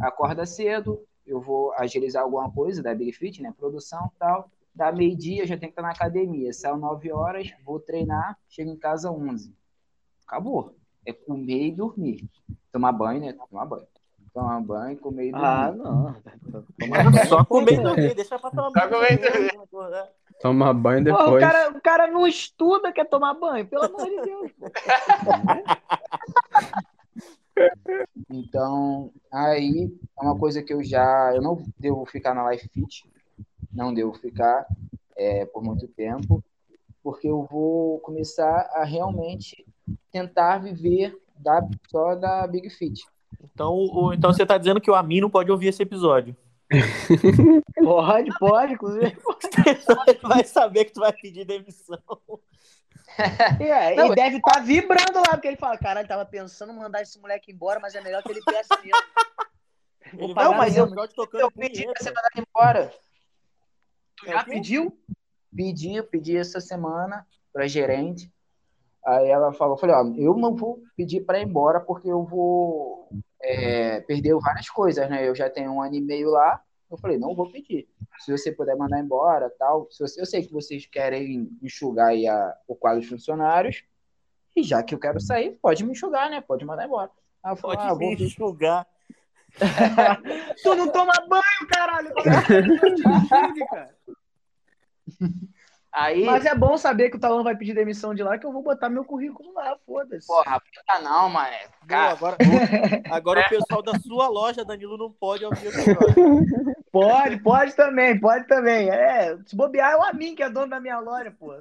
acorda 0.00 0.44
cedo, 0.44 1.02
eu 1.26 1.40
vou 1.40 1.72
agilizar 1.72 2.22
alguma 2.22 2.50
coisa 2.50 2.82
da 2.82 2.94
Big 2.94 3.12
Fit, 3.12 3.40
né? 3.40 3.54
Produção 3.56 4.10
tal. 4.18 4.50
Dá 4.74 4.92
meio-dia, 4.92 5.42
eu 5.42 5.46
já 5.46 5.56
tenho 5.56 5.72
que 5.72 5.80
estar 5.80 5.82
na 5.82 5.90
academia. 5.90 6.52
Saio 6.52 6.76
9 6.76 7.10
horas, 7.10 7.50
vou 7.64 7.80
treinar, 7.80 8.38
chego 8.48 8.70
em 8.70 8.76
casa 8.76 9.10
11. 9.10 9.54
Acabou. 10.26 10.76
É 11.04 11.12
comer 11.14 11.68
e 11.68 11.72
dormir. 11.72 12.28
Tomar 12.70 12.92
banho, 12.92 13.20
né? 13.20 13.32
Tomar 13.32 13.64
banho. 13.64 13.86
Tomar 14.32 14.60
banho, 14.60 14.96
comer 14.98 15.28
e 15.28 15.32
dormir. 15.32 15.46
Ah, 15.46 15.72
não. 15.72 16.16
Só 17.28 17.44
comer 17.44 17.74
e 17.74 17.82
dormir, 17.82 18.14
deixa 18.14 18.38
pra 18.38 18.50
tomar 18.50 18.70
Só 18.70 18.88
comer 18.88 19.12
e 19.12 19.16
dormir. 19.18 19.50
dormir. 19.70 20.08
Toma 20.40 20.72
banho 20.72 21.04
Porra, 21.04 21.16
o, 21.16 21.24
depois. 21.24 21.44
cara, 21.44 21.70
o 21.70 21.80
cara 21.80 22.06
não 22.06 22.26
estuda, 22.26 22.92
quer 22.92 23.08
tomar 23.08 23.34
banho, 23.34 23.66
pelo 23.66 23.84
amor 23.84 24.04
de 24.04 24.20
Deus. 24.22 24.52
pô. 24.52 24.66
Então, 28.30 29.10
aí 29.32 29.92
é 30.18 30.22
uma 30.22 30.38
coisa 30.38 30.62
que 30.62 30.72
eu 30.72 30.82
já. 30.84 31.32
Eu 31.34 31.42
não 31.42 31.62
devo 31.78 32.04
ficar 32.06 32.34
na 32.34 32.48
Life 32.50 32.68
Fit, 32.68 33.10
não 33.72 33.92
devo 33.92 34.14
ficar 34.14 34.66
é, 35.16 35.44
por 35.46 35.62
muito 35.62 35.88
tempo, 35.88 36.42
porque 37.02 37.28
eu 37.28 37.46
vou 37.50 37.98
começar 38.00 38.70
a 38.74 38.84
realmente 38.84 39.66
tentar 40.12 40.58
viver 40.58 41.16
da, 41.36 41.66
só 41.90 42.14
da 42.14 42.46
Big 42.46 42.70
Fit. 42.70 43.04
Então, 43.42 43.74
o, 43.74 44.12
então 44.12 44.32
você 44.32 44.44
tá 44.44 44.58
dizendo 44.58 44.80
que 44.80 44.90
o 44.90 44.94
Amin 44.94 45.20
não 45.20 45.30
pode 45.30 45.50
ouvir 45.50 45.68
esse 45.68 45.82
episódio. 45.82 46.36
Pode, 47.82 48.30
pode, 48.38 48.72
inclusive. 48.74 49.16
Ele 50.06 50.18
vai 50.22 50.44
saber 50.44 50.84
que 50.84 50.92
tu 50.92 51.00
vai 51.00 51.12
pedir 51.12 51.44
demissão. 51.44 51.98
É, 53.58 53.96
Não, 53.96 54.12
e 54.12 54.14
deve 54.14 54.36
estar 54.36 54.60
vibrando 54.60 55.18
lá, 55.18 55.30
porque 55.32 55.48
ele 55.48 55.56
fala: 55.56 55.76
caralho, 55.76 56.06
tava 56.06 56.24
pensando 56.24 56.72
em 56.72 56.76
mandar 56.76 57.02
esse 57.02 57.18
moleque 57.18 57.50
embora, 57.50 57.80
mas 57.80 57.96
é 57.96 58.00
melhor 58.00 58.22
que 58.22 58.30
ele 58.30 58.40
peça 58.44 58.76
mesmo. 58.76 58.96
Ele 60.12 60.34
vai 60.34 60.44
mas 60.56 60.76
eu- 60.76 60.86
Eu 61.34 61.50
pedi 61.50 61.84
pra 61.84 61.94
ser 62.00 62.10
mandado 62.10 62.46
embora. 62.48 62.92
Tu 64.18 64.26
já 64.26 64.44
pediu? 64.44 64.96
Pedi, 65.52 65.96
eu 65.96 66.04
pedi 66.04 66.36
essa 66.36 66.60
semana 66.60 67.26
pra 67.52 67.66
gerente. 67.66 68.30
Aí 69.04 69.26
ela 69.28 69.52
falou, 69.52 69.74
eu 69.74 69.80
falei, 69.80 69.96
ó, 69.96 70.04
eu 70.16 70.36
não 70.36 70.54
vou 70.54 70.80
pedir 70.96 71.22
para 71.22 71.40
ir 71.40 71.44
embora 71.44 71.80
porque 71.80 72.08
eu 72.08 72.22
vou 72.24 73.08
é, 73.42 74.00
perder 74.00 74.34
várias 74.36 74.68
coisas, 74.68 75.08
né? 75.08 75.28
Eu 75.28 75.34
já 75.34 75.48
tenho 75.48 75.72
um 75.72 75.82
ano 75.82 75.94
e 75.94 76.00
meio 76.00 76.30
lá. 76.30 76.62
Eu 76.90 76.96
falei, 76.96 77.18
não 77.18 77.34
vou 77.34 77.50
pedir. 77.50 77.88
Se 78.20 78.32
você 78.32 78.50
puder 78.50 78.76
mandar 78.76 78.98
embora, 78.98 79.52
tal. 79.58 79.88
Se 79.90 80.00
você, 80.00 80.20
eu 80.20 80.26
sei 80.26 80.42
que 80.42 80.52
vocês 80.52 80.86
querem 80.86 81.50
enxugar 81.62 82.08
aí 82.08 82.26
a, 82.26 82.54
o 82.66 82.74
quadro 82.74 83.00
de 83.00 83.08
funcionários. 83.08 83.84
E 84.56 84.62
já 84.62 84.82
que 84.82 84.94
eu 84.94 84.98
quero 84.98 85.20
sair, 85.20 85.58
pode 85.62 85.84
me 85.84 85.92
enxugar, 85.92 86.30
né? 86.30 86.40
Pode 86.40 86.64
mandar 86.64 86.86
embora. 86.86 87.10
Aí 87.44 87.52
eu 87.52 87.56
falei, 87.56 87.76
Pode 87.76 87.88
ah, 87.88 87.94
vou 87.94 88.08
me 88.10 88.24
enxugar. 88.24 88.86
tu 90.62 90.74
não 90.74 90.90
toma 90.90 91.12
banho, 91.28 91.68
caralho! 91.68 92.12
Cara? 93.70 93.94
Aí, 95.92 96.24
Mas 96.24 96.44
é 96.44 96.54
bom 96.54 96.76
saber 96.76 97.10
que 97.10 97.16
o 97.16 97.20
Talão 97.20 97.42
vai 97.42 97.56
pedir 97.56 97.74
demissão 97.74 98.14
de 98.14 98.22
lá, 98.22 98.38
que 98.38 98.46
eu 98.46 98.52
vou 98.52 98.62
botar 98.62 98.88
meu 98.88 99.04
currículo 99.04 99.52
lá, 99.54 99.76
foda-se. 99.86 100.26
porra, 100.26 100.60
puta 100.60 101.00
não, 101.02 101.28
mané. 101.28 101.66
Pô, 101.80 101.86
Cara, 101.88 102.12
agora, 102.12 102.36
agora 103.10 103.40
o 103.40 103.48
pessoal 103.48 103.82
da 103.82 103.98
sua 103.98 104.28
loja, 104.28 104.64
Danilo, 104.64 104.98
não 104.98 105.10
pode 105.10 105.44
ouvir 105.44 105.68
agora. 105.68 106.14
Pode, 106.90 107.42
pode 107.42 107.76
também, 107.76 108.18
pode 108.18 108.46
também. 108.46 108.88
É, 108.88 109.36
se 109.44 109.54
bobear 109.54 109.92
é 109.92 109.96
o 109.96 110.02
Amin 110.04 110.34
que 110.34 110.42
é 110.42 110.48
dono 110.48 110.68
da 110.68 110.80
minha 110.80 110.98
loja, 110.98 111.30
pô. 111.38 111.54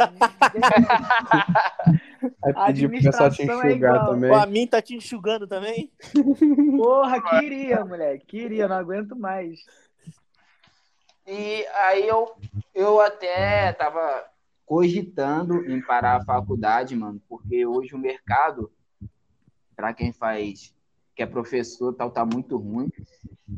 Vai 2.42 2.54
pedir 2.68 2.90
pro 2.90 2.98
pessoal 3.02 3.30
te 3.30 3.42
administração 3.44 3.62
é 3.64 3.72
enxugar 3.72 3.96
igual. 3.96 4.14
também. 4.14 4.32
O 4.32 4.36
Amin 4.36 4.68
tá 4.68 4.82
te 4.82 4.96
enxugando 4.96 5.46
também? 5.46 5.92
Porra, 6.78 7.22
queria, 7.22 7.84
moleque. 7.84 8.26
Queria, 8.26 8.68
não 8.68 8.78
aguento 8.78 9.16
mais. 9.18 9.60
E 11.28 11.68
aí 11.68 12.08
eu, 12.08 12.32
eu 12.74 13.02
até 13.02 13.74
tava 13.74 14.26
cogitando 14.66 15.70
em 15.70 15.82
parar 15.82 16.18
a 16.18 16.24
faculdade, 16.24 16.96
mano, 16.96 17.22
porque 17.28 17.66
hoje 17.66 17.94
o 17.94 17.98
mercado, 17.98 18.72
para 19.76 19.94
quem 19.94 20.14
faz, 20.14 20.74
que 21.14 21.22
é 21.22 21.26
professor, 21.26 21.94
tal, 21.94 22.12
tá 22.12 22.26
muito 22.26 22.58
ruim. 22.58 22.90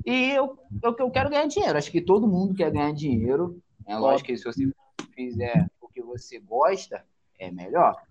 E 0.04 0.32
eu, 0.32 0.58
eu, 0.82 0.96
eu 0.98 1.12
quero 1.12 1.30
ganhar 1.30 1.46
dinheiro. 1.48 1.78
Acho 1.78 1.92
que 1.92 2.02
todo 2.02 2.28
mundo 2.28 2.56
quer 2.56 2.72
ganhar 2.72 2.92
dinheiro. 2.94 3.62
É 3.86 3.96
lógico 3.96 4.28
que 4.28 4.38
se 4.38 4.44
você 4.46 4.72
fizer 5.14 5.70
o 5.80 5.88
que 5.88 6.02
você 6.02 6.40
gosta, 6.40 7.06
é 7.38 7.52
melhor. 7.52 8.02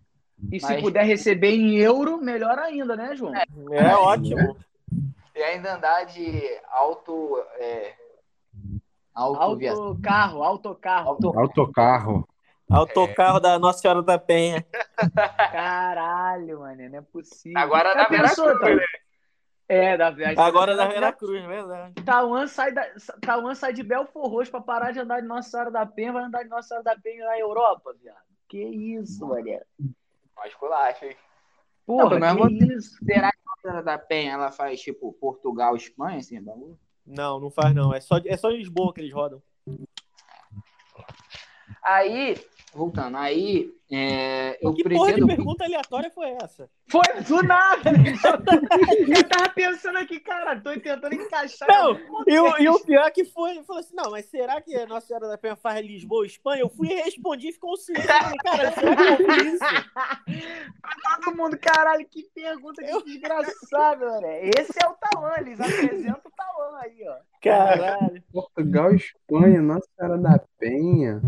E 0.53 0.61
se 0.61 0.67
Mas- 0.67 0.83
puder 0.83 1.05
receber 1.05 1.51
em 1.51 1.77
euro, 1.79 2.19
melhor 2.19 2.59
ainda, 2.61 2.95
né, 2.95 3.17
João? 3.17 3.33
É 3.73 3.97
ótimo. 3.97 4.57
E 5.35 5.43
ainda 5.43 5.75
andar 5.75 6.05
de 6.05 6.43
auto. 6.71 7.43
É, 7.59 7.95
Autocarro, 9.19 10.43
autocarro. 10.45 11.09
Auto, 11.11 11.39
Autocarro. 11.39 12.29
Autocarro 12.71 13.41
da 13.41 13.59
Nossa 13.59 13.81
Senhora 13.81 14.01
da 14.03 14.17
Penha. 14.19 14.65
Caralho, 15.53 16.61
mano, 16.61 16.89
não 16.89 16.99
é 16.99 17.03
possível. 17.03 17.59
Agora 17.59 17.95
Já 17.95 18.03
da 18.03 18.09
Veracruz, 18.09 18.61
tá? 18.61 18.69
É, 19.69 19.97
da 19.97 20.11
viagem. 20.11 20.39
Agora 20.39 20.77
da 20.77 20.87
Veracruz, 20.87 21.43
é 21.43 21.47
verdade. 21.47 21.95
Tauan 22.05 22.47
sai, 22.47 22.73
da, 22.73 22.87
Tauan 23.21 23.55
sai 23.55 23.73
de 23.73 23.83
Belfor 23.83 24.29
Roxo 24.29 24.51
pra 24.51 24.61
parar 24.61 24.93
de 24.93 25.01
andar 25.01 25.21
de 25.21 25.27
Nossa 25.27 25.51
Senhora 25.51 25.71
da 25.71 25.85
Penha, 25.85 26.13
vai 26.13 26.23
andar 26.23 26.45
de 26.45 26.49
Nossa 26.49 26.69
Senhora 26.69 26.85
da 26.85 26.97
Penha 26.97 27.25
na 27.25 27.39
Europa, 27.39 27.95
viado. 28.01 28.17
Que 28.49 28.63
isso, 28.63 29.27
mané. 29.27 29.61
mais 30.37 30.55
culacha, 30.55 31.07
hein? 31.07 31.17
Porra, 31.85 32.19
Não, 32.19 32.37
mas 32.37 32.49
que 32.49 32.65
isso. 32.73 33.05
Será 33.05 33.31
que 33.31 33.39
a 33.47 33.61
Senhora 33.61 33.83
da 33.83 33.99
Penha 33.99 34.35
ela 34.35 34.53
faz 34.53 34.81
tipo 34.81 35.13
Portugal, 35.15 35.75
Espanha, 35.75 36.19
assim, 36.19 36.41
bagulho? 36.41 36.79
Não, 37.09 37.41
não 37.41 37.51
faz 37.51 37.75
não. 37.75 37.95
É 37.95 38.01
só, 38.01 38.19
é 38.25 38.37
só 38.37 38.51
em 38.51 38.59
Lisboa 38.59 38.93
que 38.93 39.01
eles 39.01 39.13
rodam. 39.13 39.43
Aí, 41.83 42.37
voltando, 42.79 43.17
aí 43.17 43.71
é, 43.91 44.59
eu 44.61 44.75
que 44.75 44.83
porra 44.85 45.07
de 45.07 45.15
pretendo. 45.15 45.27
pergunta 45.27 45.65
aleatória 45.65 46.11
foi 46.11 46.31
essa? 46.43 46.71
Foi 46.89 47.03
do 47.27 47.43
nada. 47.43 47.91
Eu 49.09 49.29
tava 49.29 49.49
pensando 49.49 49.97
aqui, 49.97 50.21
cara, 50.21 50.61
tô 50.61 50.79
tentando 50.79 51.15
encaixar. 51.15 51.67
Não, 51.69 51.99
E 52.27 52.39
o, 52.39 52.59
e 52.59 52.69
o 52.69 52.81
pior 52.81 53.07
é 53.07 53.11
que 53.11 53.25
foi, 53.25 53.53
ele 53.53 53.63
falou 53.65 53.81
assim, 53.81 53.95
não, 53.95 54.11
mas 54.11 54.27
será 54.27 54.61
que 54.61 54.77
a 54.77 54.87
Nossa 54.87 55.07
Senhora 55.07 55.29
da 55.29 55.39
Penha 55.39 55.57
faz 55.57 55.85
Lisboa, 55.85 56.27
Espanha? 56.27 56.61
Eu 56.61 56.69
fui 56.69 56.89
e 56.89 57.03
respondi 57.03 57.49
e 57.49 57.53
ficou 57.53 57.73
um 57.73 57.77
silêncio. 57.77 58.11
Eu 58.11 58.37
cara, 58.45 58.73
será 58.73 58.95
que 58.95 59.03
eu 59.03 59.17
fiz 59.17 59.55
isso? 59.55 59.65
Todo 61.25 61.37
mundo, 61.37 61.59
caralho, 61.59 62.07
que 62.07 62.25
pergunta 62.35 62.83
que 62.83 63.05
desgraçada, 63.05 64.05
mano. 64.05 64.27
Esse 64.27 64.85
é 64.85 64.87
o 64.87 64.95
Tauan, 64.95 65.35
eles 65.39 65.61
apresentam 65.61 66.21
o 66.27 66.31
Tauan 66.37 66.79
aí, 66.81 67.09
ó. 67.09 67.17
Caralho. 67.43 68.23
Portugal, 68.31 68.95
Espanha, 68.95 69.63
Nossa 69.63 69.89
Senhora 69.97 70.19
da 70.19 70.39
Penha. 70.59 71.23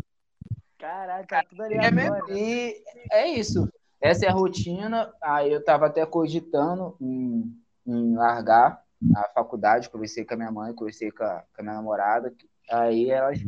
Caralho, 0.80 1.26
tá 1.26 1.44
tudo 1.48 1.62
ali 1.62 1.74
É 1.74 1.90
mesmo. 1.90 2.14
agora. 2.14 2.32
E 2.32 2.82
é 3.12 3.28
isso. 3.28 3.68
Essa 4.00 4.26
é 4.26 4.28
a 4.28 4.32
rotina. 4.32 5.12
Aí 5.20 5.52
eu 5.52 5.62
tava 5.62 5.86
até 5.86 6.04
cogitando 6.06 6.96
em, 7.00 7.54
em 7.86 8.14
largar 8.14 8.82
a 9.14 9.24
faculdade. 9.28 9.90
Conversei 9.90 10.24
com 10.24 10.34
a 10.34 10.36
minha 10.36 10.50
mãe, 10.50 10.74
conversei 10.74 11.10
com 11.10 11.22
a, 11.22 11.42
com 11.54 11.60
a 11.60 11.62
minha 11.62 11.74
namorada. 11.74 12.32
Aí 12.70 13.10
elas, 13.10 13.38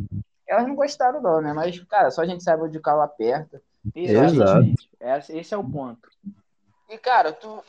elas 0.47 0.67
não 0.69 0.75
gostaram, 0.75 1.23
não, 1.23 1.41
né? 1.41 1.53
Mas, 1.53 1.79
cara, 1.85 2.11
só 2.11 2.21
a 2.23 2.27
gente 2.27 2.43
sabe 2.45 2.65
onde 2.65 2.77
o 2.77 2.83
calo 2.83 3.01
aperta. 3.01 3.63
Exatamente. 3.95 4.89
Esse, 5.01 5.39
esse 5.39 5.55
é 5.55 5.57
o 5.57 5.65
ponto. 5.65 6.09
E, 6.89 6.99
cara, 6.99 7.33
tu, 7.33 7.63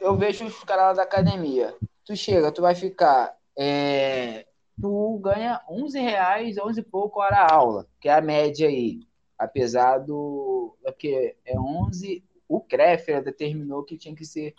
eu 0.00 0.16
vejo 0.16 0.44
os 0.44 0.64
caras 0.64 0.84
lá 0.86 0.92
da 0.94 1.02
academia. 1.04 1.74
Tu 2.04 2.16
chega, 2.16 2.50
tu 2.52 2.60
vai 2.62 2.74
ficar. 2.74 3.36
é, 3.56 4.46
tu 4.80 5.18
ganha 5.18 5.62
11 5.68 5.98
reais, 6.00 6.58
11 6.58 6.80
e 6.80 6.82
pouco 6.82 7.20
hora 7.20 7.36
a 7.36 7.52
aula, 7.52 7.86
que 8.00 8.08
é 8.08 8.12
a 8.12 8.20
média 8.20 8.68
aí. 8.68 9.00
Apesar 9.38 9.98
do. 9.98 10.76
É 10.84 10.90
porque 10.90 11.36
é 11.44 11.58
11. 11.58 12.24
O 12.48 12.60
Kreffer 12.60 13.22
determinou 13.22 13.82
que 13.82 13.98
tinha 13.98 14.14
que 14.14 14.24
ser. 14.24 14.54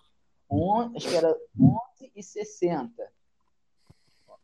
11, 0.49 0.97
acho 0.97 1.09
que 1.09 1.15
era 1.15 1.35
11,60 1.59 2.89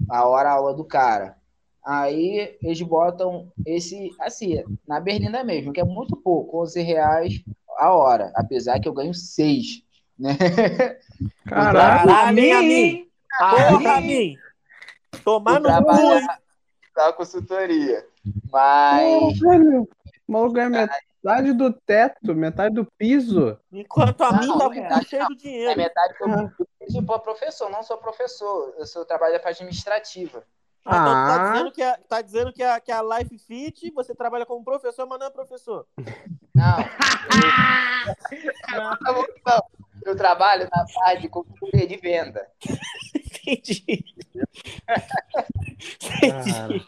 a 0.09 0.27
hora 0.27 0.49
a 0.49 0.53
aula 0.53 0.73
do 0.73 0.83
cara. 0.83 1.37
Aí 1.83 2.57
eles 2.61 2.81
botam 2.81 3.51
esse, 3.65 4.09
assim, 4.19 4.63
na 4.87 4.99
berlinda 4.99 5.43
mesmo, 5.43 5.73
que 5.73 5.81
é 5.81 5.83
muito 5.83 6.15
pouco, 6.15 6.61
11 6.61 6.81
reais 6.81 7.43
a 7.77 7.93
hora, 7.93 8.31
apesar 8.35 8.79
que 8.79 8.87
eu 8.87 8.93
ganho 8.93 9.13
6, 9.13 9.83
né? 10.17 10.37
Caralho, 11.45 12.11
Amin, 12.11 12.51
Amin? 12.51 13.07
Porra, 13.37 13.97
Amin. 13.97 14.37
Tomar 15.23 15.59
no 15.59 15.69
cu. 15.85 16.27
da 16.95 17.13
consultoria. 17.13 18.05
Mas 18.51 19.39
velho, 19.39 19.83
o 20.27 20.31
maluco 20.31 20.53
ganha 20.53 20.69
metade 20.69 21.53
do 21.53 21.73
teto, 21.73 22.35
metade 22.35 22.75
do 22.75 22.85
piso. 22.97 23.57
Enquanto 23.71 24.21
a 24.21 24.31
mim 24.33 24.47
Não, 24.47 24.57
tá 24.59 24.65
é, 24.65 24.69
cu 24.99 25.05
cheio 25.05 25.25
do 25.27 25.33
é 25.33 25.37
dinheiro. 25.37 25.77
metade 25.77 26.13
que 26.17 26.23
eu 26.23 26.29
eu 26.81 26.91
sou 26.91 27.03
pra 27.03 27.17
professor, 27.19 27.69
não 27.69 27.81
sou 27.81 27.97
professor. 27.97 28.73
Eu 28.77 28.85
sou 28.85 29.05
trabalho 29.05 29.39
para 29.39 29.49
administrativa. 29.51 30.43
Ah, 30.85 30.97
então 30.97 31.13
tu 31.13 31.27
tá 31.27 31.35
Ah. 31.35 31.51
dizendo, 31.53 31.71
que 31.71 31.81
a, 31.83 31.97
tá 32.09 32.21
dizendo 32.21 32.53
que, 32.53 32.61
a, 32.63 32.79
que 32.81 32.91
a 32.91 33.01
Life 33.01 33.37
Fit, 33.39 33.89
você 33.91 34.13
trabalha 34.13 34.45
como 34.45 34.63
professor, 34.65 35.07
mas 35.07 35.17
não 35.17 35.27
é 35.27 35.29
professor. 35.29 35.87
Não. 36.53 36.77
Eu, 38.75 38.81
não, 39.47 39.61
eu 40.05 40.15
trabalho 40.17 40.67
na 40.69 40.85
parte 40.93 41.21
de 41.21 41.29
consultoria 41.29 41.87
de 41.87 41.95
venda. 41.95 42.45
Entendi. 43.45 44.05
Entendi. 46.23 46.85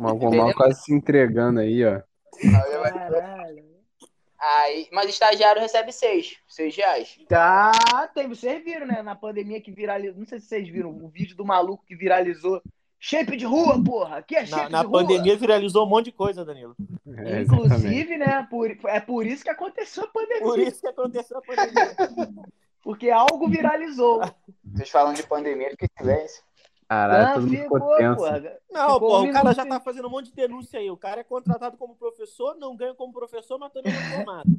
Maluco 0.00 0.54
quase 0.54 0.82
se 0.82 0.94
entregando 0.94 1.60
aí, 1.60 1.84
ó. 1.84 2.00
Caralho. 2.40 3.74
Aí, 4.38 4.88
mas 4.92 5.08
estagiário 5.08 5.62
recebe 5.62 5.90
6, 5.90 6.36
6 6.48 6.76
reais. 6.76 7.18
Tá, 7.28 8.10
tem, 8.14 8.28
vocês 8.28 8.62
viram, 8.62 8.86
né? 8.86 9.02
Na 9.02 9.14
pandemia 9.14 9.60
que 9.60 9.70
viralizou. 9.70 10.18
Não 10.18 10.26
sei 10.26 10.38
se 10.38 10.46
vocês 10.46 10.68
viram 10.68 10.90
o 10.90 11.08
vídeo 11.08 11.34
do 11.34 11.46
maluco 11.46 11.84
que 11.86 11.96
viralizou. 11.96 12.60
Shape 13.00 13.36
de 13.36 13.44
rua, 13.44 13.82
porra! 13.82 14.18
Aqui 14.18 14.36
é 14.36 14.46
shape 14.46 14.62
Na, 14.64 14.68
na 14.70 14.80
de 14.80 14.86
rua. 14.86 15.00
pandemia 15.00 15.36
viralizou 15.36 15.86
um 15.86 15.88
monte 15.88 16.06
de 16.06 16.12
coisa, 16.12 16.44
Danilo. 16.44 16.74
É, 17.06 17.40
exatamente. 17.40 17.42
Inclusive, 17.42 18.16
né? 18.18 18.46
Por, 18.50 18.76
é 18.86 19.00
por 19.00 19.26
isso 19.26 19.44
que 19.44 19.50
aconteceu 19.50 20.04
a 20.04 20.08
pandemia. 20.08 20.42
Por 20.42 20.58
isso 20.58 20.80
que 20.80 20.88
aconteceu 20.88 21.38
a 21.38 21.42
pandemia. 21.42 21.96
Porque 22.84 23.10
algo 23.10 23.48
viralizou. 23.48 24.20
Vocês 24.62 24.90
falam 24.90 25.14
de 25.14 25.22
pandemia, 25.22 25.70
fica 25.70 25.86
em 25.86 25.98
silêncio. 25.98 26.44
Caralho, 26.86 27.26
Ah, 27.26 27.32
todo 27.34 27.42
mundo 27.46 27.56
ficou, 27.56 27.78
ficou 27.80 27.96
tenso. 27.96 28.16
porra. 28.16 28.58
Não, 28.70 28.94
Ficou 28.94 29.00
pô, 29.00 29.22
o 29.22 29.32
cara 29.32 29.52
já 29.54 29.66
tá 29.66 29.80
fazendo 29.80 30.06
um 30.06 30.10
monte 30.10 30.26
de 30.26 30.34
denúncia 30.34 30.78
aí. 30.78 30.90
O 30.90 30.96
cara 30.96 31.22
é 31.22 31.24
contratado 31.24 31.76
como 31.78 31.96
professor, 31.96 32.54
não 32.56 32.76
ganha 32.76 32.94
como 32.94 33.12
professor, 33.12 33.58
mas 33.58 33.72
também 33.72 33.92
não 33.92 34.00
é 34.00 34.16
formado. 34.16 34.50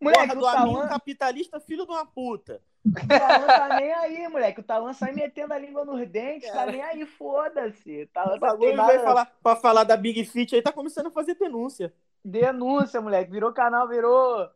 Moleque, 0.00 0.34
Porra 0.34 0.36
do 0.36 0.46
amigo 0.46 0.88
capitalista, 0.88 1.60
filho 1.60 1.84
de 1.84 1.90
uma 1.92 2.06
puta. 2.06 2.60
o 2.86 3.08
Tauan 3.08 3.46
tá 3.46 3.76
nem 3.80 3.92
aí, 3.92 4.28
moleque. 4.28 4.60
O 4.60 4.64
Tauan 4.64 4.92
sai 4.92 5.12
metendo 5.12 5.52
a 5.54 5.58
língua 5.58 5.84
nos 5.84 6.06
dentes, 6.08 6.50
tá 6.50 6.66
nem 6.66 6.82
aí, 6.82 7.06
foda-se. 7.06 8.02
O 8.02 8.08
tá 8.08 8.36
vai 8.76 8.98
falar, 9.00 9.32
pra 9.42 9.56
falar 9.56 9.84
da 9.84 9.96
Big 9.96 10.24
Fit 10.24 10.54
aí, 10.54 10.62
tá 10.62 10.72
começando 10.72 11.06
a 11.06 11.10
fazer 11.10 11.34
denúncia. 11.34 11.92
Denúncia, 12.24 13.00
moleque. 13.00 13.30
Virou 13.30 13.52
canal, 13.52 13.88
virou. 13.88 14.48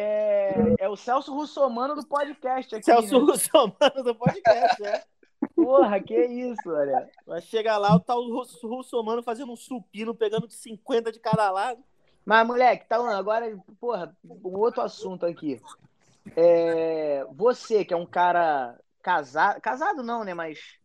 É, 0.00 0.54
é 0.78 0.88
o 0.88 0.94
Celso 0.94 1.34
Russomano 1.34 1.96
do 1.96 2.06
podcast 2.06 2.72
aqui. 2.76 2.84
Celso 2.84 3.18
né? 3.18 3.32
Russomano 3.32 4.04
do 4.04 4.14
podcast, 4.14 4.84
é. 4.84 5.04
Porra, 5.56 6.00
que 6.00 6.14
isso, 6.24 6.70
olha. 6.70 7.10
Vai 7.26 7.40
chegar 7.40 7.78
lá, 7.78 7.96
o 7.96 8.00
tal 8.00 8.22
Russ- 8.30 8.62
Russomano 8.62 9.24
fazendo 9.24 9.50
um 9.50 9.56
supino, 9.56 10.14
pegando 10.14 10.46
de 10.46 10.54
50 10.54 11.10
de 11.10 11.18
cada 11.18 11.50
lado. 11.50 11.82
Mas, 12.24 12.46
moleque, 12.46 12.86
tá 12.86 12.96
agora, 13.16 13.58
porra, 13.80 14.16
um 14.24 14.56
outro 14.58 14.82
assunto 14.82 15.26
aqui. 15.26 15.60
É, 16.36 17.26
você, 17.32 17.84
que 17.84 17.92
é 17.92 17.96
um 17.96 18.06
cara 18.06 18.78
casado. 19.02 19.60
Casado 19.60 20.02
não, 20.04 20.22
né? 20.22 20.32
Mas. 20.32 20.78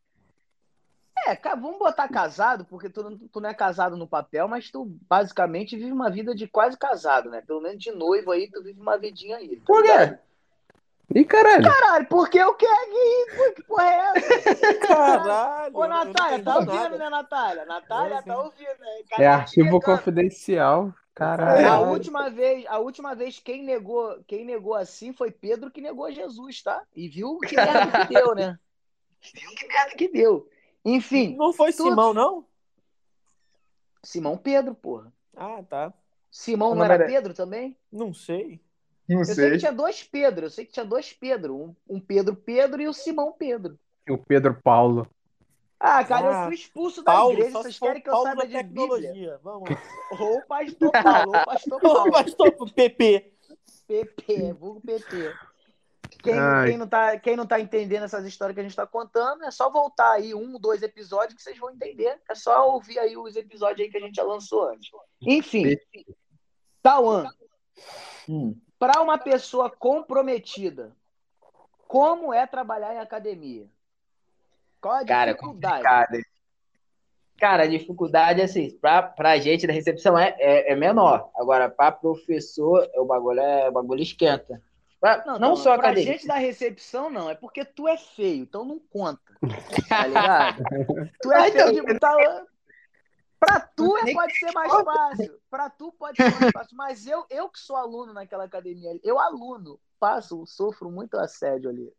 É, 1.26 1.36
vamos 1.56 1.80
botar 1.80 2.08
casado, 2.08 2.66
porque 2.66 2.90
tu, 2.90 3.04
não- 3.04 3.18
tu 3.18 3.40
não 3.40 3.50
é 3.50 3.54
casado 3.54 3.96
no 3.96 4.08
papel, 4.08 4.48
mas 4.48 4.70
tu 4.70 4.86
basicamente 5.10 5.76
vive 5.76 5.92
uma 5.92 6.10
vida 6.10 6.34
de 6.36 6.48
quase 6.48 6.78
casado, 6.78 7.30
né? 7.30 7.42
Pelo 7.46 7.62
menos 7.62 7.82
de 7.82 7.92
noivo 7.92 8.32
aí, 8.32 8.50
tu 8.50 8.62
vive 8.62 8.80
uma 8.80 8.98
vidinha 8.98 9.38
aí. 9.38 9.56
tá 9.58 9.64
Por 9.66 9.84
quê? 9.84 10.18
Ih, 11.16 11.26
caralho. 11.26 11.64
Caralho, 11.64 12.08
porque 12.08 12.40
eu 12.40 12.54
quero 12.56 12.90
que, 12.90 13.54
que 13.56 13.64
porra 13.64 13.84
é 13.86 14.12
essa? 14.18 14.74
Caralho. 14.80 15.78
Ô, 15.78 15.88
Natália, 15.88 16.44
tá 16.44 16.56
ouvindo, 16.56 16.74
nada. 16.74 16.98
né, 16.98 17.10
Natália? 17.10 17.66
Natália, 17.66 18.16
É, 18.18 18.22
tá 18.22 18.42
ouvindo, 18.42 18.80
né? 18.80 19.02
É 19.20 19.28
arquivo 19.28 19.66
Chegando. 19.68 19.82
confidencial. 19.82 20.94
Caralho. 21.14 21.68
A 21.68 21.80
última 21.82 22.30
vez, 22.32 22.66
a 22.68 22.80
última 22.80 23.14
vez 23.14 23.40
quem 23.40 23.64
negou, 23.64 24.18
quem 24.26 24.44
negou 24.44 24.74
assim 24.74 25.14
foi 25.14 25.30
Pedro 25.30 25.70
que 25.70 25.80
negou 25.82 26.12
Jesus, 26.12 26.64
tá? 26.64 26.82
E 26.96 27.08
viu 27.08 27.38
que 27.38 27.56
merda 27.56 27.92
que 28.06 28.14
deu, 28.14 28.34
né? 28.34 28.58
Viu 29.36 29.52
que 29.56 29.68
merda 29.68 29.92
que 29.96 30.08
deu. 30.08 30.50
Enfim, 30.86 31.36
Não 31.38 31.54
foi 31.54 31.72
Simão, 31.72 32.14
não? 32.14 32.46
Simão 34.04 34.38
Pedro, 34.38 34.76
porra. 34.76 35.12
Ah, 35.36 35.64
tá. 35.68 35.94
Simão 36.30 36.76
não 36.76 36.84
era 36.84 36.96
era- 36.96 37.06
Pedro 37.06 37.34
também? 37.34 37.78
Não 37.92 38.14
sei. 38.14 38.60
Não 39.08 39.20
Eu 39.20 39.26
sei 39.26 39.52
que 39.52 39.58
tinha 39.60 39.72
dois 39.72 40.04
Pedro, 40.04 40.46
eu 40.46 40.50
sei 40.50 40.66
que 40.66 40.72
tinha 40.72 40.86
dois 40.86 41.12
Pedro, 41.14 41.56
um, 41.56 41.76
um 41.88 42.00
Pedro 42.00 42.36
Pedro 42.36 42.82
e 42.82 42.88
o 42.88 42.94
Simão 42.94 43.32
Pedro. 43.32 43.78
O 44.10 44.18
Pedro 44.18 44.60
Paulo. 44.64 45.08
Ah, 45.80 46.04
cara, 46.04 46.28
Ah, 46.28 46.42
eu 46.44 46.46
fui 46.48 46.56
expulso 46.56 47.04
da 47.04 47.12
Paulo, 47.12 47.34
igreja, 47.34 47.52
só 47.52 47.62
vocês 47.62 47.78
querem 47.80 48.02
que 48.02 48.08
eu 48.10 48.14
Paulo 48.14 48.28
saiba 48.28 48.42
da 48.42 48.48
de 48.48 48.64
Bíblia? 48.64 48.88
tecnologia. 48.88 49.40
Vamos 49.44 49.70
lá. 49.70 49.78
Ou 50.20 50.38
o 50.38 50.42
pastor 50.46 50.92
Paulo, 50.92 51.32
ou 51.34 51.38
o 51.42 51.46
pastor 51.46 51.80
Paulo. 51.82 52.12
pastor 52.12 52.72
PP. 52.74 53.34
PP, 53.88 54.54
vulgo 54.54 54.82
PP. 54.82 55.34
Quem, 56.24 56.36
quem, 56.66 56.78
não 56.78 56.88
tá, 56.88 57.20
quem 57.20 57.36
não 57.36 57.46
tá 57.46 57.60
entendendo 57.60 58.04
essas 58.04 58.26
histórias 58.26 58.56
que 58.56 58.62
a 58.62 58.64
gente 58.64 58.76
tá 58.76 58.88
contando, 58.88 59.44
é 59.44 59.52
só 59.52 59.70
voltar 59.70 60.14
aí 60.14 60.34
um, 60.34 60.58
dois 60.58 60.82
episódios 60.82 61.34
que 61.36 61.44
vocês 61.44 61.58
vão 61.58 61.70
entender. 61.70 62.18
É 62.30 62.34
só 62.34 62.72
ouvir 62.72 62.98
aí 62.98 63.18
os 63.18 63.36
episódios 63.36 63.82
aí 63.82 63.92
que 63.92 63.98
a 63.98 64.00
gente 64.00 64.16
já 64.16 64.24
lançou 64.24 64.70
antes. 64.70 64.90
Enfim, 65.22 65.78
Tauan, 66.82 67.28
Hum. 68.30 68.56
para 68.80 69.02
uma 69.02 69.18
pessoa 69.18 69.70
comprometida, 69.70 70.96
como 71.88 72.34
é 72.34 72.48
trabalhar 72.48 72.96
em 72.96 73.00
academia? 73.00 73.68
Qual 74.80 74.94
a 74.94 75.06
Cara, 75.06 75.32
é 75.32 75.34
dificuldade? 75.34 75.84
complicado. 75.84 76.24
Cara, 77.38 77.64
a 77.64 77.68
dificuldade, 77.68 78.42
assim, 78.42 78.70
pra, 78.78 79.04
pra 79.04 79.38
gente 79.40 79.68
da 79.68 79.74
recepção 79.74 80.18
é, 80.18 80.36
é, 80.40 80.72
é 80.72 80.76
menor. 80.76 81.30
Agora, 81.36 81.70
pra 81.70 81.92
professor, 81.92 82.90
o 82.96 83.04
bagulho, 83.04 83.42
é, 83.42 83.68
o 83.68 83.72
bagulho 83.74 84.02
esquenta. 84.02 84.62
Pra- 85.04 85.18
não 85.26 85.38
Tauan, 85.38 85.56
só 85.58 85.74
pra 85.78 85.88
academia. 85.90 86.14
gente 86.14 86.26
da 86.26 86.36
recepção, 86.36 87.10
não. 87.10 87.30
É 87.30 87.36
porque 87.36 87.66
tu 87.66 87.90
é 87.90 87.98
feio, 87.98 88.44
então 88.44 88.64
não 88.64 88.80
conta. 88.80 89.20
Tá 89.90 90.08
ligado? 90.08 90.64
tu 91.22 91.32
é 91.34 91.50
então, 91.50 91.68
feio 91.68 91.86
de 91.86 92.00
Tauan. 92.00 92.46
Pra 93.38 93.60
tu 93.60 93.98
é, 93.98 94.14
pode 94.14 94.34
ser 94.40 94.52
mais 94.54 94.72
fácil. 94.72 95.40
Pra 95.50 95.70
tu 95.70 95.92
pode 96.00 96.16
ser 96.16 96.32
mais 96.40 96.52
fácil. 96.54 96.78
Mas 96.78 97.06
eu, 97.06 97.26
eu 97.30 97.50
que 97.50 97.60
sou 97.60 97.76
aluno 97.76 98.14
naquela 98.14 98.46
academia, 98.46 98.92
ali, 98.92 99.02
eu 99.04 99.20
aluno, 99.20 99.78
passo, 100.00 100.46
sofro 100.48 100.90
muito 100.90 101.18
assédio 101.18 101.70
ali. 101.70 101.92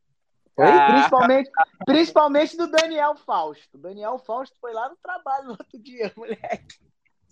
Ah, 0.59 0.93
Principalmente, 0.93 1.51
principalmente 1.85 2.57
do 2.57 2.67
Daniel 2.69 3.17
Fausto. 3.17 3.77
Daniel 3.77 4.19
Fausto 4.19 4.57
foi 4.59 4.73
lá 4.73 4.89
no 4.89 4.97
trabalho 4.97 5.45
no 5.45 5.51
outro 5.51 5.79
dia, 5.79 6.11
moleque. 6.17 6.81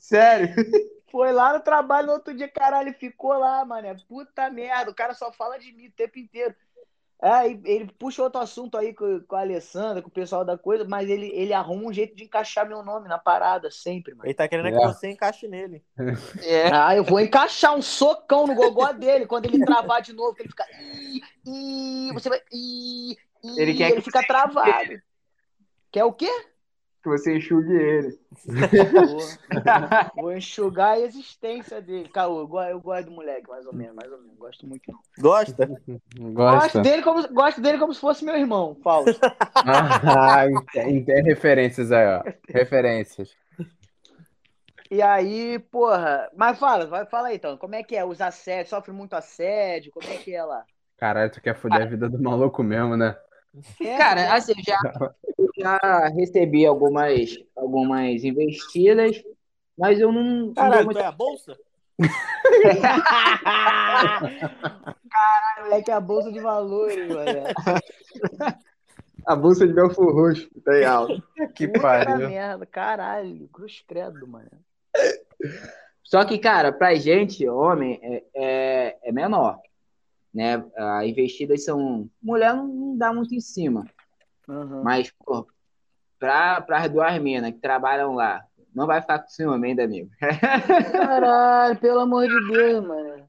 Sério? 0.02 0.48
Foi 1.10 1.30
lá 1.30 1.52
no 1.52 1.60
trabalho 1.60 2.06
no 2.06 2.12
outro 2.14 2.34
dia, 2.34 2.48
caralho, 2.48 2.94
ficou 2.94 3.34
lá, 3.34 3.64
mano. 3.66 3.94
Puta 4.08 4.48
merda, 4.50 4.90
o 4.90 4.94
cara 4.94 5.12
só 5.12 5.30
fala 5.30 5.58
de 5.58 5.70
mim 5.72 5.88
o 5.88 5.92
tempo 5.92 6.18
inteiro. 6.18 6.54
É, 7.22 7.48
e 7.50 7.60
ele 7.64 7.92
puxa 7.98 8.20
outro 8.22 8.40
assunto 8.40 8.76
aí 8.76 8.92
com, 8.92 9.20
com 9.20 9.36
a 9.36 9.40
Alessandra, 9.42 10.02
com 10.02 10.08
o 10.08 10.12
pessoal 10.12 10.44
da 10.44 10.58
coisa, 10.58 10.84
mas 10.84 11.08
ele, 11.08 11.28
ele 11.32 11.52
arruma 11.52 11.84
um 11.88 11.92
jeito 11.92 12.16
de 12.16 12.24
encaixar 12.24 12.66
meu 12.66 12.82
nome 12.82 13.08
na 13.08 13.16
parada, 13.18 13.70
sempre, 13.70 14.12
mano. 14.12 14.26
Ele 14.26 14.34
tá 14.34 14.48
querendo 14.48 14.68
É. 14.68 14.72
que 14.72 14.78
você 14.78 15.10
encaixe 15.10 15.46
nele. 15.46 15.84
É. 16.42 16.66
Ah, 16.74 16.96
eu 16.96 17.04
vou 17.04 17.20
encaixar 17.20 17.76
um 17.76 17.82
socão 17.82 18.46
no 18.46 18.54
gogó 18.56 18.90
dele 18.92 19.26
quando 19.26 19.44
ele 19.44 19.64
travar 19.64 20.02
de 20.02 20.12
novo, 20.12 20.34
que 20.34 20.42
ele 20.42 20.48
fica. 20.48 20.66
Ih, 20.80 21.20
ih, 21.46 22.12
você 22.12 22.28
vai. 22.28 22.40
Ih, 22.50 23.12
ih, 23.44 23.60
Ele 23.60 23.74
quer 23.74 23.90
ele 23.90 23.96
que 23.96 24.02
fica 24.02 24.26
travado. 24.26 25.00
Quer 25.92 26.04
o 26.04 26.12
quê? 26.12 26.30
Que 27.02 27.08
você 27.08 27.36
enxugue 27.36 27.72
ele. 27.74 28.18
Vou, 30.14 30.22
vou 30.22 30.32
enxugar 30.36 30.92
a 30.92 31.00
existência 31.00 31.82
dele. 31.82 32.08
Caô, 32.08 32.42
eu, 32.42 32.60
eu 32.70 32.80
gosto 32.80 33.06
do 33.06 33.12
moleque, 33.12 33.48
mais 33.48 33.66
ou 33.66 33.74
menos, 33.74 33.96
mais 33.96 34.12
ou 34.12 34.18
menos. 34.18 34.36
Gosto 34.38 34.66
muito. 34.66 34.92
não. 34.92 35.00
Gosta? 35.18 35.66
Gosto 35.66 36.32
Gosta? 36.32 36.80
dele, 36.80 37.02
como, 37.02 37.28
gosto 37.34 37.60
dele 37.60 37.78
como 37.78 37.92
se 37.92 38.00
fosse 38.00 38.24
meu 38.24 38.36
irmão, 38.36 38.76
Fausto. 38.82 39.18
Ah, 39.54 40.44
tem, 40.72 41.04
tem 41.04 41.22
referências 41.24 41.90
aí, 41.90 42.06
ó. 42.06 42.22
Referências. 42.48 43.36
E 44.90 45.00
aí, 45.00 45.58
porra. 45.58 46.30
Mas 46.36 46.58
fala, 46.58 46.86
vai, 46.86 47.06
fala 47.06 47.28
aí 47.28 47.36
então. 47.36 47.56
Como 47.56 47.74
é 47.74 47.82
que 47.82 47.96
é? 47.96 48.04
Os 48.04 48.20
assédios, 48.20 48.68
sofre 48.68 48.92
muito 48.92 49.14
assédio? 49.14 49.90
Como 49.90 50.06
é 50.06 50.18
que 50.18 50.34
é 50.34 50.44
lá? 50.44 50.64
Caralho, 50.98 51.32
tu 51.32 51.40
quer 51.40 51.56
foder 51.56 51.82
a 51.82 51.86
vida 51.86 52.08
do 52.08 52.22
maluco 52.22 52.62
mesmo, 52.62 52.96
né? 52.96 53.16
É, 53.80 53.96
Cara, 53.98 54.34
assim, 54.34 54.52
eu 54.56 54.62
já, 54.64 54.78
eu 55.38 55.48
já 55.58 56.08
recebi 56.14 56.64
algumas, 56.64 57.38
algumas 57.54 58.24
investidas, 58.24 59.22
mas 59.78 60.00
eu 60.00 60.10
não. 60.10 60.54
Caralho, 60.54 60.84
muito- 60.86 60.96
tu 60.98 61.02
é 61.02 61.06
a 61.06 61.12
bolsa? 61.12 61.58
Caralho, 65.10 65.64
moleque, 65.64 65.90
é 65.90 65.94
a 65.94 66.00
bolsa 66.00 66.32
de 66.32 66.40
valores, 66.40 67.08
mano. 67.08 67.42
A 69.26 69.36
bolsa 69.36 69.66
de 69.66 69.72
Belfor 69.72 70.12
Roxo, 70.12 70.48
tem 70.64 70.84
alto. 70.84 71.22
Que 71.54 71.68
Puta 71.68 71.80
pariu. 71.80 72.28
merda, 72.28 72.66
caralho. 72.66 73.48
Cruz 73.52 73.82
credo, 73.86 74.26
mano. 74.26 74.50
Só 76.02 76.24
que, 76.24 76.38
cara, 76.38 76.72
pra 76.72 76.94
gente, 76.96 77.46
homem, 77.48 78.00
é, 78.02 78.24
é, 78.34 78.98
é 79.04 79.12
menor. 79.12 79.58
Né? 80.32 80.64
As 80.76 81.06
investidas 81.06 81.64
são. 81.64 82.08
Mulher 82.22 82.54
não, 82.54 82.66
não 82.66 82.96
dá 82.96 83.12
muito 83.12 83.34
em 83.34 83.40
cima. 83.40 83.86
Uhum. 84.48 84.82
Mas, 84.82 85.12
pô, 85.24 85.46
pra, 86.18 86.60
pra 86.60 86.88
duas 86.88 87.20
minas 87.20 87.52
que 87.52 87.58
trabalham 87.60 88.14
lá, 88.14 88.42
não 88.74 88.86
vai 88.86 89.00
ficar 89.00 89.18
com 89.18 89.28
ciúme 89.28 89.68
ainda, 89.68 89.84
amigo. 89.84 90.10
Caralho, 90.92 91.78
pelo 91.78 92.00
amor 92.00 92.26
de 92.26 92.48
Deus, 92.52 92.86
mano. 92.86 93.28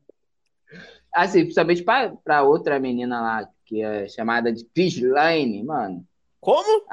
Assim, 1.13 1.41
principalmente 1.41 1.83
pra, 1.83 2.09
pra 2.23 2.43
outra 2.43 2.79
menina 2.79 3.21
lá, 3.21 3.49
que 3.65 3.81
é 3.83 4.07
chamada 4.07 4.51
de 4.51 4.65
Chris 4.65 4.99
Lane, 5.01 5.63
mano. 5.63 6.07
Como? 6.39 6.85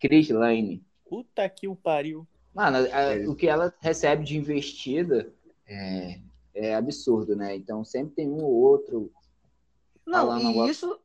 Chris 0.00 0.30
Lane. 0.30 0.82
Puta 1.08 1.48
que 1.48 1.68
o 1.68 1.76
pariu. 1.76 2.26
Mano, 2.54 2.78
a- 2.78 3.30
o 3.30 3.34
que 3.34 3.46
ela 3.48 3.74
recebe 3.80 4.24
de 4.24 4.38
investida 4.38 5.30
é, 5.68 6.20
é 6.54 6.74
absurdo, 6.74 7.36
né? 7.36 7.54
Então 7.54 7.84
sempre 7.84 8.14
tem 8.14 8.28
um 8.30 8.42
ou 8.42 8.52
outro. 8.54 9.12
Não, 10.06 10.38
e 10.38 10.68
isso, 10.68 11.00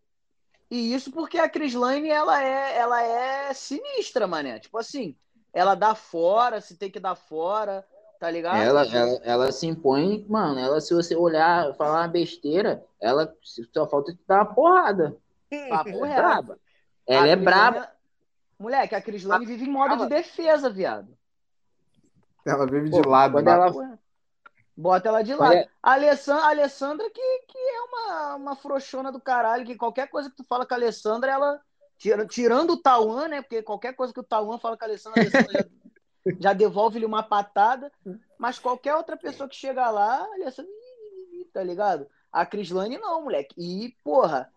e 0.69 0.93
isso 0.93 1.11
porque 1.11 1.37
a 1.37 1.49
Crislane, 1.49 2.09
ela 2.09 2.43
é, 2.43 2.77
ela 2.77 3.01
é 3.01 3.53
sinistra, 3.53 4.27
mané. 4.27 4.59
Tipo 4.59 4.77
assim, 4.77 5.15
ela 5.53 5.75
dá 5.75 5.95
fora, 5.95 6.59
se 6.61 6.75
tem 6.77 6.91
que 6.91 6.99
dar 6.99 7.15
fora, 7.15 7.85
tá 8.19 8.29
ligado? 8.29 8.57
Ela, 8.57 8.85
ela, 8.85 9.21
ela 9.23 9.51
se 9.51 9.65
impõe, 9.67 10.25
mano. 10.27 10.59
Ela, 10.59 10.81
se 10.81 10.93
você 10.93 11.15
olhar, 11.15 11.73
falar 11.75 12.01
uma 12.01 12.07
besteira, 12.07 12.85
ela 12.99 13.33
só 13.41 13.87
falta 13.87 14.11
te 14.13 14.19
dar 14.27 14.43
uma 14.43 14.53
porrada. 14.53 15.17
Papo 15.69 16.05
É 16.05 16.15
braba. 16.15 16.59
Ela 17.07 17.23
A 17.23 17.27
é 17.27 17.35
Crislane- 17.35 17.45
braba. 17.71 17.91
Moleque, 18.59 18.93
a 18.93 19.01
Crislane 19.01 19.45
vive 19.45 19.63
em 19.65 19.71
modo 19.71 19.95
de 19.95 20.07
defesa, 20.09 20.69
viado. 20.69 21.17
Ela 22.45 22.65
vive 22.65 22.89
Pô, 22.89 23.01
de 23.01 23.07
lado. 23.07 23.31
quando 23.31 23.47
ela-. 23.47 23.98
Bota 24.81 25.09
ela 25.09 25.21
de 25.21 25.33
lado. 25.35 25.53
é- 25.55 25.67
A 25.83 25.91
Alessandra, 25.93 26.43
a 26.45 26.49
Alessandra 26.49 27.09
que, 27.09 27.39
que 27.47 27.57
é 27.57 27.81
uma, 27.81 28.35
uma 28.35 28.55
frouxona 28.55 29.11
do 29.11 29.19
caralho, 29.19 29.65
que 29.65 29.75
qualquer 29.75 30.07
coisa 30.09 30.29
que 30.29 30.37
tu 30.37 30.43
fala 30.45 30.65
com 30.65 30.73
a 30.73 30.77
Alessandra, 30.77 31.31
ela. 31.31 31.61
tira- 31.97 32.25
Tirando 32.25 32.71
o 32.71 32.81
Tauan, 32.81 33.27
né? 33.27 33.41
Porque 33.41 33.61
qualquer 33.61 33.93
coisa 33.93 34.13
que 34.13 34.19
o 34.21 34.23
Tauan 34.23 34.57
fala 34.57 34.77
com 34.77 34.85
a 34.85 34.87
Alessandra, 34.87 35.19
a 35.19 35.23
Alessandra 35.23 35.53
já, 35.53 35.65
já 36.39 36.53
devolve-lhe 36.53 37.05
uma 37.05 37.21
patada. 37.21 37.91
Mas 38.37 38.57
qualquer 38.57 38.95
outra 38.95 39.17
pessoa 39.17 39.49
que 39.49 39.55
chega 39.55 39.89
lá, 39.89 40.21
a 40.23 40.33
Alessandra. 40.35 40.71
"Ih, 40.71 41.45
Tá 41.51 41.61
ligado? 41.63 42.07
A 42.31 42.45
Crislane 42.45 42.97
não, 42.97 43.23
moleque. 43.23 43.53
E, 43.57 43.93
porra. 44.03 44.49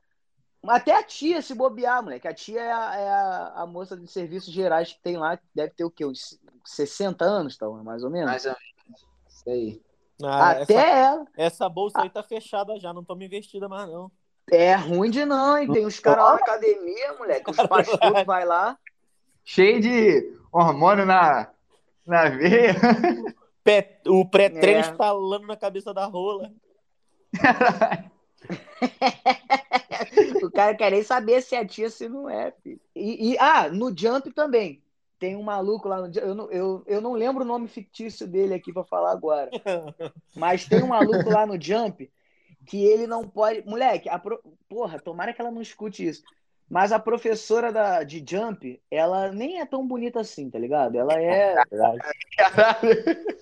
Até 0.68 0.94
a 0.94 1.02
tia 1.02 1.42
se 1.42 1.52
bobear, 1.54 2.00
moleque. 2.02 2.28
A 2.28 2.34
tia 2.34 2.60
é 2.60 2.70
a, 2.72 2.94
é 2.96 3.08
a, 3.10 3.52
a 3.62 3.66
moça 3.66 3.96
de 3.96 4.06
serviços 4.06 4.52
gerais 4.52 4.92
que 4.92 5.00
tem 5.02 5.16
lá, 5.16 5.36
deve 5.52 5.72
ter 5.74 5.82
o 5.84 5.90
quê? 5.90 6.04
Uns 6.06 6.38
60 6.64 7.24
anos, 7.24 7.56
Tauan, 7.56 7.82
mais 7.82 8.04
ou 8.04 8.10
menos? 8.10 8.30
Mais 8.30 8.46
ou 8.46 8.52
menos. 8.52 9.06
Isso 9.28 9.50
aí. 9.50 9.82
Ah, 10.28 10.50
Até 10.52 10.74
essa, 10.74 10.82
ela. 10.88 11.24
essa 11.36 11.68
bolsa 11.68 12.02
aí 12.02 12.10
tá 12.10 12.22
fechada 12.22 12.78
já, 12.78 12.92
não 12.92 13.04
tô 13.04 13.14
me 13.14 13.26
investida 13.26 13.68
mais 13.68 13.88
não. 13.88 14.10
É 14.50 14.74
ruim 14.74 15.10
de 15.10 15.24
não, 15.24 15.56
hein? 15.56 15.70
Tem 15.72 15.86
os 15.86 15.98
caras 16.00 16.24
lá 16.24 16.30
na 16.32 16.38
academia, 16.38 17.12
moleque. 17.18 17.50
Os 17.50 17.56
pastores 17.56 18.24
vai 18.26 18.44
lá. 18.44 18.76
Cheio 19.44 19.80
de 19.80 20.36
hormônio 20.52 21.06
na, 21.06 21.48
na 22.06 22.28
veia. 22.28 22.74
Pé- 23.64 24.00
o 24.06 24.24
pré-treino 24.28 24.78
É. 24.78 24.90
estalando 24.90 25.46
na 25.46 25.56
cabeça 25.56 25.94
da 25.94 26.04
rola. 26.06 26.50
O 30.42 30.50
cara 30.50 30.74
quer 30.74 30.90
nem 30.90 31.02
saber 31.02 31.40
se 31.42 31.54
é 31.54 31.64
tia, 31.64 31.88
se 31.88 32.08
não 32.08 32.28
é, 32.28 32.50
filho. 32.62 32.80
E, 32.94 33.32
e- 33.32 33.38
ah, 33.38 33.68
no 33.68 33.96
Jump 33.96 34.30
também. 34.32 34.82
Tem 35.22 35.36
um 35.36 35.42
maluco 35.44 35.86
lá 35.86 36.00
no 36.00 36.06
Jump. 36.12 36.26
Eu 36.26 36.34
não, 36.34 36.50
eu, 36.50 36.82
eu 36.84 37.00
não 37.00 37.12
lembro 37.12 37.44
o 37.44 37.46
nome 37.46 37.68
fictício 37.68 38.26
dele 38.26 38.54
aqui 38.54 38.72
pra 38.72 38.82
falar 38.82 39.12
agora. 39.12 39.50
Mas 40.34 40.66
tem 40.66 40.82
um 40.82 40.88
maluco 40.88 41.30
lá 41.30 41.46
no 41.46 41.62
Jump 41.62 42.10
que 42.66 42.84
ele 42.84 43.06
não 43.06 43.22
pode. 43.28 43.64
Moleque, 43.64 44.08
a 44.08 44.18
pro- 44.18 44.42
porra, 44.68 44.98
tomara 44.98 45.32
que 45.32 45.40
ela 45.40 45.52
não 45.52 45.62
escute 45.62 46.04
isso. 46.04 46.24
Mas 46.68 46.90
a 46.90 46.98
professora 46.98 47.70
da, 47.70 48.02
de 48.02 48.24
Jump, 48.28 48.82
ela 48.90 49.30
nem 49.30 49.60
é 49.60 49.64
tão 49.64 49.86
bonita 49.86 50.18
assim, 50.18 50.50
tá 50.50 50.58
ligado? 50.58 50.98
Ela 50.98 51.12
é. 51.14 51.54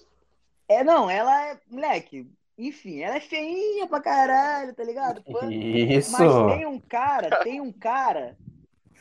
É, 0.68 0.84
não, 0.84 1.10
ela 1.10 1.48
é. 1.48 1.58
Moleque, 1.66 2.30
enfim, 2.58 3.00
ela 3.00 3.16
é 3.16 3.20
feinha 3.20 3.88
pra 3.88 4.02
caralho, 4.02 4.74
tá 4.74 4.84
ligado? 4.84 5.22
Isso. 5.50 6.12
Mas 6.12 6.56
tem 6.56 6.66
um 6.66 6.78
cara, 6.78 7.42
tem 7.42 7.60
um 7.60 7.72
cara 7.72 8.36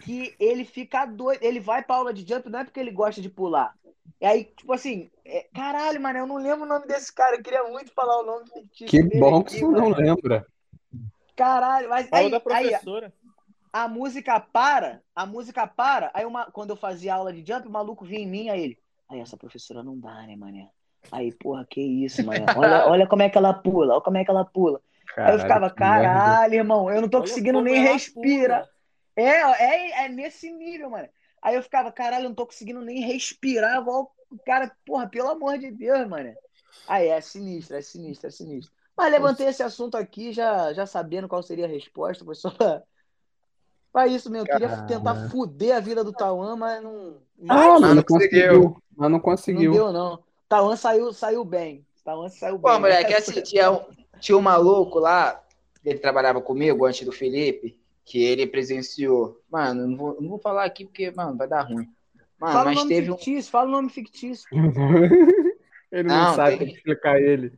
que 0.02 0.36
ele 0.39 0.66
fica 0.66 1.06
doido. 1.06 1.43
Ele 1.43 1.60
vai 1.60 1.84
pra 1.84 1.97
aula 1.97 2.14
de 2.14 2.28
jump 2.28 2.50
não 2.50 2.60
é 2.60 2.64
porque 2.64 2.80
ele 2.80 2.91
gosta 2.91 3.22
de 3.22 3.30
pular. 3.30 3.74
E 4.22 4.26
aí, 4.26 4.45
tipo 4.45 4.74
assim, 4.74 5.10
é- 5.26 5.47
caralho, 5.54 6.02
mano, 6.02 6.20
eu 6.20 6.28
não 6.28 6.38
lembro 6.38 6.64
o 6.66 6.68
nome 6.70 6.86
desse 6.88 7.14
cara. 7.14 7.36
Eu 7.38 7.43
queria 7.43 7.64
muito 7.64 7.91
falar 7.93 8.20
o 8.20 8.26
nome 8.26 8.45
fictício 8.50 8.88
Que 8.88 9.04
dele 9.04 9.20
bom 9.20 9.43
que 9.43 9.60
você 9.60 9.66
não 9.66 9.89
lembra. 9.89 10.45
Caralho, 11.36 11.89
mas 11.89 12.10
aí, 12.12 12.30
da 12.30 12.38
aí 12.38 12.41
professora. 12.41 13.14
a 13.72 13.88
música 13.88 14.39
para, 14.39 15.02
a 15.16 15.26
música 15.26 15.66
para. 15.66 16.12
Aí 16.14 16.26
uma, 16.26 16.52
quando 16.52 16.72
eu 16.72 16.76
fazia 16.76 17.16
aula 17.16 17.32
de 17.32 17.45
jump, 17.45 17.66
o 17.66 17.72
maluco 17.72 18.04
vinha 18.04 18.22
em 18.22 18.28
mim, 18.28 18.50
aí 18.50 18.62
ele. 18.62 18.78
Aí 19.10 19.20
essa 19.20 19.38
professora 19.38 19.82
não 19.82 19.97
dá, 19.97 20.16
né, 20.28 20.36
mané? 20.36 20.70
Aí, 21.12 21.32
porra, 21.32 21.66
que 21.66 21.82
isso, 21.82 22.26
mané? 22.26 22.45
Olha, 22.58 22.86
olha 22.91 23.08
como 23.08 23.22
é 23.22 23.30
que 23.30 23.38
ela 23.38 23.54
pula, 23.54 23.93
olha 23.93 24.02
como 24.02 24.18
é 24.18 24.26
que 24.26 24.32
ela 24.32 24.43
pula. 24.43 24.82
aí 25.18 25.34
eu 25.34 25.39
ficava, 25.39 25.70
caralho, 25.70 26.56
irmão, 26.56 26.91
eu 26.91 27.02
não 27.02 27.10
tô 27.10 27.20
Olha 27.20 27.28
conseguindo 27.28 27.62
nem 27.62 27.82
respirar. 27.82 28.68
É, 29.22 29.41
é, 30.01 30.05
é 30.05 30.09
nesse 30.09 30.51
nível, 30.51 30.89
mano. 30.89 31.07
Aí 31.41 31.55
eu 31.55 31.63
ficava, 31.63 31.91
caralho, 31.91 32.26
eu 32.26 32.30
não 32.30 32.36
tô 32.36 32.45
conseguindo 32.45 32.82
nem 32.82 33.01
respirar. 33.01 33.84
Vou- 33.84 34.11
O 34.32 34.38
cara, 34.45 34.72
porra, 34.86 35.07
pelo 35.09 35.30
amor 35.30 35.57
de 35.57 35.72
Deus, 35.72 36.07
mano. 36.07 36.34
Aí 36.88 37.07
é 37.07 37.20
sinistro, 37.22 37.76
é 37.78 37.82
sinistro, 37.82 38.28
é 38.28 38.32
sinistro. 38.32 38.74
Mas 38.95 39.11
levantei 39.11 39.47
esse 39.47 39.63
assunto 39.63 39.95
aqui 39.95 40.32
já, 40.34 40.74
já 40.74 40.86
sabendo 40.86 41.28
qual 41.28 41.41
seria 41.41 41.65
a 41.65 41.70
resposta, 41.70 42.24
foi 42.26 42.36
só 42.36 42.49
pra, 42.51 42.84
pra 43.91 44.07
isso 44.07 44.30
mesmo. 44.30 44.47
Eu 44.47 44.51
queria 44.51 44.67
Caralho. 44.70 44.88
tentar 44.88 45.15
fuder 45.30 45.76
a 45.76 45.80
vida 45.80 46.03
do 46.03 46.11
Tauan, 46.13 46.55
mas 46.55 46.84
não, 46.84 47.22
Ah, 47.49 47.80
mas 47.80 47.82
não 47.82 47.95
não 47.95 48.03
conseguiu. 48.03 48.49
conseguiu. 48.49 48.78
Mas 48.95 48.99
não 48.99 49.09
não 49.09 49.20
conseguiu. 49.20 49.72
deu, 49.72 49.93
não. 49.93 50.24
Tauan 50.47 50.76
saiu, 50.76 51.13
saiu 51.13 51.43
bem. 51.45 51.86
Tauan 52.03 52.30
saiu 52.30 52.59
Pô, 52.59 52.70
bem. 52.72 52.82
moleque, 52.82 53.13
assim, 53.13 53.41
tinha 53.41 53.72
um, 53.72 53.86
tinha 54.20 54.38
um 54.38 54.41
maluco 54.41 54.99
lá, 54.99 55.41
ele 55.84 55.99
trabalhava 55.99 56.41
comigo 56.41 56.86
antes 56.86 57.05
do 57.05 57.11
Felipe, 57.11 57.78
que 58.10 58.22
ele 58.24 58.47
presenciou. 58.47 59.39
Mano, 59.49 59.88
não 59.88 59.95
vou, 59.97 60.18
não 60.22 60.30
vou 60.30 60.39
falar 60.39 60.66
aqui 60.66 60.84
porque, 60.86 61.12
mano, 61.12 61.38
vai 61.38 61.47
dar 61.47 61.62
ruim. 61.62 61.88
Mano, 62.39 62.53
Fala 62.53 62.64
o 62.64 62.66
mas 62.68 62.76
nome 62.78 62.89
teve 62.89 63.12
um. 63.12 63.16
fictício, 63.16 63.51
fala 63.51 63.68
o 63.68 63.72
nome 63.72 63.89
fictício. 63.89 64.47
ele 65.91 66.07
não, 66.07 66.16
Não, 66.30 66.36
sabe, 66.36 66.57
tem- 66.57 66.68
que 66.70 66.74
explicar 66.76 67.22
ele. 67.22 67.53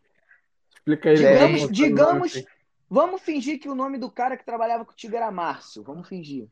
Explica 0.76 1.10
ele. 1.10 1.18
Digamos, 1.20 1.62
como 1.62 1.72
digamos, 1.74 2.44
vamos 2.90 3.22
fingir 3.22 3.60
que 3.60 3.70
o 3.70 3.76
nome 3.76 3.98
do 3.98 4.10
cara 4.12 4.36
que 4.36 4.46
trabalhava 4.46 4.84
contigo 4.84 5.16
era 5.16 5.32
Márcio. 5.32 5.84
Vamos 5.84 6.08
fingir. 6.08 6.48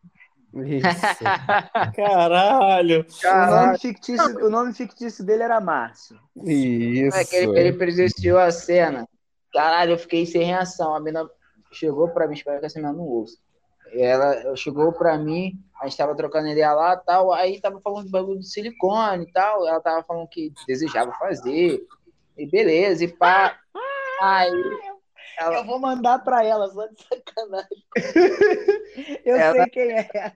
o. 0.54 0.64
Isso. 0.64 0.84
Caralho. 1.95 3.06
O 3.24 3.52
nome, 3.66 3.78
fictício, 3.80 4.45
o 4.45 4.50
nome 4.50 4.74
fictício 4.74 5.26
dele 5.26 5.43
era 5.43 5.60
Márcio. 5.60 6.18
Isso. 6.45 7.18
É 7.18 7.26
que 7.26 7.36
ele, 7.36 7.60
ele 7.60 7.74
presenciou 7.74 8.38
a 8.39 8.52
cena. 8.52 9.08
Caralho, 9.54 9.91
eu 9.93 9.97
fiquei 9.97 10.26
sem 10.26 10.43
reação. 10.43 10.93
A 10.95 11.00
mina 11.00 11.28
chegou 11.72 12.10
pra 12.10 12.28
mim, 12.28 12.36
espero 12.36 12.60
que 12.60 12.66
essa 12.68 12.80
mina 12.80 12.93
não 12.93 13.04
ouça. 13.04 13.38
Ela 13.94 14.56
chegou 14.56 14.92
pra 14.94 15.18
mim, 15.18 15.54
a 15.82 15.86
gente 15.88 15.98
tava 15.98 16.16
trocando 16.16 16.48
ideia 16.48 16.74
lá 16.74 16.94
e 16.94 17.06
tal, 17.06 17.32
aí 17.34 17.60
tava 17.60 17.80
falando 17.82 18.06
de 18.06 18.12
bagulho 18.12 18.40
de 18.40 18.50
silicone 18.50 19.24
e 19.26 19.32
tal, 19.32 19.68
ela 19.68 19.80
tava 19.82 20.04
falando 20.04 20.28
que 20.28 20.52
desejava 20.68 21.12
fazer, 21.14 21.86
e 22.38 22.46
beleza, 22.46 23.04
e 23.04 23.08
pá. 23.08 23.58
Aí 24.22 24.52
ela, 25.40 25.60
Eu 25.60 25.66
vou 25.66 25.80
mandar 25.80 26.20
pra 26.24 26.44
ela, 26.44 26.68
só 26.70 26.86
de 26.88 26.96
sacanagem. 27.02 27.84
Eu 29.26 29.38
Ela- 29.38 29.54
sei 29.56 29.66
quem 29.68 29.92
é. 29.94 30.34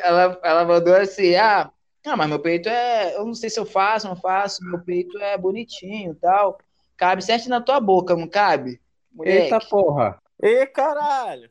ela, 0.00 0.40
ela 0.42 0.64
mandou 0.64 0.94
assim, 0.96 1.34
ah, 1.36 1.70
ah, 2.06 2.16
mas 2.16 2.28
meu 2.28 2.38
peito 2.40 2.68
é, 2.68 3.16
eu 3.16 3.24
não 3.24 3.34
sei 3.34 3.48
se 3.50 3.58
eu 3.60 3.64
faço, 3.66 4.08
não 4.08 4.16
faço, 4.16 4.64
meu 4.64 4.80
peito 4.80 5.16
é 5.18 5.36
bonitinho 5.38 6.12
e 6.12 6.16
tal, 6.16 6.58
cabe 6.96 7.22
certo 7.22 7.48
na 7.48 7.60
tua 7.60 7.78
boca, 7.80 8.16
não 8.16 8.26
cabe? 8.28 8.80
Moleque. 9.12 9.44
Eita 9.44 9.58
porra. 9.60 10.20
Ê, 10.42 10.66
caralho. 10.66 11.50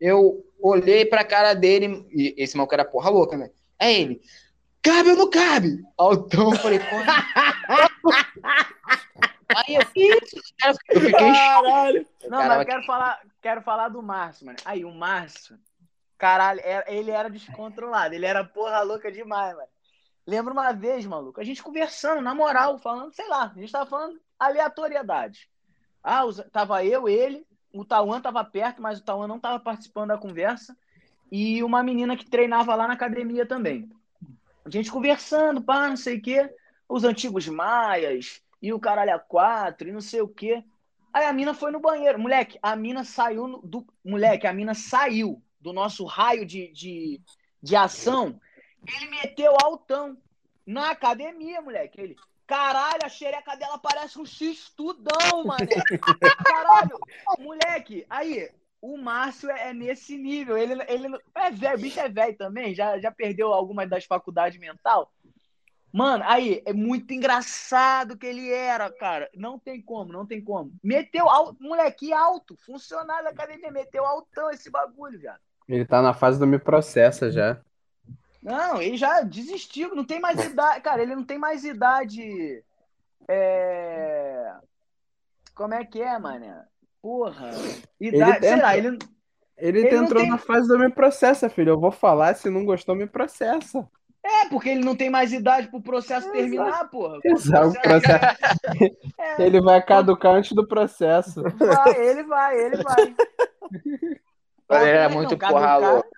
Eu 0.00 0.44
olhei 0.60 1.04
pra 1.04 1.24
cara 1.24 1.54
dele, 1.54 2.06
e 2.10 2.34
esse 2.36 2.56
maluco 2.56 2.74
era 2.74 2.84
porra 2.84 3.10
louca, 3.10 3.36
né? 3.36 3.50
É 3.78 3.92
ele. 3.92 4.20
Cabe 4.82 5.10
ou 5.10 5.16
não 5.16 5.30
cabe? 5.30 5.82
Altão, 5.96 6.50
eu 6.52 6.58
falei, 6.58 6.78
porra. 6.78 7.04
Aí 9.56 9.76
eu? 9.76 9.80
Cara, 10.60 10.74
Eu 10.90 11.00
fiquei. 11.00 11.12
Caralho. 11.32 12.06
Não, 12.28 12.38
mas 12.38 12.58
eu 12.60 12.66
quero 12.66 12.82
falar, 12.84 13.20
quero 13.40 13.62
falar 13.62 13.88
do 13.88 14.02
Márcio, 14.02 14.46
mano. 14.46 14.58
Aí, 14.64 14.84
o 14.84 14.90
Márcio, 14.92 15.58
caralho, 16.18 16.60
era- 16.64 16.90
ele 16.92 17.10
era 17.10 17.30
descontrolado, 17.30 18.14
ele 18.14 18.26
era 18.26 18.44
porra 18.44 18.80
louca 18.82 19.10
demais, 19.12 19.54
mano. 19.54 19.68
Lembro 20.26 20.52
uma 20.52 20.72
vez, 20.72 21.04
maluco, 21.04 21.40
a 21.40 21.44
gente 21.44 21.62
conversando, 21.62 22.22
na 22.22 22.34
moral, 22.34 22.78
falando, 22.78 23.14
sei 23.14 23.28
lá, 23.28 23.52
a 23.54 23.60
gente 23.60 23.70
tava 23.70 23.88
falando 23.88 24.18
aleatoriedade. 24.38 25.48
Ah, 26.02 26.22
tava 26.50 26.84
eu, 26.84 27.08
ele, 27.08 27.46
o 27.74 27.84
Tauan 27.84 28.20
tava 28.20 28.42
perto, 28.44 28.80
mas 28.80 28.98
o 28.98 29.02
Tauan 29.02 29.26
não 29.26 29.40
tava 29.40 29.58
participando 29.58 30.08
da 30.08 30.18
conversa, 30.18 30.76
e 31.30 31.62
uma 31.62 31.82
menina 31.82 32.16
que 32.16 32.30
treinava 32.30 32.74
lá 32.74 32.86
na 32.86 32.94
academia 32.94 33.44
também. 33.44 33.90
A 34.64 34.70
gente 34.70 34.90
conversando, 34.90 35.60
pá, 35.60 35.88
não 35.88 35.96
sei 35.96 36.18
o 36.18 36.22
quê, 36.22 36.54
os 36.88 37.04
antigos 37.04 37.48
maias, 37.48 38.40
e 38.62 38.72
o 38.72 38.80
caralho 38.80 39.14
a 39.14 39.18
quatro, 39.18 39.88
e 39.88 39.92
não 39.92 40.00
sei 40.00 40.20
o 40.20 40.28
quê. 40.28 40.64
Aí 41.12 41.26
a 41.26 41.32
mina 41.32 41.52
foi 41.52 41.70
no 41.70 41.80
banheiro. 41.80 42.18
Moleque, 42.18 42.58
a 42.62 42.74
mina 42.74 43.04
saiu 43.04 43.58
do. 43.62 43.86
Moleque, 44.04 44.46
a 44.46 44.52
mina 44.52 44.74
saiu 44.74 45.42
do 45.60 45.72
nosso 45.72 46.04
raio 46.04 46.46
de, 46.46 46.72
de, 46.72 47.20
de 47.62 47.76
ação. 47.76 48.40
Ele 48.86 49.10
meteu 49.10 49.54
altão 49.62 50.16
na 50.66 50.90
academia, 50.90 51.60
moleque. 51.60 52.00
Ele. 52.00 52.16
Caralho, 52.46 53.04
a 53.04 53.08
xereca 53.08 53.56
dela 53.56 53.78
parece 53.78 54.18
um 54.18 54.26
X 54.26 54.70
tudão, 54.76 55.44
mano. 55.44 55.58
Caralho, 56.46 56.98
moleque. 57.38 58.04
Aí, 58.08 58.50
o 58.80 58.98
Márcio 58.98 59.50
é, 59.50 59.70
é 59.70 59.72
nesse 59.72 60.18
nível. 60.18 60.58
Ele, 60.58 60.74
ele 60.88 61.18
é 61.34 61.50
velho, 61.50 61.78
o 61.78 61.80
bicho 61.80 62.00
é 62.00 62.08
velho 62.08 62.36
também. 62.36 62.74
Já, 62.74 62.98
já 62.98 63.10
perdeu 63.10 63.52
algumas 63.52 63.88
das 63.88 64.04
faculdades 64.04 64.58
mental. 64.58 65.10
Mano, 65.90 66.24
aí, 66.26 66.60
é 66.66 66.72
muito 66.72 67.14
engraçado 67.14 68.18
que 68.18 68.26
ele 68.26 68.52
era, 68.52 68.90
cara. 68.90 69.30
Não 69.34 69.58
tem 69.58 69.80
como, 69.80 70.12
não 70.12 70.26
tem 70.26 70.42
como. 70.42 70.72
Meteu 70.82 71.28
alto, 71.28 71.62
moleque 71.62 72.12
alto, 72.12 72.56
funcionário 72.66 73.24
da 73.24 73.30
academia, 73.30 73.70
meteu 73.70 74.04
altão 74.04 74.50
esse 74.50 74.68
bagulho, 74.70 75.18
viado. 75.18 75.40
Ele 75.68 75.84
tá 75.84 76.02
na 76.02 76.12
fase 76.12 76.38
do 76.38 76.46
me 76.46 76.58
processa 76.58 77.30
já. 77.30 77.62
Não, 78.44 78.80
ele 78.80 78.96
já 78.98 79.22
desistiu, 79.22 79.94
não 79.94 80.04
tem 80.04 80.20
mais 80.20 80.38
idade. 80.44 80.80
Cara, 80.84 81.02
ele 81.02 81.16
não 81.16 81.24
tem 81.24 81.38
mais 81.38 81.64
idade. 81.64 82.62
É... 83.26 84.52
Como 85.54 85.72
é 85.74 85.84
que 85.84 86.00
é, 86.02 86.18
mané? 86.18 86.62
Porra. 87.00 87.50
Idade, 88.00 88.32
sei 88.46 88.50
tenta. 88.50 88.62
lá, 88.62 88.76
ele. 88.76 88.98
Ele, 89.56 89.78
Ele 89.86 89.96
não 89.96 90.04
entrou 90.04 90.20
tem- 90.20 90.30
na 90.30 90.36
fase 90.38 90.66
do 90.66 90.78
me 90.78 90.90
processa, 90.90 91.48
filho. 91.48 91.70
Eu 91.70 91.80
vou 91.80 91.92
falar, 91.92 92.34
se 92.34 92.50
não 92.50 92.64
gostou, 92.64 92.94
me 92.94 93.06
processa. 93.06 93.88
É, 94.22 94.48
porque 94.48 94.70
ele 94.70 94.84
não 94.84 94.96
tem 94.96 95.08
mais 95.10 95.32
idade 95.32 95.68
pro 95.68 95.80
processo 95.82 96.30
terminar, 96.32 96.90
porra. 96.90 97.18
Exato, 97.24 97.68
o 97.68 97.80
processo- 97.80 98.36
É, 99.18 99.42
Ele 99.46 99.60
vai 99.60 99.80
caducar 99.82 100.32
antes 100.34 100.52
do 100.52 100.66
processo. 100.66 101.42
vai, 101.42 101.94
ele 102.00 102.22
vai, 102.24 102.58
ele 102.58 102.82
vai. 102.82 103.14
Ele 104.70 104.90
era 104.90 105.08
Não, 105.08 105.16
muito 105.16 105.36
porra 105.38 105.76
louca. 105.76 106.08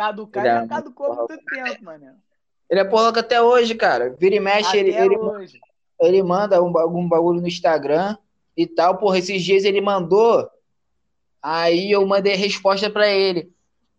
Caducar 0.00 0.42
Ele 0.46 0.52
já 0.54 0.58
muito 0.60 0.70
caducou 0.70 1.12
há 1.12 1.16
muito 1.16 1.44
tempo, 1.44 1.84
mano. 1.84 2.06
Ele 2.70 2.80
é 2.80 2.84
porra 2.84 3.02
louca 3.02 3.20
até 3.20 3.42
hoje, 3.42 3.74
cara. 3.74 4.16
Vira 4.18 4.34
e 4.34 4.40
mexe, 4.40 4.78
ele, 4.78 4.92
Até 4.92 5.04
ele, 5.04 5.16
ele 6.00 6.22
manda 6.22 6.62
um, 6.62 6.78
algum 6.78 7.06
bagulho 7.06 7.42
no 7.42 7.46
Instagram 7.46 8.16
e 8.56 8.66
tal. 8.66 8.96
Porra, 8.96 9.18
esses 9.18 9.42
dias 9.42 9.62
ele 9.62 9.82
mandou. 9.82 10.48
Aí 11.42 11.90
eu 11.90 12.06
mandei 12.06 12.34
resposta 12.34 12.88
pra 12.88 13.08
ele. 13.08 13.52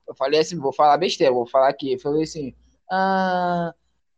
Eu 0.07 0.15
falei 0.15 0.39
assim, 0.39 0.57
vou 0.57 0.73
falar 0.73 0.97
besteira, 0.97 1.31
vou 1.31 1.45
falar 1.45 1.69
aqui. 1.69 1.93
Eu 1.93 1.99
falei 1.99 2.23
assim, 2.23 2.55
ah, 2.89 3.71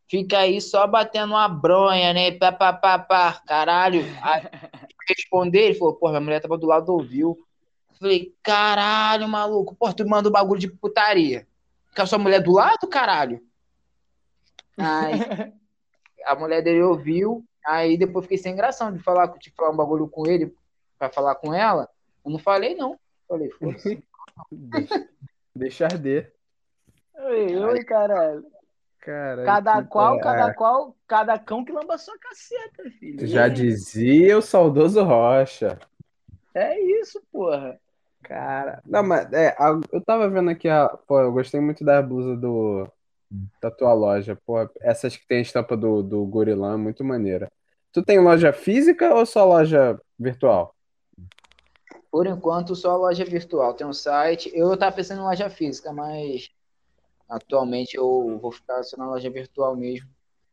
fica 0.07 0.37
aí 0.37 0.61
só 0.61 0.87
batendo 0.87 1.33
uma 1.33 1.49
bronha, 1.49 2.13
né? 2.13 2.31
Pá, 2.31 2.49
pá, 2.53 2.71
pá, 2.71 2.97
pá. 2.97 3.41
Caralho. 3.45 4.05
Aí, 4.21 4.43
responder, 5.09 5.63
ele 5.63 5.75
falou, 5.75 5.95
porra, 5.95 6.13
minha 6.13 6.21
mulher 6.21 6.41
tava 6.41 6.57
do 6.57 6.65
lado 6.65 6.85
do 6.85 6.93
ouviu. 6.93 7.37
Falei, 7.99 8.33
caralho, 8.41 9.27
maluco. 9.27 9.75
Porra, 9.75 9.93
tu 9.93 10.07
manda 10.07 10.29
um 10.29 10.31
bagulho 10.31 10.61
de 10.61 10.69
putaria. 10.69 11.45
Com 11.95 12.01
a 12.01 12.05
sua 12.05 12.17
mulher 12.17 12.41
do 12.41 12.51
lado, 12.51 12.87
caralho? 12.87 13.41
Aí, 14.77 15.13
a 16.25 16.35
mulher 16.35 16.61
dele 16.63 16.81
ouviu, 16.81 17.43
aí 17.65 17.97
depois 17.97 18.25
fiquei 18.25 18.37
sem 18.37 18.55
graça 18.55 18.91
de 18.91 18.99
falar, 18.99 19.27
de 19.37 19.51
falar 19.51 19.71
um 19.71 19.77
bagulho 19.77 20.07
com 20.07 20.25
ele, 20.27 20.55
pra 20.97 21.09
falar 21.09 21.35
com 21.35 21.53
ela. 21.53 21.89
Eu 22.25 22.31
não 22.31 22.39
falei, 22.39 22.75
não. 22.75 22.99
Falei, 23.27 23.49
foda-se. 23.51 24.03
Deixa, 24.51 25.09
deixa 25.55 25.85
arder. 25.85 26.33
Oi, 27.15 27.55
oi, 27.55 27.83
caralho. 27.83 28.45
Cara, 28.99 29.43
Cada 29.43 29.83
qual, 29.83 30.15
é, 30.15 30.19
cada 30.21 30.53
qual, 30.53 30.95
cada 31.05 31.37
cão 31.37 31.65
que 31.65 31.73
lamba 31.73 31.97
sua 31.97 32.17
caceta, 32.17 32.89
filho. 32.97 33.27
Já 33.27 33.47
É- 33.47 33.49
dizia 33.49 34.37
o 34.37 34.41
saudoso 34.41 35.03
Rocha. 35.03 35.77
É 36.53 36.79
isso, 36.79 37.21
porra. 37.31 37.79
Cara, 38.23 38.81
não, 38.85 39.03
mas 39.03 39.31
é, 39.33 39.49
a- 39.59 39.79
eu 39.91 40.01
tava 40.01 40.29
vendo 40.29 40.49
aqui 40.49 40.69
a. 40.69 40.87
Pô, 41.07 41.19
eu 41.19 41.31
gostei 41.31 41.59
muito 41.59 41.83
da 41.83 42.01
blusa 42.01 42.35
do 42.37 42.87
da 43.61 43.71
tua 43.71 43.93
loja. 43.93 44.37
Pô, 44.45 44.57
essas 44.81 45.17
que 45.17 45.27
tem 45.27 45.39
a 45.39 45.41
estampa 45.41 45.75
do, 45.75 46.01
do 46.03 46.25
gorilão 46.25 46.73
é 46.73 46.77
muito 46.77 47.03
maneira. 47.03 47.51
Tu 47.91 48.03
tem 48.03 48.19
loja 48.19 48.53
física 48.53 49.13
ou 49.13 49.25
só 49.25 49.45
loja 49.45 49.99
virtual? 50.17 50.73
Por 52.11 52.27
enquanto, 52.27 52.75
só 52.75 52.95
loja 52.95 53.25
virtual. 53.25 53.73
Tem 53.73 53.85
um 53.85 53.93
site. 53.93 54.51
Eu 54.53 54.75
tava 54.77 54.95
pensando 54.95 55.19
em 55.21 55.23
loja 55.23 55.49
física, 55.49 55.91
mas 55.91 56.49
atualmente 57.29 57.95
eu 57.97 58.37
vou 58.41 58.51
ficar 58.51 58.83
só 58.83 58.97
na 58.97 59.09
loja 59.09 59.29
virtual 59.29 59.75
mesmo. 59.75 60.09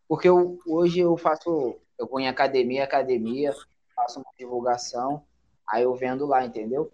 Porque 0.09 0.29
eu, 0.29 0.59
hoje 0.66 1.01
eu 1.01 1.16
faço. 1.16 1.77
Eu 1.99 2.07
vou 2.09 2.18
em 2.21 2.29
academia, 2.29 2.85
academia, 2.85 3.55
faço 3.95 4.21
uma 4.21 4.33
divulgação, 4.39 5.23
aí 5.68 5.83
eu 5.83 5.95
vendo 5.95 6.27
lá, 6.27 6.45
entendeu? 6.45 6.91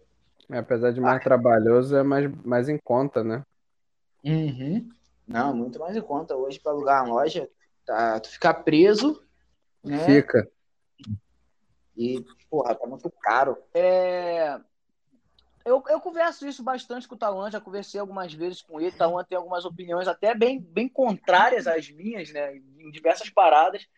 É, 0.50 0.58
apesar 0.58 0.92
de 0.92 1.00
mais 1.00 1.22
trabalhoso, 1.22 1.96
é 1.96 2.02
mais, 2.02 2.30
mais 2.44 2.68
em 2.68 2.78
conta, 2.78 3.24
né? 3.24 3.42
Uhum. 4.24 4.88
Não, 5.26 5.54
muito 5.54 5.78
mais 5.78 5.96
em 5.96 6.00
conta. 6.00 6.36
Hoje, 6.36 6.60
para 6.60 6.72
alugar 6.72 7.04
uma 7.04 7.14
loja, 7.14 7.48
tá, 7.84 8.20
tu 8.20 8.28
ficar 8.28 8.54
preso, 8.54 9.22
né? 9.82 9.98
Fica. 10.04 10.48
E, 11.96 12.24
porra, 12.48 12.74
tá 12.74 12.86
muito 12.86 13.10
caro. 13.20 13.56
É, 13.74 14.60
Eu, 15.64 15.82
eu 15.88 16.00
converso 16.00 16.46
isso 16.46 16.62
bastante 16.62 17.08
com 17.08 17.16
o 17.16 17.18
Tauan, 17.18 17.50
já 17.50 17.60
conversei 17.60 18.00
algumas 18.00 18.32
vezes 18.32 18.62
com 18.62 18.80
ele. 18.80 18.92
Tauan 18.92 19.24
tem 19.24 19.36
algumas 19.36 19.64
opiniões 19.64 20.06
até 20.06 20.32
bem, 20.32 20.60
bem 20.60 20.88
contrárias 20.88 21.66
às 21.66 21.90
minhas, 21.90 22.30
né? 22.30 22.54
Em 22.78 22.90
diversas 22.92 23.28
paradas. 23.28 23.88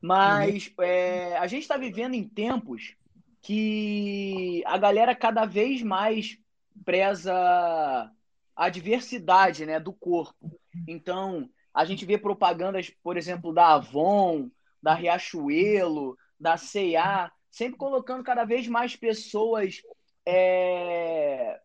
Mas 0.00 0.72
é, 0.80 1.36
a 1.38 1.46
gente 1.46 1.62
está 1.62 1.76
vivendo 1.76 2.14
em 2.14 2.28
tempos 2.28 2.96
que 3.44 4.62
a 4.64 4.78
galera 4.78 5.14
cada 5.14 5.44
vez 5.44 5.82
mais 5.82 6.38
preza 6.82 8.10
a 8.56 8.68
diversidade 8.70 9.66
né, 9.66 9.78
do 9.78 9.92
corpo. 9.92 10.58
Então, 10.88 11.50
a 11.72 11.84
gente 11.84 12.06
vê 12.06 12.16
propagandas, 12.16 12.88
por 13.02 13.18
exemplo, 13.18 13.52
da 13.52 13.74
Avon, 13.74 14.50
da 14.82 14.94
Riachuelo, 14.94 16.16
da 16.40 16.56
C&A, 16.56 17.30
sempre 17.50 17.76
colocando 17.76 18.24
cada 18.24 18.44
vez 18.44 18.66
mais 18.66 18.96
pessoas 18.96 19.82
é, 20.24 21.60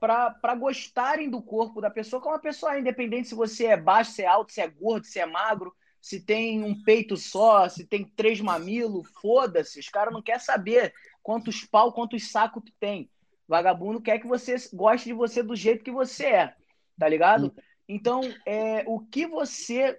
para 0.00 0.54
gostarem 0.54 1.28
do 1.28 1.42
corpo 1.42 1.82
da 1.82 1.90
pessoa, 1.90 2.22
como 2.22 2.34
uma 2.34 2.40
pessoa 2.40 2.78
independente 2.78 3.28
se 3.28 3.34
você 3.34 3.66
é 3.66 3.76
baixo, 3.76 4.12
se 4.12 4.22
é 4.22 4.26
alto, 4.26 4.52
se 4.52 4.60
é 4.62 4.68
gordo, 4.68 5.04
se 5.04 5.20
é 5.20 5.26
magro, 5.26 5.74
se 6.04 6.20
tem 6.20 6.62
um 6.62 6.78
peito 6.82 7.16
só, 7.16 7.66
se 7.66 7.86
tem 7.86 8.04
três 8.04 8.38
mamilos, 8.38 9.08
foda-se, 9.22 9.80
os 9.80 9.88
caras 9.88 10.12
não 10.12 10.20
querem 10.20 10.38
saber 10.38 10.92
quantos 11.22 11.64
pau, 11.64 11.94
quantos 11.94 12.30
sacos 12.30 12.62
tu 12.62 12.72
tem. 12.78 13.08
Vagabundo 13.48 14.02
quer 14.02 14.18
que 14.18 14.26
você 14.26 14.54
goste 14.74 15.06
de 15.06 15.14
você 15.14 15.42
do 15.42 15.56
jeito 15.56 15.82
que 15.82 15.90
você 15.90 16.26
é, 16.26 16.54
tá 16.98 17.08
ligado? 17.08 17.54
Então, 17.88 18.20
é, 18.44 18.84
o 18.86 19.00
que 19.00 19.26
você 19.26 19.98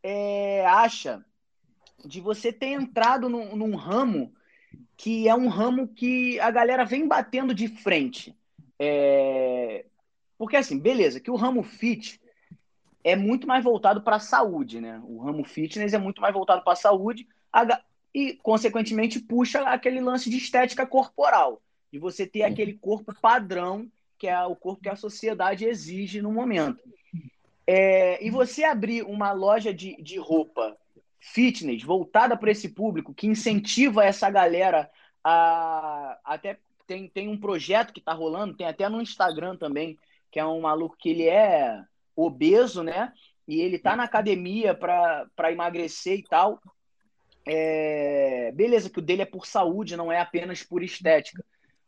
é, 0.00 0.64
acha 0.64 1.24
de 2.04 2.20
você 2.20 2.52
ter 2.52 2.68
entrado 2.68 3.28
num, 3.28 3.56
num 3.56 3.74
ramo 3.74 4.32
que 4.96 5.28
é 5.28 5.34
um 5.34 5.48
ramo 5.48 5.88
que 5.88 6.38
a 6.38 6.52
galera 6.52 6.84
vem 6.84 7.08
batendo 7.08 7.52
de 7.52 7.66
frente? 7.66 8.32
É, 8.78 9.86
porque 10.38 10.56
assim, 10.56 10.78
beleza, 10.78 11.18
que 11.18 11.32
o 11.32 11.36
ramo 11.36 11.64
fit 11.64 12.20
é 13.06 13.14
muito 13.14 13.46
mais 13.46 13.62
voltado 13.62 14.02
para 14.02 14.16
a 14.16 14.20
saúde, 14.20 14.80
né? 14.80 15.00
O 15.04 15.18
ramo 15.18 15.44
fitness 15.44 15.94
é 15.94 15.98
muito 15.98 16.20
mais 16.20 16.34
voltado 16.34 16.64
para 16.64 16.72
a 16.72 16.76
saúde 16.76 17.28
e, 18.12 18.34
consequentemente, 18.42 19.20
puxa 19.20 19.60
aquele 19.60 20.00
lance 20.00 20.28
de 20.28 20.36
estética 20.36 20.84
corporal, 20.84 21.62
de 21.92 22.00
você 22.00 22.26
ter 22.26 22.42
aquele 22.42 22.72
corpo 22.72 23.14
padrão, 23.14 23.88
que 24.18 24.26
é 24.26 24.42
o 24.42 24.56
corpo 24.56 24.82
que 24.82 24.88
a 24.88 24.96
sociedade 24.96 25.64
exige 25.64 26.20
no 26.20 26.32
momento. 26.32 26.82
É, 27.64 28.24
e 28.26 28.28
você 28.28 28.64
abrir 28.64 29.04
uma 29.04 29.30
loja 29.30 29.72
de, 29.72 29.94
de 30.02 30.18
roupa 30.18 30.76
fitness 31.20 31.84
voltada 31.84 32.36
para 32.36 32.50
esse 32.50 32.70
público, 32.70 33.14
que 33.14 33.28
incentiva 33.28 34.04
essa 34.04 34.28
galera 34.28 34.90
a. 35.22 36.18
Até 36.24 36.58
tem, 36.88 37.08
tem 37.08 37.28
um 37.28 37.38
projeto 37.38 37.92
que 37.92 38.00
está 38.00 38.12
rolando, 38.12 38.56
tem 38.56 38.66
até 38.66 38.88
no 38.88 39.00
Instagram 39.00 39.56
também, 39.56 39.96
que 40.28 40.40
é 40.40 40.44
um 40.44 40.62
maluco 40.62 40.96
que 40.98 41.10
ele 41.10 41.28
é 41.28 41.84
obeso, 42.16 42.82
né? 42.82 43.12
E 43.46 43.60
ele 43.60 43.78
tá 43.78 43.94
na 43.94 44.04
academia 44.04 44.74
para 44.74 45.52
emagrecer 45.52 46.18
e 46.18 46.24
tal. 46.24 46.60
É, 47.46 48.50
beleza, 48.52 48.90
que 48.90 48.98
o 48.98 49.02
dele 49.02 49.22
é 49.22 49.26
por 49.26 49.46
saúde, 49.46 49.96
não 49.96 50.10
é 50.10 50.20
apenas 50.20 50.62
por 50.64 50.82
estética. 50.82 51.44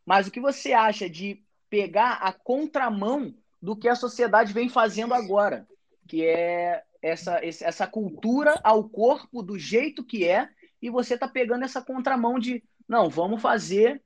Mas 0.07 0.29
o 0.29 0.31
que 0.31 0.41
você 0.41 0.73
acha 0.73 1.11
de 1.11 1.43
pegar 1.69 2.13
a 2.23 2.33
contramão 2.33 3.35
do 3.61 3.75
que 3.75 3.89
a 3.89 3.97
sociedade 3.97 4.53
vem 4.53 4.69
fazendo 4.69 5.15
agora? 5.15 5.67
Que 6.07 6.25
é 6.25 6.83
essa, 7.03 7.41
essa 7.45 7.87
cultura 7.87 8.61
ao 8.63 8.89
corpo 8.89 9.43
do 9.43 9.59
jeito 9.59 10.05
que 10.05 10.27
é, 10.27 10.49
e 10.81 10.91
você 10.91 11.19
tá 11.19 11.27
pegando 11.27 11.65
essa 11.65 11.83
contramão 11.83 12.39
de 12.39 12.63
não, 12.89 13.11
vamos 13.11 13.43
fazer, 13.43 14.03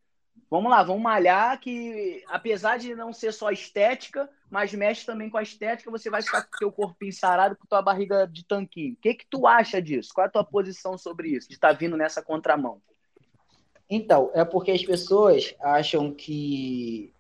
vamos 0.50 0.70
lá, 0.70 0.82
vamos 0.82 1.02
malhar, 1.02 1.58
que 1.60 2.22
apesar 2.28 2.78
de 2.78 2.94
não 2.94 3.12
ser 3.12 3.32
só 3.32 3.50
estética, 3.50 4.28
mas 4.50 4.74
mexe 4.74 5.06
também 5.06 5.30
com 5.30 5.38
a 5.38 5.42
estética, 5.42 5.90
você 5.90 6.10
vai 6.10 6.22
ficar 6.22 6.42
com 6.42 6.56
o 6.56 6.58
teu 6.58 6.72
corpinho 6.72 7.12
sarado, 7.12 7.56
com 7.56 7.66
tua 7.66 7.80
barriga 7.80 8.26
de 8.26 8.44
tanquinho. 8.44 8.92
O 8.92 8.96
que 8.96 9.14
que 9.14 9.26
tu 9.26 9.46
acha 9.46 9.80
disso? 9.80 10.10
Qual 10.14 10.24
é 10.24 10.28
a 10.28 10.32
tua 10.32 10.44
posição 10.44 10.98
sobre 10.98 11.30
isso, 11.30 11.48
de 11.48 11.54
estar 11.54 11.72
vindo 11.72 11.96
nessa 11.96 12.22
contramão? 12.22 12.82
Então, 13.88 14.30
é 14.34 14.44
porque 14.44 14.70
as 14.70 14.82
pessoas 14.84 15.54
acham 15.60 16.12
que. 16.12 17.12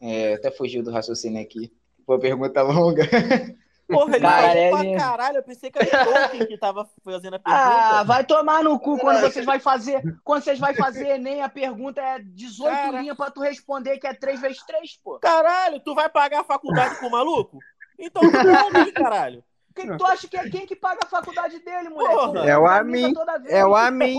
É, 0.00 0.34
até 0.34 0.50
fugiu 0.50 0.82
do 0.82 0.90
raciocínio 0.90 1.40
aqui. 1.40 1.72
Foi 2.04 2.16
uma 2.16 2.20
pergunta 2.20 2.62
longa. 2.62 3.02
Porra, 3.92 4.16
ele 4.16 4.26
falou 4.26 4.70
pra 4.70 4.96
caralho. 4.98 5.36
Eu 5.38 5.42
pensei 5.42 5.70
que 5.70 5.78
era 5.78 6.02
o 6.02 6.12
Tolkien 6.12 6.46
que 6.46 6.58
tava 6.58 6.88
fazendo 7.04 7.34
a 7.36 7.40
Ah, 7.44 7.68
pergunta. 7.88 8.04
vai 8.04 8.24
tomar 8.24 8.62
no 8.64 8.78
cu 8.78 8.98
quando 8.98 9.20
vocês 9.20 9.44
vai 9.44 9.58
fazer, 9.60 10.02
quando 10.24 10.42
vocês 10.42 10.58
vai 10.58 10.74
fazer 10.74 11.08
Enem, 11.08 11.42
a 11.42 11.48
pergunta 11.48 12.00
é 12.00 12.18
18 12.20 12.70
Cara. 12.74 13.00
linhas 13.00 13.16
pra 13.16 13.30
tu 13.30 13.40
responder 13.40 13.98
que 13.98 14.06
é 14.06 14.14
3 14.14 14.40
vezes 14.40 14.62
3, 14.64 14.96
pô. 15.02 15.18
Caralho, 15.18 15.80
tu 15.80 15.94
vai 15.94 16.08
pagar 16.08 16.40
a 16.40 16.44
faculdade 16.44 16.98
com 16.98 17.06
o 17.06 17.10
maluco? 17.10 17.58
Então 17.98 18.22
tu 18.22 18.36
homem, 18.38 18.92
caralho. 18.92 19.44
Quem 19.74 19.88
que 19.90 19.96
tu 19.96 20.04
acha 20.06 20.28
que 20.28 20.36
é 20.36 20.50
quem 20.50 20.66
que 20.66 20.76
paga 20.76 21.00
a 21.04 21.08
faculdade 21.08 21.58
dele, 21.60 21.88
moleque? 21.88 22.14
Porra. 22.14 22.50
É 22.50 22.58
o 22.58 22.66
Amin. 22.66 23.14
vez. 23.40 23.52
É 23.52 23.64
o 23.64 23.74
Amin. 23.74 24.18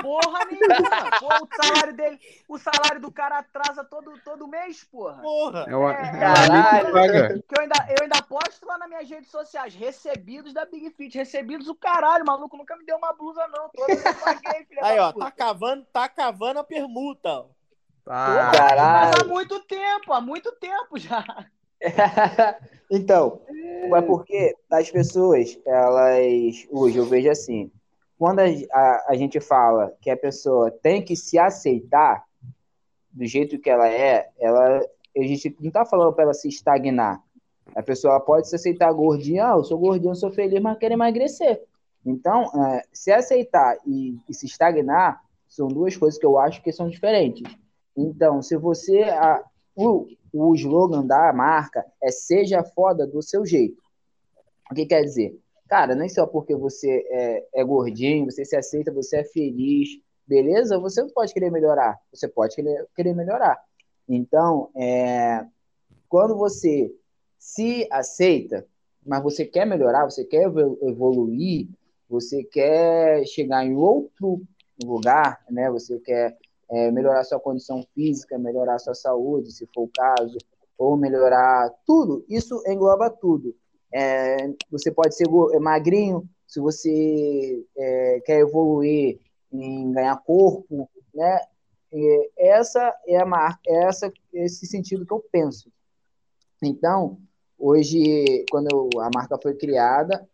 Porra 0.00 0.44
nenhuma. 0.46 1.10
Pô, 1.20 1.28
o 1.28 1.48
salário 1.56 1.92
dele, 1.94 2.20
o 2.48 2.58
salário 2.58 3.00
do 3.00 3.10
cara 3.12 3.38
atrasa 3.38 3.84
todo, 3.84 4.12
todo 4.24 4.46
mês, 4.48 4.84
porra. 4.84 5.20
Porra. 5.22 5.66
É 5.68 5.76
o, 5.76 5.88
É, 5.88 5.92
é 5.92 5.96
o 5.96 6.04
amigo 6.04 6.08
que 6.08 6.20
caralho. 6.20 6.92
paga. 6.92 7.28
Que 7.48 7.56
eu 7.56 7.60
ainda, 7.62 7.86
eu 7.90 8.02
ainda 8.02 8.22
posto 8.22 8.66
lá 8.66 8.78
nas 8.78 8.88
minhas 8.88 9.08
redes 9.08 9.30
sociais, 9.30 9.74
recebidos 9.74 10.52
da 10.52 10.64
Big 10.64 10.90
Fit, 10.90 11.16
recebidos 11.18 11.68
o 11.68 11.74
caralho, 11.74 12.24
o 12.24 12.26
maluco 12.26 12.56
nunca 12.56 12.76
me 12.76 12.84
deu 12.84 12.96
uma 12.96 13.12
blusa 13.12 13.46
não, 13.48 13.68
todas 13.70 14.04
eu 14.04 14.14
paguei, 14.14 14.64
filha 14.66 14.80
Aí, 14.84 14.98
ó, 14.98 15.12
puta. 15.12 15.24
tá 15.26 15.30
cavando, 15.30 15.84
tá 15.92 16.08
cavando 16.08 16.60
a 16.60 16.64
permuta, 16.64 17.28
ó. 17.30 17.46
Ah, 18.06 18.26
Mas 18.28 18.38
há 18.38 18.52
Caralho. 18.52 19.28
muito 19.28 19.58
tempo, 19.60 20.12
há 20.12 20.20
muito 20.20 20.52
tempo 20.52 20.98
já. 20.98 21.24
então, 22.90 23.40
é 23.48 24.02
porque 24.02 24.54
as 24.70 24.90
pessoas, 24.90 25.58
elas. 25.66 26.66
Hoje 26.70 26.98
eu 26.98 27.04
vejo 27.04 27.30
assim. 27.30 27.70
Quando 28.18 28.40
a, 28.40 28.44
a, 28.72 29.06
a 29.10 29.14
gente 29.16 29.40
fala 29.40 29.92
que 30.00 30.10
a 30.10 30.16
pessoa 30.16 30.70
tem 30.70 31.02
que 31.02 31.16
se 31.16 31.38
aceitar 31.38 32.24
do 33.12 33.26
jeito 33.26 33.58
que 33.58 33.70
ela 33.70 33.88
é, 33.88 34.28
ela, 34.38 34.80
a 35.16 35.22
gente 35.22 35.54
não 35.60 35.70
tá 35.70 35.84
falando 35.84 36.12
para 36.12 36.24
ela 36.24 36.34
se 36.34 36.48
estagnar. 36.48 37.22
A 37.74 37.82
pessoa 37.82 38.20
pode 38.20 38.48
se 38.48 38.56
aceitar 38.56 38.92
gordinha, 38.92 39.46
ah, 39.46 39.56
eu 39.56 39.64
sou 39.64 39.78
gordinha, 39.78 40.10
eu 40.10 40.16
sou 40.16 40.30
feliz, 40.30 40.60
mas 40.60 40.78
quero 40.78 40.94
emagrecer. 40.94 41.62
Então, 42.04 42.50
é, 42.66 42.84
se 42.92 43.10
aceitar 43.10 43.78
e, 43.86 44.18
e 44.28 44.34
se 44.34 44.46
estagnar 44.46 45.22
são 45.48 45.68
duas 45.68 45.96
coisas 45.96 46.18
que 46.18 46.26
eu 46.26 46.38
acho 46.38 46.62
que 46.62 46.72
são 46.72 46.88
diferentes. 46.88 47.56
Então, 47.96 48.42
se 48.42 48.56
você. 48.56 49.04
O, 49.76 50.06
o 50.32 50.54
slogan 50.54 51.06
da 51.06 51.32
marca 51.32 51.84
é 52.02 52.10
seja 52.10 52.62
foda 52.62 53.06
do 53.06 53.22
seu 53.22 53.44
jeito. 53.44 53.82
O 54.70 54.74
que 54.74 54.86
quer 54.86 55.02
dizer? 55.02 55.38
Cara, 55.68 55.94
nem 55.94 56.08
só 56.08 56.26
porque 56.26 56.54
você 56.54 57.06
é, 57.10 57.46
é 57.54 57.64
gordinho, 57.64 58.30
você 58.30 58.44
se 58.44 58.56
aceita, 58.56 58.92
você 58.92 59.18
é 59.18 59.24
feliz, 59.24 59.88
beleza? 60.26 60.78
Você 60.78 61.02
não 61.02 61.10
pode 61.10 61.32
querer 61.32 61.50
melhorar. 61.50 61.98
Você 62.12 62.28
pode 62.28 62.54
querer, 62.54 62.86
querer 62.94 63.14
melhorar. 63.14 63.58
Então, 64.08 64.70
é, 64.76 65.44
quando 66.08 66.36
você 66.36 66.94
se 67.38 67.88
aceita, 67.90 68.66
mas 69.04 69.22
você 69.22 69.44
quer 69.44 69.66
melhorar, 69.66 70.04
você 70.04 70.24
quer 70.24 70.44
evolu- 70.44 70.78
evoluir, 70.82 71.68
você 72.08 72.44
quer 72.44 73.24
chegar 73.26 73.64
em 73.64 73.74
outro 73.74 74.42
lugar, 74.82 75.44
né? 75.50 75.70
Você 75.70 75.98
quer 76.00 76.38
é, 76.70 76.90
melhorar 76.90 77.24
sua 77.24 77.40
condição 77.40 77.84
física, 77.94 78.38
melhorar 78.38 78.78
sua 78.78 78.94
saúde, 78.94 79.52
se 79.52 79.66
for 79.74 79.82
o 79.82 79.90
caso, 79.94 80.38
ou 80.78 80.96
melhorar 80.96 81.70
tudo. 81.86 82.24
Isso 82.28 82.62
engloba 82.66 83.10
tudo. 83.10 83.54
É, 83.92 84.36
você 84.70 84.90
pode 84.90 85.14
ser 85.14 85.28
go- 85.28 85.58
magrinho, 85.60 86.28
se 86.46 86.60
você 86.60 87.64
é, 87.76 88.20
quer 88.24 88.40
evoluir 88.40 89.20
em 89.52 89.92
ganhar 89.92 90.16
corpo, 90.24 90.88
né? 91.14 91.40
Essa 92.36 92.92
é 93.06 93.18
a 93.18 93.24
marca, 93.24 93.60
é 93.68 93.84
essa 93.84 94.12
esse 94.32 94.66
sentido 94.66 95.06
que 95.06 95.12
eu 95.12 95.24
penso. 95.30 95.70
Então, 96.60 97.18
hoje, 97.56 98.44
quando 98.50 98.88
a 98.98 99.08
marca 99.14 99.38
foi 99.40 99.54
criada, 99.54 100.28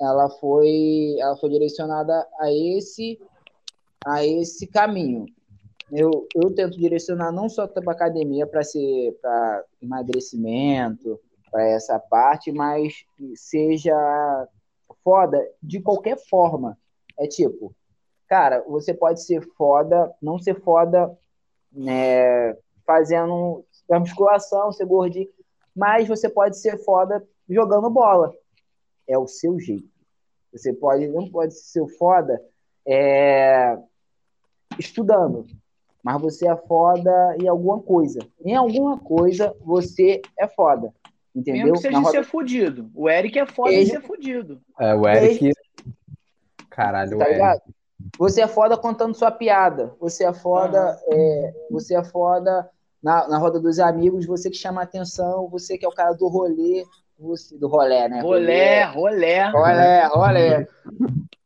ela 0.00 0.28
foi, 0.28 1.14
ela 1.20 1.36
foi 1.36 1.50
direcionada 1.50 2.26
a 2.40 2.52
esse, 2.52 3.20
a 4.04 4.26
esse 4.26 4.66
caminho. 4.66 5.26
Eu, 5.94 6.26
eu 6.34 6.54
tento 6.54 6.78
direcionar 6.78 7.30
não 7.30 7.50
só 7.50 7.68
para 7.68 7.92
academia 7.92 8.46
para 8.46 8.64
ser 8.64 9.12
para 9.20 9.64
emagrecimento, 9.80 11.20
para 11.50 11.68
essa 11.68 11.98
parte, 11.98 12.50
mas 12.50 13.04
seja 13.34 13.94
foda 15.04 15.38
de 15.62 15.82
qualquer 15.82 16.16
forma. 16.16 16.78
É 17.18 17.26
tipo, 17.26 17.76
cara, 18.26 18.64
você 18.66 18.94
pode 18.94 19.22
ser 19.22 19.46
foda, 19.54 20.10
não 20.20 20.38
ser 20.38 20.58
foda 20.62 21.14
né, 21.70 22.54
fazendo 22.86 23.62
a 23.90 24.00
musculação, 24.00 24.72
ser 24.72 24.86
gordinho, 24.86 25.28
mas 25.76 26.08
você 26.08 26.26
pode 26.26 26.58
ser 26.58 26.78
foda 26.78 27.22
jogando 27.46 27.90
bola. 27.90 28.32
É 29.06 29.18
o 29.18 29.26
seu 29.26 29.60
jeito. 29.60 29.90
Você 30.52 30.72
pode, 30.72 31.06
não 31.08 31.30
pode 31.30 31.54
ser 31.54 31.86
foda 31.98 32.42
é, 32.86 33.76
estudando, 34.78 35.46
mas 36.02 36.20
você 36.20 36.48
é 36.48 36.56
foda 36.56 37.36
em 37.40 37.46
alguma 37.48 37.80
coisa. 37.80 38.18
Em 38.44 38.54
alguma 38.56 38.98
coisa 38.98 39.54
você 39.64 40.20
é 40.38 40.46
foda. 40.48 40.92
Entendeu? 41.34 41.62
Mesmo 41.64 41.76
que 41.76 41.82
seja 41.82 41.98
roda- 41.98 42.10
ser 42.10 42.24
fudido. 42.24 42.90
O 42.94 43.08
Eric 43.08 43.38
é 43.38 43.46
foda 43.46 43.72
Ele- 43.72 43.82
em 43.84 43.86
ser 43.86 44.02
fudido. 44.02 44.60
É, 44.78 44.94
o 44.94 45.08
Eric. 45.08 45.52
Caralho, 46.70 47.16
o 47.16 47.18
Tá 47.18 47.24
Eric. 47.24 47.34
ligado? 47.38 47.60
Você 48.18 48.42
é 48.42 48.48
foda 48.48 48.76
contando 48.76 49.14
sua 49.14 49.30
piada. 49.30 49.94
Você 50.00 50.24
é 50.24 50.32
foda, 50.32 50.98
é, 51.10 51.54
você 51.70 51.94
é 51.96 52.02
foda 52.04 52.68
na, 53.02 53.28
na 53.28 53.38
roda 53.38 53.58
dos 53.60 53.78
amigos, 53.78 54.26
você 54.26 54.50
que 54.50 54.56
chama 54.56 54.80
a 54.80 54.84
atenção, 54.84 55.48
você 55.48 55.78
que 55.78 55.84
é 55.84 55.88
o 55.88 55.94
cara 55.94 56.12
do 56.12 56.28
rolê, 56.28 56.84
você, 57.18 57.56
do 57.56 57.68
rolé, 57.68 58.08
né? 58.08 58.20
Rolé, 58.20 58.84
rolé. 58.84 59.50
Rolé, 59.50 60.06
rolé. 60.08 60.66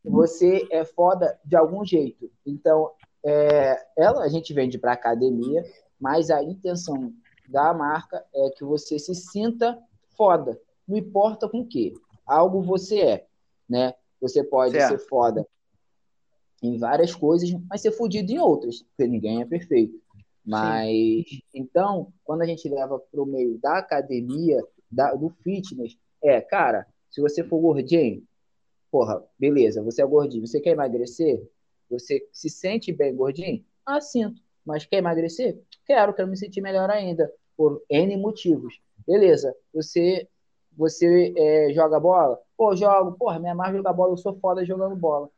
Você 0.04 0.66
é 0.70 0.84
foda 0.84 1.38
de 1.44 1.57
algum 1.57 1.84
jeito. 1.84 2.30
Então, 2.46 2.90
é, 3.26 3.86
ela 3.96 4.22
a 4.22 4.28
gente 4.28 4.54
vende 4.54 4.78
para 4.78 4.92
academia, 4.92 5.64
mas 6.00 6.30
a 6.30 6.42
intenção 6.42 7.12
da 7.48 7.74
marca 7.74 8.24
é 8.34 8.50
que 8.50 8.64
você 8.64 8.98
se 8.98 9.14
sinta 9.14 9.78
foda. 10.16 10.60
Não 10.86 10.96
importa 10.96 11.48
com 11.48 11.60
o 11.60 11.66
quê. 11.66 11.92
Algo 12.24 12.62
você 12.62 13.00
é, 13.00 13.26
né? 13.68 13.94
Você 14.20 14.44
pode 14.44 14.72
Certo. 14.72 14.88
ser 14.88 15.08
foda 15.08 15.46
em 16.62 16.78
várias 16.78 17.14
coisas, 17.14 17.50
mas 17.68 17.80
ser 17.82 17.92
fudido 17.92 18.32
em 18.32 18.38
outras, 18.38 18.82
porque 18.82 19.06
ninguém 19.06 19.42
é 19.42 19.44
perfeito. 19.44 20.00
Mas, 20.44 21.24
então, 21.52 22.12
quando 22.24 22.42
a 22.42 22.46
gente 22.46 22.68
leva 22.68 22.98
para 22.98 23.20
o 23.20 23.26
meio 23.26 23.58
da 23.58 23.78
academia, 23.78 24.64
da- 24.90 25.14
do 25.14 25.28
fitness, 25.42 25.98
é, 26.22 26.40
cara, 26.40 26.86
se 27.10 27.20
você 27.20 27.42
for 27.42 27.60
gordinho, 27.60 28.22
porra, 28.90 29.22
beleza, 29.38 29.82
você 29.82 30.02
é 30.02 30.06
gordinho, 30.06 30.46
você 30.46 30.60
quer 30.60 30.70
emagrecer? 30.70 31.44
Você 31.91 32.26
se 32.32 32.49
sente 32.49 32.93
bem 32.93 33.14
gordinho? 33.14 33.64
Ah, 33.84 34.01
sinto. 34.01 34.43
Mas 34.64 34.84
quer 34.84 34.99
emagrecer? 34.99 35.61
Quero, 35.87 36.12
quero 36.12 36.28
me 36.28 36.37
sentir 36.37 36.61
melhor 36.61 36.91
ainda, 36.91 37.32
por 37.57 37.82
N 37.89 38.16
motivos. 38.16 38.80
Beleza, 39.07 39.55
você 39.72 40.28
você 40.76 41.32
é, 41.37 41.72
joga 41.72 41.99
bola? 41.99 42.39
Pô, 42.57 42.76
jogo. 42.76 43.12
Porra, 43.12 43.39
minha 43.39 43.55
mais 43.55 43.74
jogar 43.74 43.93
bola, 43.93 44.12
eu 44.12 44.16
sou 44.18 44.34
foda 44.39 44.64
jogando 44.64 44.95
bola. 44.95 45.30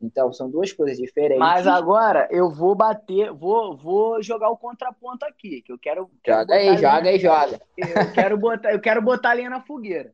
Então, 0.00 0.32
são 0.32 0.48
duas 0.48 0.72
coisas 0.72 0.96
diferentes. 0.96 1.40
Mas 1.40 1.66
agora 1.66 2.28
eu 2.30 2.50
vou 2.50 2.74
bater, 2.74 3.32
vou, 3.32 3.76
vou 3.76 4.22
jogar 4.22 4.48
o 4.50 4.56
contraponto 4.56 5.24
aqui, 5.24 5.62
que 5.62 5.72
eu 5.72 5.78
quero. 5.78 6.08
quero 6.22 6.40
Joga 6.40 6.54
aí, 6.54 6.76
joga 6.76 7.08
aí, 7.08 7.18
joga. 7.18 7.60
Eu 7.76 8.12
quero 8.12 8.38
botar, 8.38 8.72
eu 8.72 8.80
quero 8.80 9.02
botar 9.02 9.30
a 9.30 9.34
linha 9.34 9.50
na 9.50 9.60
fogueira. 9.60 10.12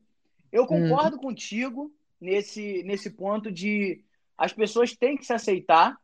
Eu 0.50 0.66
concordo 0.66 1.18
contigo 1.18 1.92
nesse, 2.20 2.82
nesse 2.84 3.10
ponto 3.10 3.50
de 3.52 4.02
as 4.36 4.52
pessoas 4.52 4.96
têm 4.96 5.16
que 5.16 5.24
se 5.24 5.32
aceitar. 5.32 5.96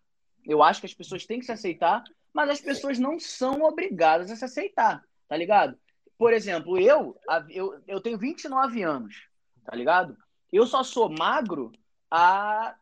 Eu 0.44 0.62
acho 0.62 0.80
que 0.80 0.86
as 0.86 0.94
pessoas 0.94 1.26
têm 1.26 1.38
que 1.38 1.46
se 1.46 1.52
aceitar, 1.52 2.02
mas 2.32 2.50
as 2.50 2.60
pessoas 2.60 2.98
não 2.98 3.18
são 3.18 3.62
obrigadas 3.62 4.30
a 4.30 4.36
se 4.36 4.44
aceitar, 4.44 5.02
tá 5.28 5.36
ligado? 5.36 5.76
Por 6.16 6.32
exemplo, 6.32 6.78
eu, 6.78 7.16
eu, 7.48 7.80
eu 7.86 8.00
tenho 8.00 8.18
29 8.18 8.82
anos, 8.82 9.26
tá 9.64 9.74
ligado? 9.74 10.16
Eu 10.52 10.66
só 10.66 10.82
sou 10.82 11.08
magro 11.08 11.72
há 12.10 12.74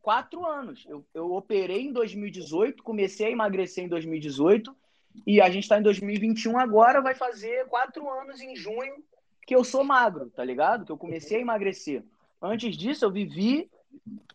quatro 0.00 0.46
anos. 0.46 0.84
Eu, 0.88 1.04
eu 1.12 1.32
operei 1.32 1.82
em 1.82 1.92
2018, 1.92 2.82
comecei 2.82 3.26
a 3.26 3.30
emagrecer 3.30 3.84
em 3.84 3.88
2018 3.88 4.74
e 5.26 5.40
a 5.40 5.50
gente 5.50 5.64
está 5.64 5.78
em 5.78 5.82
2021 5.82 6.58
agora, 6.58 7.00
vai 7.00 7.14
fazer 7.14 7.66
quatro 7.66 8.08
anos 8.10 8.40
em 8.40 8.54
junho 8.54 8.94
que 9.46 9.54
eu 9.54 9.62
sou 9.62 9.84
magro, 9.84 10.30
tá 10.30 10.44
ligado? 10.44 10.84
Que 10.84 10.92
eu 10.92 10.98
comecei 10.98 11.38
a 11.38 11.40
emagrecer. 11.40 12.04
Antes 12.40 12.76
disso, 12.76 13.04
eu 13.04 13.10
vivi 13.10 13.70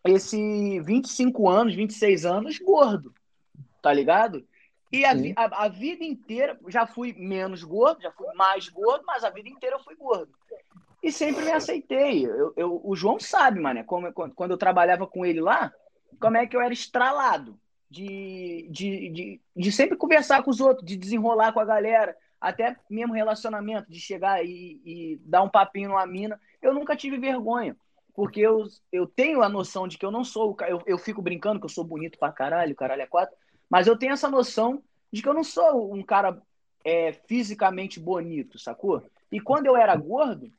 esse 0.06 0.80
25 0.82 1.50
anos, 1.50 1.76
26 1.76 2.26
anos 2.26 2.58
gordo, 2.60 3.14
tá 3.82 3.92
ligado? 3.94 4.46
E 4.92 5.06
a, 5.06 5.14
vi- 5.14 5.34
a, 5.38 5.66
a 5.66 5.68
vida 5.70 6.04
inteira, 6.04 6.60
já 6.68 6.86
fui 6.86 7.14
menos 7.14 7.64
gordo, 7.64 8.02
já 8.02 8.12
fui 8.12 8.28
mais 8.36 8.68
gordo, 8.70 9.04
mas 9.06 9.24
a 9.24 9.30
vida 9.30 9.48
inteira 9.50 9.76
eu 9.78 9.84
fui 9.84 9.96
gordo. 9.96 10.32
E 11.02 11.12
sempre 11.12 11.44
me 11.46 11.52
aceitei. 11.52 12.26
Eu, 12.26 12.54
eu- 12.58 12.82
o 12.84 12.96
João 12.96 13.20
sabe, 13.20 13.60
mano, 13.60 13.84
como, 13.86 14.12
quando 14.14 14.36
quando 14.36 14.52
eu 14.52 14.58
trabalhava 14.58 15.08
com 15.08 15.26
ele 15.26 15.40
lá, 15.42 15.72
como 16.20 16.38
é 16.38 16.46
que 16.46 16.56
eu 16.56 16.62
era 16.62 16.74
estralado. 16.74 17.60
De, 17.90 18.70
de, 18.72 19.10
de, 19.10 19.42
de 19.54 19.70
sempre 19.72 19.98
conversar 19.98 20.42
com 20.44 20.50
os 20.50 20.62
outros, 20.62 20.88
de 20.88 20.96
desenrolar 20.96 21.52
com 21.52 21.60
a 21.60 21.66
galera, 21.66 22.16
até 22.40 22.78
mesmo 22.90 23.14
relacionamento, 23.14 23.92
de 23.92 24.00
chegar 24.00 24.46
e, 24.46 24.80
e 24.86 25.20
dar 25.26 25.42
um 25.44 25.50
papinho 25.50 25.90
numa 25.90 26.06
mina. 26.06 26.40
Eu 26.62 26.74
nunca 26.74 26.96
tive 26.96 27.18
vergonha, 27.18 27.76
porque 28.14 28.40
eu, 28.42 28.66
eu 28.92 29.08
tenho 29.08 29.42
a 29.42 29.50
noção 29.50 29.88
de 29.88 29.98
que 29.98 30.06
eu 30.06 30.12
não 30.12 30.24
sou. 30.24 30.52
o 30.52 30.64
Eu, 30.64 30.82
eu 30.86 30.98
fico 30.98 31.22
brincando 31.22 31.60
que 31.60 31.66
eu 31.66 31.70
sou 31.70 31.84
bonito 31.84 32.18
pra 32.18 32.32
caralho, 32.32 32.76
caralho 32.76 33.02
é 33.02 33.08
quatro, 33.08 33.36
mas 33.70 33.88
eu 33.88 33.98
tenho 33.98 34.14
essa 34.14 34.30
noção 34.30 34.84
de 35.12 35.22
que 35.22 35.28
eu 35.30 35.34
não 35.34 35.44
sou 35.44 35.94
um 35.94 36.04
cara 36.04 36.42
é, 36.84 37.14
fisicamente 37.14 38.00
bonito, 38.00 38.60
sacou? 38.60 39.04
E 39.32 39.40
quando 39.40 39.66
eu 39.66 39.78
era 39.78 39.96
gordo, 39.96 40.52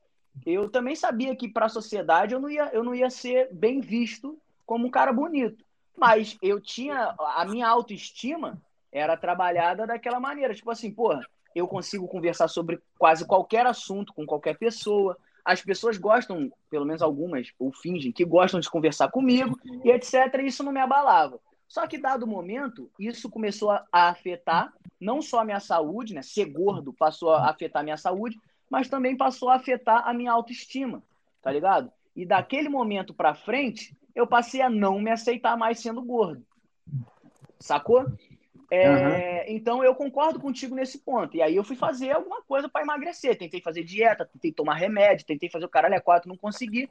eu 0.46 0.70
também 0.70 0.96
sabia 0.96 1.36
que 1.36 1.48
para 1.48 1.66
a 1.66 1.70
sociedade 1.70 2.34
eu 2.34 2.40
não, 2.40 2.48
ia, 2.48 2.70
eu 2.72 2.82
não 2.82 2.94
ia 2.94 3.10
ser 3.10 3.52
bem 3.52 3.80
visto 3.80 4.38
como 4.64 4.86
um 4.86 4.90
cara 4.90 5.12
bonito. 5.12 5.64
Mas 5.96 6.38
eu 6.40 6.60
tinha. 6.60 7.14
A 7.18 7.44
minha 7.44 7.68
autoestima 7.68 8.60
era 8.90 9.16
trabalhada 9.16 9.86
daquela 9.86 10.18
maneira. 10.18 10.54
Tipo 10.54 10.70
assim, 10.70 10.90
porra, 10.90 11.22
eu 11.54 11.68
consigo 11.68 12.08
conversar 12.08 12.48
sobre 12.48 12.80
quase 12.98 13.26
qualquer 13.26 13.66
assunto 13.66 14.12
com 14.14 14.24
qualquer 14.24 14.56
pessoa. 14.56 15.16
As 15.44 15.62
pessoas 15.62 15.98
gostam, 15.98 16.52
pelo 16.70 16.84
menos 16.84 17.02
algumas, 17.02 17.52
ou 17.58 17.72
fingem 17.72 18.12
que 18.12 18.24
gostam 18.24 18.60
de 18.60 18.70
conversar 18.70 19.10
comigo, 19.10 19.58
e 19.84 19.90
etc. 19.90 20.14
E 20.40 20.46
isso 20.46 20.62
não 20.62 20.72
me 20.72 20.80
abalava. 20.80 21.40
Só 21.68 21.86
que, 21.86 21.98
dado 21.98 22.24
o 22.24 22.28
momento, 22.28 22.90
isso 22.98 23.30
começou 23.30 23.70
a 23.70 23.86
afetar 23.92 24.72
não 25.00 25.22
só 25.22 25.40
a 25.40 25.44
minha 25.44 25.58
saúde, 25.58 26.14
né? 26.14 26.22
Ser 26.22 26.44
gordo 26.44 26.92
passou 26.92 27.30
a 27.30 27.48
afetar 27.48 27.80
a 27.80 27.82
minha 27.82 27.96
saúde, 27.96 28.38
mas 28.70 28.88
também 28.88 29.16
passou 29.16 29.48
a 29.48 29.56
afetar 29.56 30.06
a 30.06 30.14
minha 30.14 30.30
autoestima, 30.30 31.02
tá 31.40 31.50
ligado? 31.50 31.90
E 32.14 32.26
daquele 32.26 32.68
momento 32.68 33.14
pra 33.14 33.34
frente, 33.34 33.96
eu 34.14 34.26
passei 34.26 34.60
a 34.60 34.70
não 34.70 35.00
me 35.00 35.10
aceitar 35.10 35.56
mais 35.56 35.80
sendo 35.80 36.02
gordo. 36.02 36.44
Sacou? 37.58 38.06
É, 38.74 39.52
Então 39.52 39.84
eu 39.84 39.94
concordo 39.94 40.40
contigo 40.40 40.74
nesse 40.74 40.98
ponto. 40.98 41.36
E 41.36 41.42
aí 41.42 41.54
eu 41.54 41.64
fui 41.64 41.76
fazer 41.76 42.12
alguma 42.12 42.42
coisa 42.42 42.68
para 42.68 42.82
emagrecer. 42.82 43.36
Tentei 43.36 43.60
fazer 43.60 43.84
dieta, 43.84 44.24
tentei 44.24 44.52
tomar 44.52 44.74
remédio, 44.74 45.26
tentei 45.26 45.50
fazer 45.50 45.64
o 45.64 45.68
caralho 45.68 45.96
a 45.96 46.00
quatro, 46.00 46.28
não 46.28 46.36
consegui. 46.36 46.88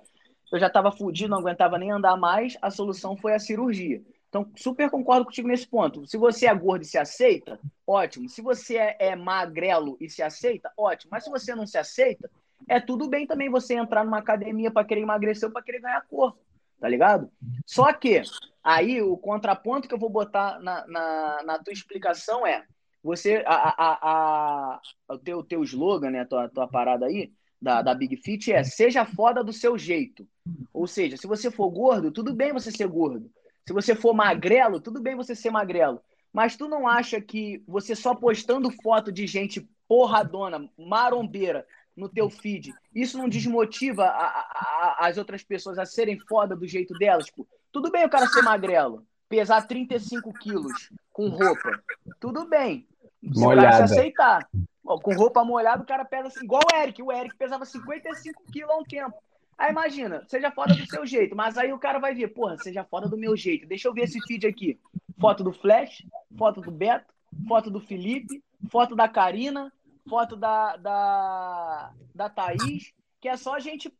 Eu 0.51 0.59
já 0.59 0.67
estava 0.67 0.91
fudido, 0.91 1.31
não 1.31 1.39
aguentava 1.39 1.77
nem 1.77 1.91
andar 1.91 2.17
mais. 2.17 2.57
A 2.61 2.69
solução 2.69 3.15
foi 3.15 3.33
a 3.33 3.39
cirurgia. 3.39 4.01
Então, 4.29 4.49
super 4.55 4.89
concordo 4.89 5.25
contigo 5.25 5.47
nesse 5.47 5.67
ponto. 5.67 6.05
Se 6.05 6.17
você 6.17 6.47
é 6.47 6.53
gordo 6.55 6.83
e 6.83 6.85
se 6.85 6.97
aceita, 6.97 7.59
ótimo. 7.85 8.29
Se 8.29 8.41
você 8.41 8.77
é, 8.77 8.95
é 8.99 9.15
magrelo 9.15 9.97
e 9.99 10.09
se 10.09 10.21
aceita, 10.21 10.71
ótimo. 10.77 11.09
Mas 11.11 11.25
se 11.25 11.29
você 11.29 11.53
não 11.53 11.67
se 11.67 11.77
aceita, 11.77 12.29
é 12.67 12.79
tudo 12.79 13.09
bem 13.09 13.27
também 13.27 13.49
você 13.49 13.73
entrar 13.73 14.05
numa 14.05 14.19
academia 14.19 14.71
para 14.71 14.85
querer 14.85 15.01
emagrecer 15.01 15.47
ou 15.49 15.53
para 15.53 15.61
querer 15.61 15.81
ganhar 15.81 16.01
corpo, 16.09 16.39
tá 16.81 16.89
ligado? 16.89 17.31
Só 17.65 17.93
que 17.93 18.23
aí 18.63 19.01
o 19.01 19.15
contraponto 19.15 19.87
que 19.87 19.93
eu 19.93 19.99
vou 19.99 20.09
botar 20.09 20.59
na, 20.59 20.85
na, 20.87 21.43
na 21.43 21.59
tua 21.59 21.71
explicação 21.71 22.45
é 22.45 22.65
você 23.03 23.43
a, 23.45 23.53
a, 23.53 23.99
a, 24.01 24.81
o 25.09 25.17
teu, 25.19 25.43
teu 25.43 25.63
slogan, 25.63 26.09
né, 26.09 26.25
tua, 26.25 26.49
tua 26.49 26.67
parada 26.67 27.05
aí 27.05 27.31
da, 27.61 27.83
da 27.83 27.93
Big 27.93 28.17
Fit 28.17 28.51
é 28.51 28.63
seja 28.63 29.05
foda 29.05 29.43
do 29.43 29.53
seu 29.53 29.77
jeito. 29.77 30.27
Ou 30.73 30.87
seja, 30.87 31.15
se 31.15 31.27
você 31.27 31.51
for 31.51 31.69
gordo, 31.69 32.11
tudo 32.11 32.33
bem 32.33 32.51
você 32.51 32.71
ser 32.71 32.87
gordo. 32.87 33.29
Se 33.67 33.73
você 33.73 33.93
for 33.93 34.13
magrelo, 34.13 34.81
tudo 34.81 34.99
bem 34.99 35.15
você 35.15 35.35
ser 35.35 35.51
magrelo. 35.51 36.01
Mas 36.33 36.55
tu 36.55 36.67
não 36.67 36.87
acha 36.87 37.21
que 37.21 37.63
você 37.67 37.95
só 37.95 38.15
postando 38.15 38.71
foto 38.81 39.11
de 39.11 39.27
gente 39.27 39.69
porradona, 39.87 40.67
marombeira 40.77 41.65
no 41.95 42.07
teu 42.09 42.29
feed, 42.29 42.73
isso 42.95 43.17
não 43.17 43.27
desmotiva 43.29 44.05
a- 44.05 44.27
a- 44.27 44.95
a- 44.99 45.07
as 45.07 45.17
outras 45.17 45.43
pessoas 45.43 45.77
a 45.77 45.85
serem 45.85 46.19
foda 46.19 46.55
do 46.55 46.67
jeito 46.67 46.93
delas? 46.95 47.25
Tipo, 47.25 47.47
tudo 47.71 47.91
bem 47.91 48.05
o 48.05 48.09
cara 48.09 48.27
ser 48.27 48.41
magrelo, 48.41 49.05
pesar 49.29 49.61
35 49.67 50.33
quilos 50.33 50.89
com 51.11 51.29
roupa. 51.29 51.81
Tudo 52.19 52.47
bem. 52.47 52.87
Se 53.33 53.39
o 53.45 53.49
cara 53.55 53.73
se 53.73 53.93
aceitar. 53.93 54.47
Ó, 54.83 54.97
Com 54.99 55.13
roupa 55.13 55.43
molhada, 55.43 55.83
o 55.83 55.85
cara 55.85 56.03
pesa 56.03 56.27
assim, 56.29 56.43
igual 56.43 56.61
o 56.71 56.75
Eric. 56.75 57.01
O 57.03 57.11
Eric 57.11 57.35
pesava 57.37 57.65
55 57.65 58.43
quilos 58.51 58.71
há 58.71 58.77
um 58.77 58.83
tempo. 58.83 59.13
Aí 59.57 59.69
imagina, 59.69 60.23
seja 60.27 60.49
foda 60.49 60.73
do 60.73 60.85
seu 60.87 61.05
jeito, 61.05 61.35
mas 61.35 61.55
aí 61.55 61.71
o 61.71 61.77
cara 61.77 61.99
vai 61.99 62.15
ver, 62.15 62.29
porra, 62.29 62.57
seja 62.57 62.83
foda 62.83 63.07
do 63.07 63.15
meu 63.15 63.37
jeito. 63.37 63.67
Deixa 63.67 63.87
eu 63.87 63.93
ver 63.93 64.05
esse 64.05 64.19
feed 64.25 64.47
aqui. 64.47 64.79
Foto 65.19 65.43
do 65.43 65.53
Flash, 65.53 66.03
foto 66.35 66.61
do 66.61 66.71
Beto, 66.71 67.13
foto 67.47 67.69
do 67.69 67.79
Felipe, 67.79 68.43
foto 68.71 68.95
da 68.95 69.07
Karina, 69.07 69.71
foto 70.09 70.35
da, 70.35 70.75
da, 70.77 71.91
da 72.13 72.29
Thaís, 72.29 72.93
que 73.19 73.27
é 73.27 73.37
só 73.37 73.59
gente 73.59 73.91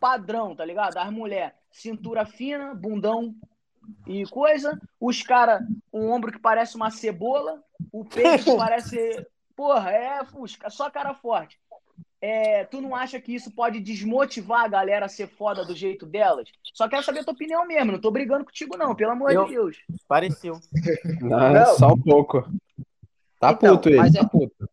padrão, 0.00 0.54
tá 0.54 0.64
ligado? 0.64 0.96
As 0.96 1.10
mulheres, 1.10 1.54
cintura 1.70 2.26
fina, 2.26 2.74
bundão 2.74 3.34
e 4.06 4.24
coisa. 4.26 4.78
Os 5.00 5.22
caras, 5.22 5.62
um 5.92 6.10
ombro 6.10 6.32
que 6.32 6.38
parece 6.38 6.76
uma 6.76 6.90
cebola, 6.90 7.62
o 7.92 8.04
peito 8.04 8.44
que 8.44 8.56
parece. 8.56 9.26
Porra, 9.56 9.90
é 9.92 10.24
fusca, 10.24 10.68
só 10.68 10.90
cara 10.90 11.14
forte. 11.14 11.58
É, 12.20 12.64
tu 12.64 12.80
não 12.80 12.96
acha 12.96 13.20
que 13.20 13.34
isso 13.34 13.50
pode 13.54 13.78
desmotivar 13.80 14.64
a 14.64 14.68
galera 14.68 15.04
a 15.06 15.08
ser 15.10 15.28
foda 15.28 15.62
do 15.64 15.74
jeito 15.76 16.06
delas? 16.06 16.48
Só 16.72 16.88
quero 16.88 17.02
saber 17.04 17.20
a 17.20 17.24
tua 17.24 17.34
opinião 17.34 17.66
mesmo. 17.66 17.92
Não 17.92 18.00
tô 18.00 18.10
brigando 18.10 18.46
contigo, 18.46 18.76
não, 18.78 18.94
pelo 18.94 19.12
amor 19.12 19.30
Eu- 19.30 19.44
de 19.44 19.52
Deus. 19.52 19.76
Pareceu. 20.08 20.58
Não, 21.20 21.52
Não. 21.52 21.66
Só 21.76 21.88
um 21.88 22.00
pouco. 22.00 22.42
Tá 23.38 23.52
Então, 23.52 23.76
puto 23.76 23.88
ele, 23.88 23.98
mas 23.98 24.12
tá 24.12 24.20
é- 24.20 24.26
puto. 24.26 24.68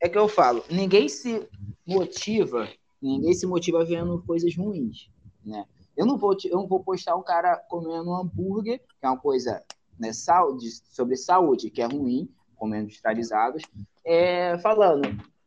É 0.00 0.08
que 0.08 0.18
eu 0.18 0.28
falo, 0.28 0.64
ninguém 0.70 1.08
se 1.08 1.46
motiva, 1.86 2.68
ninguém 3.00 3.34
se 3.34 3.46
motiva 3.46 3.84
vendo 3.84 4.22
coisas 4.26 4.54
ruins, 4.56 5.10
né? 5.44 5.64
Eu 5.96 6.06
não 6.06 6.16
vou, 6.16 6.34
eu 6.44 6.56
não 6.56 6.66
vou 6.66 6.80
postar 6.82 7.16
um 7.16 7.22
cara 7.22 7.56
comendo 7.68 8.10
um 8.10 8.16
hambúrguer, 8.16 8.78
que 8.78 9.06
é 9.06 9.08
uma 9.08 9.18
coisa 9.18 9.62
né, 9.98 10.12
saúde, 10.12 10.70
sobre 10.70 11.16
saúde, 11.16 11.70
que 11.70 11.82
é 11.82 11.86
ruim, 11.86 12.28
comendo 12.56 12.84
industrializados, 12.84 13.62
é, 14.04 14.56
falando, 14.58 15.02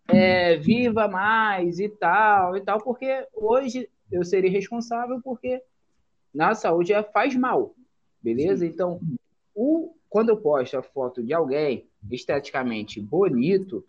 é, 0.08 0.58
viva 0.58 1.08
mais 1.08 1.80
e 1.80 1.90
tal, 1.90 2.56
e 2.56 2.62
tal, 2.62 2.80
porque 2.80 3.28
hoje 3.34 3.90
eu 4.12 4.24
seria 4.24 4.52
responsável 4.52 5.20
porque 5.24 5.62
na 6.34 6.54
saúde 6.54 6.94
é- 6.94 7.02
faz 7.04 7.36
mal, 7.36 7.74
beleza? 8.22 8.66
Então, 8.66 9.00
o, 9.56 9.96
quando 10.10 10.30
eu 10.30 10.38
posto 10.38 10.78
a 10.78 10.84
foto 10.84 11.24
de 11.24 11.34
alguém 11.34 11.88
esteticamente 12.12 13.00
bonito, 13.02 13.84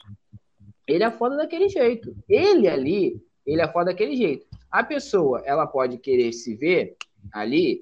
ele 0.86 1.04
é 1.04 1.10
foda 1.10 1.36
daquele 1.36 1.68
jeito. 1.68 2.14
Ele 2.28 2.68
ali, 2.68 3.22
ele 3.46 3.60
é 3.60 3.68
foda 3.68 3.86
daquele 3.86 4.16
jeito. 4.16 4.46
A 4.70 4.82
pessoa, 4.82 5.42
ela 5.44 5.66
pode 5.66 5.98
querer 5.98 6.32
se 6.32 6.54
ver 6.54 6.96
ali, 7.32 7.78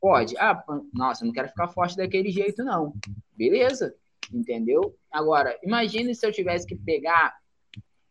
pode. 0.00 0.36
Ah, 0.38 0.62
nossa, 0.92 1.24
não 1.24 1.32
quero 1.32 1.48
ficar 1.48 1.68
forte 1.68 1.96
daquele 1.96 2.30
jeito, 2.30 2.64
não. 2.64 2.94
Beleza, 3.36 3.94
entendeu? 4.32 4.94
Agora, 5.10 5.58
imagine 5.62 6.14
se 6.14 6.26
eu 6.26 6.32
tivesse 6.32 6.66
que 6.66 6.76
pegar 6.76 7.36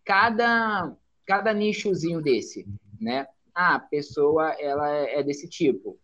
cada, 0.04 0.96
cada 1.26 1.54
nichozinho 1.54 2.22
desse, 2.22 2.66
né? 3.00 3.28
Ah, 3.54 3.76
a 3.76 3.80
pessoa, 3.80 4.52
ela 4.60 4.90
é 4.96 5.20
é 5.20 5.24
desse 5.24 5.48
tipo. 5.48 5.98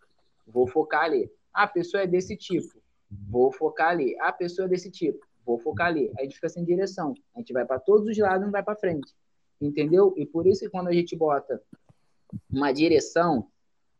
Vou 0.47 0.68
focar 0.68 1.03
ali. 1.03 1.30
Ah, 1.53 1.64
a 1.64 1.68
pessoa 1.68 2.03
é 2.03 2.07
desse 2.07 2.36
tipo. 2.36 2.82
Vou 3.30 3.51
focar 3.51 3.89
ali. 3.89 4.18
Ah, 4.20 4.30
a 4.30 4.34
pessoa 4.34 4.66
é 4.66 4.70
desse 4.70 4.89
tipo. 4.89 5.20
Vou 5.46 5.60
focar 5.60 5.88
ali. 5.88 6.10
Aí 6.18 6.20
a 6.20 6.24
gente 6.24 6.36
fica 6.36 6.50
sem 6.50 6.64
direção. 6.64 7.14
A 7.36 7.39
gente 7.39 7.54
vai 7.54 7.66
para 7.66 7.80
todos 7.80 8.08
os 8.08 8.18
lados, 8.18 8.46
não 8.46 8.52
vai 8.52 8.64
para 8.64 8.76
frente. 8.76 9.14
Entendeu? 9.60 10.14
E 10.18 10.26
por 10.26 10.48
isso 10.48 10.62
que 10.62 10.70
quando 10.70 10.88
a 10.88 10.94
gente 10.94 11.16
bota 11.16 11.62
uma 12.52 12.72
direção, 12.72 13.48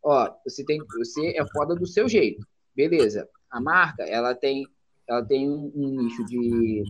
ó, 0.02 0.34
você 0.44 0.64
tem, 0.64 0.80
você 0.98 1.38
é 1.38 1.46
foda 1.48 1.76
do 1.76 1.86
seu 1.86 2.08
jeito. 2.08 2.46
Beleza. 2.76 3.30
A 3.50 3.62
marca, 3.62 4.04
ela 4.04 4.34
tem, 4.34 4.68
ela 5.08 5.24
tem 5.24 5.50
um, 5.50 5.72
um 5.76 6.02
nicho 6.02 6.26
de 6.26 6.84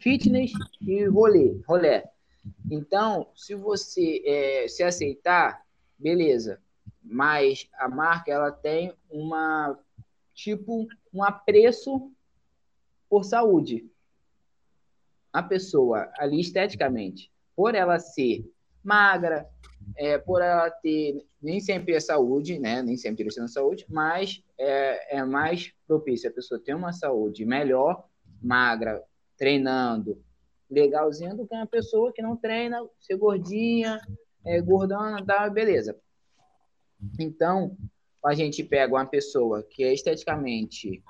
fitness 0.00 0.52
e 0.80 1.04
rolê, 1.06 1.60
rolé. 1.66 2.10
Então, 2.70 3.28
se 3.34 3.54
você 3.54 4.22
é, 4.24 4.68
se 4.68 4.82
aceitar, 4.82 5.64
beleza. 5.98 6.60
Mas 7.02 7.68
a 7.74 7.88
marca, 7.88 8.32
ela 8.32 8.50
tem 8.50 8.92
uma 9.10 9.78
tipo 10.34 10.88
um 11.12 11.22
apreço 11.22 12.10
por 13.14 13.22
saúde. 13.22 13.88
A 15.32 15.40
pessoa 15.40 16.10
ali 16.18 16.40
esteticamente, 16.40 17.30
por 17.54 17.76
ela 17.76 18.00
ser 18.00 18.44
magra, 18.82 19.48
é, 19.96 20.18
por 20.18 20.42
ela 20.42 20.68
ter 20.68 21.24
nem 21.40 21.60
sempre 21.60 21.94
é 21.94 22.00
saúde, 22.00 22.58
né? 22.58 22.82
Nem 22.82 22.96
sempre 22.96 23.18
direcionando 23.18 23.52
a 23.52 23.54
saúde, 23.54 23.86
mas 23.88 24.42
é, 24.58 25.18
é 25.18 25.24
mais 25.24 25.72
propício 25.86 26.28
a 26.28 26.32
pessoa 26.32 26.60
ter 26.60 26.74
uma 26.74 26.92
saúde 26.92 27.44
melhor, 27.44 28.04
magra, 28.42 29.00
treinando, 29.38 30.20
legalzinha, 30.68 31.36
do 31.36 31.46
que 31.46 31.54
uma 31.54 31.68
pessoa 31.68 32.12
que 32.12 32.20
não 32.20 32.36
treina, 32.36 32.84
ser 32.98 33.16
gordinha, 33.16 34.00
é, 34.44 34.60
gordona, 34.60 35.24
tá, 35.24 35.48
beleza. 35.48 35.96
Então, 37.20 37.76
a 38.24 38.34
gente 38.34 38.64
pega 38.64 38.92
uma 38.92 39.06
pessoa 39.06 39.62
que 39.62 39.84
é 39.84 39.94
esteticamente 39.94 41.00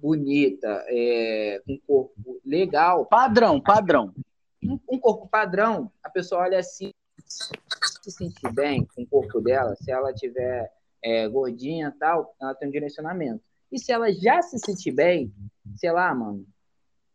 bonita, 0.00 0.84
é, 0.88 1.60
com 1.66 1.78
corpo 1.86 2.40
legal, 2.44 3.06
Padrão, 3.06 3.60
padrão. 3.60 4.14
um, 4.62 4.78
um 4.90 4.98
corpo 4.98 5.28
padrão, 5.28 5.90
a 6.02 6.10
pessoa 6.10 6.42
olha 6.42 6.58
assim, 6.58 6.92
se 7.26 8.10
sentir 8.10 8.52
bem 8.52 8.86
com 8.94 9.02
o 9.02 9.06
corpo 9.06 9.40
dela, 9.40 9.74
se 9.76 9.90
ela 9.90 10.12
tiver 10.12 10.70
é, 11.02 11.28
gordinha 11.28 11.92
e 11.94 11.98
tal, 11.98 12.34
ela 12.40 12.54
tem 12.54 12.68
um 12.68 12.72
direcionamento. 12.72 13.42
E 13.70 13.78
se 13.78 13.92
ela 13.92 14.12
já 14.12 14.40
se 14.40 14.58
sentir 14.58 14.92
bem, 14.92 15.32
sei 15.76 15.92
lá, 15.92 16.14
mano, 16.14 16.46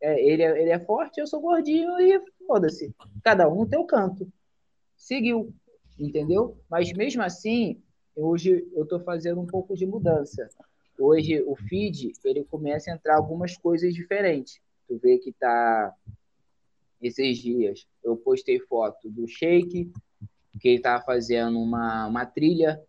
é, 0.01 0.21
ele, 0.23 0.43
é, 0.43 0.61
ele 0.61 0.69
é 0.69 0.79
forte, 0.79 1.19
eu 1.19 1.27
sou 1.27 1.41
gordinho 1.41 1.99
e 1.99 2.21
foda-se. 2.45 2.93
Cada 3.23 3.49
um 3.49 3.55
no 3.55 3.69
teu 3.69 3.83
canto. 3.85 4.31
Seguiu, 4.95 5.53
entendeu? 5.97 6.57
Mas 6.69 6.91
mesmo 6.93 7.23
assim, 7.23 7.81
hoje 8.15 8.67
eu 8.73 8.85
tô 8.85 8.99
fazendo 8.99 9.41
um 9.41 9.47
pouco 9.47 9.75
de 9.75 9.85
mudança. 9.85 10.49
Hoje 10.97 11.41
o 11.41 11.55
feed, 11.55 12.13
ele 12.23 12.43
começa 12.43 12.91
a 12.91 12.95
entrar 12.95 13.15
algumas 13.15 13.57
coisas 13.57 13.93
diferentes. 13.93 14.61
Tu 14.87 14.97
vê 14.97 15.17
que 15.17 15.31
tá 15.31 15.93
esses 17.01 17.37
dias 17.37 17.85
eu 18.03 18.15
postei 18.15 18.59
foto 18.59 19.09
do 19.09 19.27
Shake, 19.27 19.91
que 20.59 20.69
ele 20.69 20.79
tava 20.79 21.03
fazendo 21.03 21.59
uma, 21.59 22.07
uma 22.07 22.25
trilha. 22.25 22.81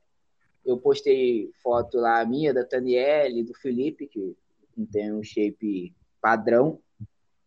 Eu 0.65 0.79
postei 0.79 1.51
foto 1.63 1.99
lá 1.99 2.25
minha, 2.25 2.53
da 2.53 2.65
Taniele, 2.65 3.43
do 3.45 3.55
Felipe, 3.55 4.07
que 4.07 4.37
tem 4.93 5.13
um 5.13 5.23
shape 5.23 5.95
padrão, 6.21 6.81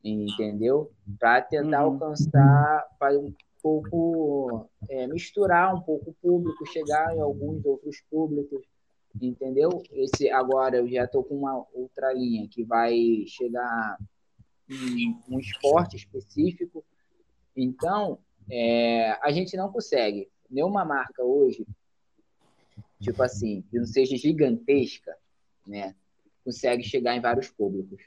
entendeu? 0.03 0.91
Para 1.20 1.41
tentar 1.41 1.86
Uhum. 1.86 1.93
alcançar, 1.93 2.88
para 2.99 3.18
um 3.20 3.34
pouco 3.62 4.70
é, 4.89 5.08
misturar 5.08 5.76
um 5.76 5.82
pouco 5.82 6.12
o 6.12 6.14
público, 6.14 6.66
chegar 6.66 7.16
em 7.16 7.20
alguns 7.20 7.66
outros 7.66 8.01
públicos, 8.10 8.62
entendeu? 9.22 9.84
Esse 9.91 10.30
agora 10.30 10.78
eu 10.78 10.88
já 10.88 11.05
estou 11.05 11.24
com 11.24 11.38
uma 11.38 11.65
outra 11.74 12.13
linha 12.13 12.47
que 12.47 12.63
vai 12.63 13.26
chegar 13.28 13.97
em 14.70 15.18
um 15.30 15.39
esporte 15.39 15.95
específico. 15.95 16.84
Então, 17.55 18.20
é, 18.49 19.11
a 19.22 19.32
gente 19.32 19.55
não 19.57 19.72
consegue. 19.72 20.30
Nenhuma 20.49 20.86
marca 20.86 21.24
hoje, 21.24 21.65
tipo 23.01 23.22
assim, 23.24 23.63
que 23.70 23.78
não 23.78 23.86
seja 23.86 24.15
gigantesca, 24.15 25.15
né, 25.65 25.95
consegue 26.43 26.84
chegar 26.84 27.15
em 27.15 27.22
vários 27.22 27.49
públicos. 27.49 28.01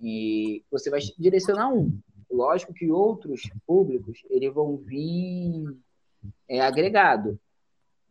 E 0.00 0.64
você 0.70 0.90
vai 0.90 1.00
direcionar 1.18 1.72
um. 1.72 1.98
Lógico 2.30 2.72
que 2.72 2.90
outros 2.90 3.42
públicos 3.66 4.22
eles 4.30 4.52
vão 4.52 4.76
vir 4.76 5.76
é, 6.48 6.60
agregado, 6.60 7.38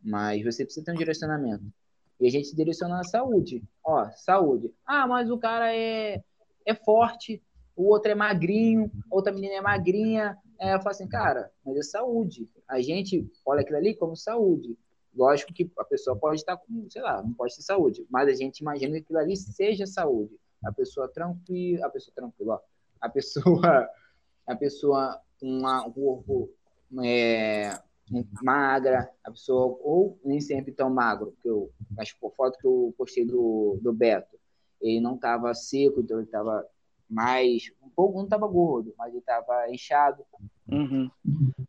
mas 0.02 0.44
você 0.44 0.64
precisa 0.64 0.84
ter 0.84 0.92
um 0.92 0.98
direcionamento. 0.98 1.64
E 2.20 2.26
a 2.26 2.30
gente 2.30 2.54
direciona 2.54 3.00
a 3.00 3.04
saúde. 3.04 3.62
Ó, 3.84 4.08
saúde. 4.16 4.72
Ah, 4.84 5.06
mas 5.06 5.30
o 5.30 5.38
cara 5.38 5.74
é, 5.74 6.22
é 6.66 6.74
forte, 6.74 7.42
o 7.76 7.84
outro 7.88 8.10
é 8.10 8.14
magrinho, 8.14 8.90
a 9.10 9.14
outra 9.14 9.32
menina 9.32 9.54
é 9.54 9.60
magrinha. 9.60 10.36
É, 10.58 10.74
eu 10.74 10.78
falo 10.78 10.90
assim, 10.90 11.08
cara, 11.08 11.50
mas 11.64 11.76
é 11.76 11.82
saúde. 11.82 12.50
A 12.66 12.80
gente 12.80 13.30
olha 13.46 13.60
aquilo 13.60 13.78
ali 13.78 13.94
como 13.94 14.16
saúde. 14.16 14.76
Lógico 15.14 15.52
que 15.52 15.70
a 15.78 15.84
pessoa 15.84 16.16
pode 16.16 16.40
estar 16.40 16.56
com, 16.56 16.86
sei 16.90 17.02
lá, 17.02 17.22
não 17.22 17.32
pode 17.32 17.54
ter 17.54 17.62
saúde, 17.62 18.06
mas 18.10 18.28
a 18.28 18.34
gente 18.34 18.58
imagina 18.58 18.92
que 18.92 18.98
aquilo 18.98 19.18
ali 19.18 19.36
seja 19.36 19.86
saúde. 19.86 20.38
A 20.64 20.72
pessoa 20.72 21.08
tranquila, 21.08 21.86
a 21.86 21.90
pessoa 21.90 22.14
tranquila, 22.14 22.54
ó, 22.54 22.60
a 23.00 23.08
pessoa, 23.08 23.88
a 24.46 24.56
pessoa 24.56 25.20
uma, 25.40 25.86
um 25.86 25.92
corpo 25.92 26.50
é, 27.04 27.80
magra, 28.42 29.10
a 29.24 29.30
pessoa, 29.30 29.78
ou 29.82 30.18
nem 30.24 30.40
sempre 30.40 30.72
tão 30.72 30.90
magro, 30.90 31.32
porque 31.32 31.48
eu, 31.48 31.70
mas 31.96 32.12
por 32.12 32.34
foto 32.34 32.58
que 32.58 32.66
eu 32.66 32.94
postei 32.96 33.24
do, 33.24 33.78
do 33.82 33.92
Beto, 33.92 34.36
ele 34.80 35.00
não 35.00 35.14
estava 35.14 35.52
seco, 35.54 36.00
então 36.00 36.18
ele 36.18 36.26
estava 36.26 36.64
mais, 37.08 37.70
um 37.82 37.88
pouco, 37.88 38.18
não 38.18 38.24
estava 38.24 38.46
gordo, 38.46 38.94
mas 38.96 39.10
ele 39.10 39.18
estava 39.18 39.70
inchado. 39.70 40.22
Uhum. 40.70 41.10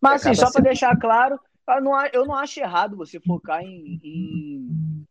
Mas 0.02 0.26
assim, 0.26 0.36
só 0.36 0.52
para 0.52 0.64
deixar 0.64 0.98
claro, 0.98 1.40
eu 1.68 1.82
não, 1.82 2.06
eu 2.08 2.26
não 2.26 2.36
acho 2.36 2.60
errado 2.60 2.98
você 2.98 3.20
focar 3.20 3.62
em, 3.62 4.00
em, 4.04 5.06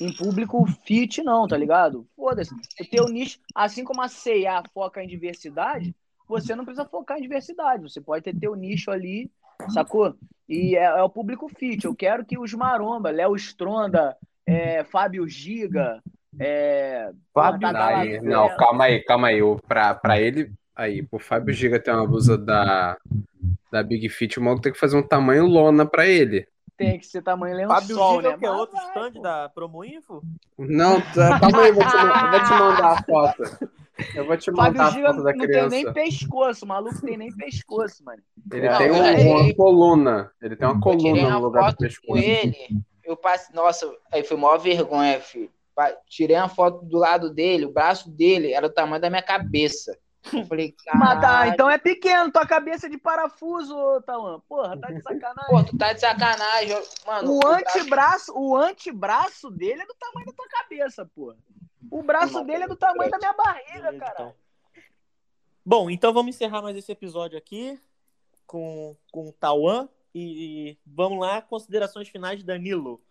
em 0.00 0.12
público 0.12 0.64
fit, 0.84 1.22
não, 1.22 1.46
tá 1.46 1.56
ligado? 1.56 2.06
Foda-se. 2.16 2.54
O 2.54 2.90
teu 2.90 3.06
nicho, 3.06 3.38
assim 3.54 3.84
como 3.84 4.00
a 4.00 4.08
C&A 4.08 4.62
foca 4.72 5.02
em 5.02 5.08
diversidade, 5.08 5.94
você 6.26 6.54
não 6.54 6.64
precisa 6.64 6.88
focar 6.88 7.18
em 7.18 7.22
diversidade. 7.22 7.82
Você 7.82 8.00
pode 8.00 8.24
ter 8.24 8.38
teu 8.38 8.54
nicho 8.54 8.90
ali, 8.90 9.30
sacou? 9.70 10.16
E 10.48 10.76
é, 10.76 10.84
é 10.84 11.02
o 11.02 11.08
público 11.08 11.48
fit. 11.48 11.84
Eu 11.84 11.94
quero 11.94 12.24
que 12.24 12.38
os 12.38 12.52
maromba, 12.54 13.10
Léo 13.10 13.34
Stronda, 13.36 14.16
é, 14.46 14.84
Fábio 14.84 15.26
Giga, 15.26 16.02
é, 16.38 17.10
Fábio, 17.32 17.68
aí, 17.76 18.10
Fera. 18.12 18.22
não, 18.22 18.48
calma 18.56 18.84
aí, 18.84 19.00
calma 19.04 19.28
aí. 19.28 19.42
O- 19.42 19.56
Pra, 19.66 19.94
pra 19.94 20.20
ele, 20.20 20.52
aí, 20.76 21.02
pro 21.02 21.18
Fábio 21.18 21.54
Giga 21.54 21.80
ter 21.80 21.92
uma 21.92 22.06
blusa 22.06 22.36
da, 22.36 22.96
da 23.72 23.82
Big 23.82 24.08
Fit, 24.08 24.38
o 24.38 24.42
maluco 24.42 24.62
tem 24.62 24.72
que 24.72 24.78
fazer 24.78 24.96
um 24.96 25.02
tamanho 25.06 25.46
lona 25.46 25.86
pra 25.86 26.06
ele. 26.06 26.46
tem 26.76 26.98
que 26.98 27.06
ser 27.06 27.22
tamanho 27.22 27.66
Fábio 27.68 27.88
lençol, 27.96 28.16
Giga, 28.16 28.30
né? 28.32 28.38
que 28.38 28.46
é 28.46 28.50
outro 28.50 28.76
stand 28.88 29.12
pô. 29.12 29.22
da 29.22 29.48
Promo 29.48 29.84
Info? 29.84 30.22
Não, 30.58 31.00
tá- 31.00 31.38
calma 31.40 31.62
aí, 31.62 31.72
vou 31.72 31.84
te, 31.84 31.96
vou 31.96 32.44
te 32.44 32.50
mandar 32.50 32.92
a 32.98 33.02
foto. 33.04 33.68
Eu 34.14 34.26
vou 34.26 34.36
te 34.36 34.50
Fábio 34.52 34.62
mandar 34.78 34.86
a 34.86 34.90
Giga 34.90 35.06
foto 35.08 35.16
não 35.18 35.24
da 35.24 35.32
tem 35.32 35.40
criança. 35.42 35.68
nem 35.68 35.92
pescoço, 35.92 36.64
o 36.64 36.68
maluco 36.68 37.00
tem 37.00 37.16
nem 37.16 37.32
pescoço, 37.36 38.04
mano. 38.04 38.22
Ele 38.52 38.68
Não, 38.68 38.78
tem 38.78 38.90
um- 38.90 38.94
peraí. 38.94 39.26
uma 39.28 39.54
coluna. 39.54 40.32
Ele 40.42 40.56
tem 40.56 40.66
uma 40.68 40.80
coluna 40.80 41.30
no 41.30 41.38
lugar 41.40 41.60
do 41.62 41.66
foto 41.66 41.76
com 41.76 41.84
pescoço. 41.84 42.18
ele. 42.22 42.56
Eu 43.04 43.16
passei. 43.16 43.54
Nossa, 43.54 43.90
aí 44.10 44.24
foi 44.24 44.36
maior 44.36 44.58
vergonha, 44.58 45.20
filho. 45.20 45.50
Tirei 46.08 46.36
uma 46.36 46.48
foto 46.48 46.84
do 46.84 46.98
lado 46.98 47.30
dele, 47.32 47.66
o 47.66 47.72
braço 47.72 48.08
dele 48.10 48.52
era 48.52 48.66
o 48.66 48.70
tamanho 48.70 49.00
da 49.02 49.10
minha 49.10 49.22
cabeça. 49.22 49.96
Eu 50.32 50.44
falei, 50.46 50.74
Mas 50.94 51.14
tá, 51.16 51.20
caralho. 51.20 51.52
então 51.52 51.68
é 51.70 51.76
pequeno, 51.76 52.32
tua 52.32 52.46
cabeça 52.46 52.86
é 52.86 52.88
de 52.90 52.96
parafuso, 52.96 53.76
ô, 53.76 54.00
Tauan. 54.00 54.40
Porra, 54.48 54.78
tá 54.80 54.90
de 54.90 55.02
sacanagem. 55.02 55.50
Pô, 55.50 55.62
tu 55.64 55.76
tá 55.76 55.92
de 55.92 56.00
sacanagem. 56.00 56.82
Mano, 57.06 57.32
O 57.34 57.38
braço- 57.40 57.78
antebraço, 57.78 58.32
o 58.34 58.56
antebraço 58.56 59.50
dele 59.50 59.82
é 59.82 59.86
do 59.86 59.94
tamanho 60.00 60.26
da 60.26 60.32
tua 60.32 60.48
cabeça, 60.48 61.04
porra. 61.14 61.36
O 61.90 62.02
braço 62.02 62.42
dele 62.44 62.64
é 62.64 62.68
do 62.68 62.76
tamanho 62.76 63.10
da 63.10 63.18
minha 63.18 63.32
barriga, 63.32 63.98
cara. 63.98 64.12
então. 64.14 64.34
Bom, 65.64 65.90
então 65.90 66.12
vamos 66.12 66.34
encerrar 66.34 66.62
mais 66.62 66.76
esse 66.76 66.92
episódio 66.92 67.38
aqui 67.38 67.78
com, 68.46 68.96
com 69.10 69.28
o 69.28 69.32
Tauan. 69.32 69.88
E, 70.14 70.78
vamos 70.86 71.18
lá, 71.18 71.42
considerações 71.42 72.08
finais 72.08 72.38
de 72.38 72.44
Danilo. 72.44 73.02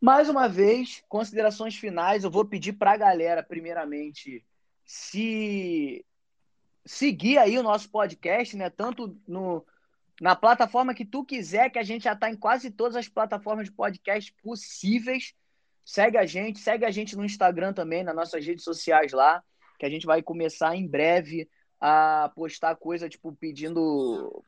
Mais 0.00 0.28
uma 0.28 0.48
vez, 0.48 1.04
considerações 1.08 1.76
finais. 1.76 2.24
Eu 2.24 2.30
vou 2.30 2.44
pedir 2.44 2.72
pra 2.72 2.96
galera, 2.96 3.42
primeiramente, 3.42 4.44
se 4.84 6.04
seguir 6.84 7.38
aí 7.38 7.56
o 7.56 7.62
nosso 7.62 7.88
podcast, 7.88 8.56
né? 8.56 8.68
Tanto 8.68 9.16
no, 9.28 9.64
na 10.20 10.34
plataforma 10.34 10.94
que 10.94 11.04
tu 11.04 11.24
quiser, 11.24 11.70
que 11.70 11.78
a 11.78 11.84
gente 11.84 12.04
já 12.04 12.16
tá 12.16 12.28
em 12.28 12.36
quase 12.36 12.70
todas 12.70 12.96
as 12.96 13.08
plataformas 13.08 13.66
de 13.66 13.72
podcast 13.72 14.32
possíveis. 14.42 15.34
Segue 15.84 16.16
a 16.16 16.26
gente, 16.26 16.58
segue 16.58 16.84
a 16.84 16.90
gente 16.90 17.16
no 17.16 17.24
Instagram 17.24 17.72
também, 17.72 18.04
nas 18.04 18.14
nossas 18.14 18.44
redes 18.44 18.64
sociais 18.64 19.12
lá, 19.12 19.42
que 19.78 19.86
a 19.86 19.90
gente 19.90 20.06
vai 20.06 20.22
começar 20.22 20.76
em 20.76 20.86
breve 20.86 21.48
a 21.80 22.30
postar 22.36 22.76
coisa, 22.76 23.08
tipo, 23.08 23.32
pedindo 23.34 24.44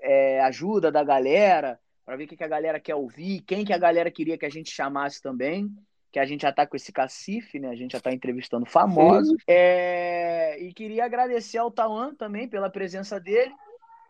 é, 0.00 0.40
ajuda 0.42 0.92
da 0.92 1.02
galera, 1.02 1.78
para 2.04 2.16
ver 2.16 2.24
o 2.24 2.28
que, 2.28 2.36
que 2.36 2.44
a 2.44 2.48
galera 2.48 2.78
quer 2.78 2.94
ouvir, 2.94 3.42
quem 3.42 3.64
que 3.64 3.72
a 3.72 3.78
galera 3.78 4.10
queria 4.10 4.38
que 4.38 4.46
a 4.46 4.50
gente 4.50 4.70
chamasse 4.70 5.20
também, 5.20 5.68
que 6.12 6.18
a 6.18 6.24
gente 6.26 6.42
já 6.42 6.52
tá 6.52 6.66
com 6.66 6.76
esse 6.76 6.92
cacife, 6.92 7.58
né? 7.58 7.70
A 7.70 7.74
gente 7.74 7.92
já 7.92 8.00
tá 8.00 8.12
entrevistando 8.12 8.66
famosos. 8.66 9.42
É, 9.48 10.60
E 10.60 10.72
queria 10.74 11.04
agradecer 11.04 11.58
ao 11.58 11.70
Tauan 11.70 12.14
também 12.14 12.46
pela 12.46 12.68
presença 12.68 13.18
dele 13.18 13.52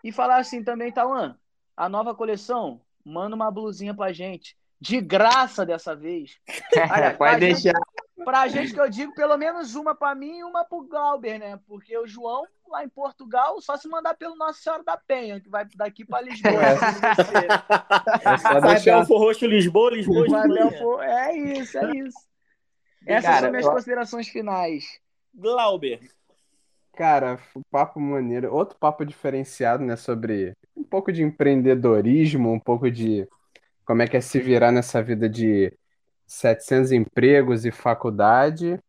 e 0.03 0.11
falar 0.11 0.39
assim 0.39 0.65
também, 0.65 0.91
Tauan, 0.91 1.39
a 1.77 1.89
nova 1.89 2.15
coleção, 2.15 2.81
manda 3.05 3.37
uma 3.37 3.51
blusinha 3.51 3.95
pra 3.95 4.13
gente. 4.13 4.57
De 4.83 5.01
graça 5.01 5.65
dessa 5.65 5.95
vez. 5.95 6.39
Pra 6.75 7.15
Pode 7.15 7.47
gente- 7.47 7.63
deixar. 7.63 7.81
Pra 8.25 8.47
gente 8.49 8.73
que 8.73 8.81
eu 8.81 8.89
digo, 8.89 9.13
pelo 9.15 9.37
menos 9.37 9.75
uma 9.75 9.95
pra 9.97 10.15
mim 10.15 10.39
e 10.39 10.45
uma 10.45 10.65
pro 10.65 10.87
Glauber, 10.87 11.39
né? 11.41 11.59
Porque 11.67 11.97
o 11.99 12.07
João, 12.07 12.45
lá 12.69 12.85
em 12.85 12.89
Portugal, 12.89 13.61
só 13.61 13.77
se 13.77 13.89
mandar 13.89 14.15
pelo 14.15 14.37
Nossa 14.37 14.61
Senhora 14.61 14.83
da 14.85 14.97
Penha, 14.97 15.41
que 15.41 15.49
vai 15.49 15.65
daqui 15.77 16.05
pra 16.05 16.21
Lisboa. 16.21 16.53
É 18.23 18.39
só 18.39 18.61
Vai 18.61 18.75
deixar. 18.75 18.97
Belfor 18.99 19.19
Roxo, 19.19 19.47
Lisboa, 19.47 19.91
Lisboa. 19.91 20.27
Belfor- 20.49 21.03
É 21.03 21.37
isso, 21.37 21.79
é 21.79 21.97
isso. 21.97 22.19
Essas 23.07 23.25
Cara, 23.25 23.41
são 23.41 23.51
minhas 23.51 23.67
eu- 23.67 23.73
considerações 23.73 24.29
finais. 24.29 24.85
Glauber. 25.35 26.01
Cara, 26.95 27.39
um 27.57 27.63
papo 27.71 27.99
maneiro. 27.99 28.53
Outro 28.55 28.79
papo 28.79 29.05
diferenciado, 29.05 29.85
né? 29.85 29.97
Sobre 29.97 30.53
um 30.77 30.85
pouco 30.85 31.13
de 31.13 31.23
empreendedorismo, 31.23 32.53
um 32.53 32.61
pouco 32.61 32.89
de 32.91 33.27
como 33.93 34.01
é 34.01 34.07
que 34.07 34.17
é 34.17 34.23
se 34.23 34.41
virar 34.41 34.73
nessa 34.73 35.03
vida 35.03 35.29
de 35.29 35.71
700 36.27 36.93
empregos 36.93 37.67
e 37.67 37.71
faculdade. 37.71 38.81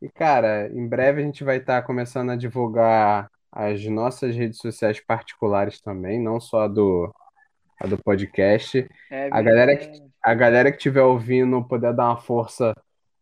E, 0.00 0.08
cara, 0.08 0.70
em 0.72 0.88
breve 0.88 1.20
a 1.20 1.24
gente 1.26 1.44
vai 1.44 1.58
estar 1.58 1.82
começando 1.82 2.30
a 2.30 2.36
divulgar 2.36 3.30
as 3.52 3.84
nossas 3.84 4.34
redes 4.34 4.56
sociais 4.56 5.00
particulares 5.00 5.82
também, 5.82 6.18
não 6.18 6.40
só 6.40 6.62
a 6.62 6.68
do, 6.68 7.14
a 7.78 7.86
do 7.86 7.98
podcast. 7.98 8.88
É, 9.10 9.28
A 9.30 9.42
galera 9.42 9.76
verdade. 9.76 10.02
A 10.24 10.34
galera 10.34 10.70
que 10.70 10.78
estiver 10.78 11.02
ouvindo 11.02 11.62
puder 11.68 11.92
dar 11.92 12.06
uma 12.06 12.16
força 12.16 12.74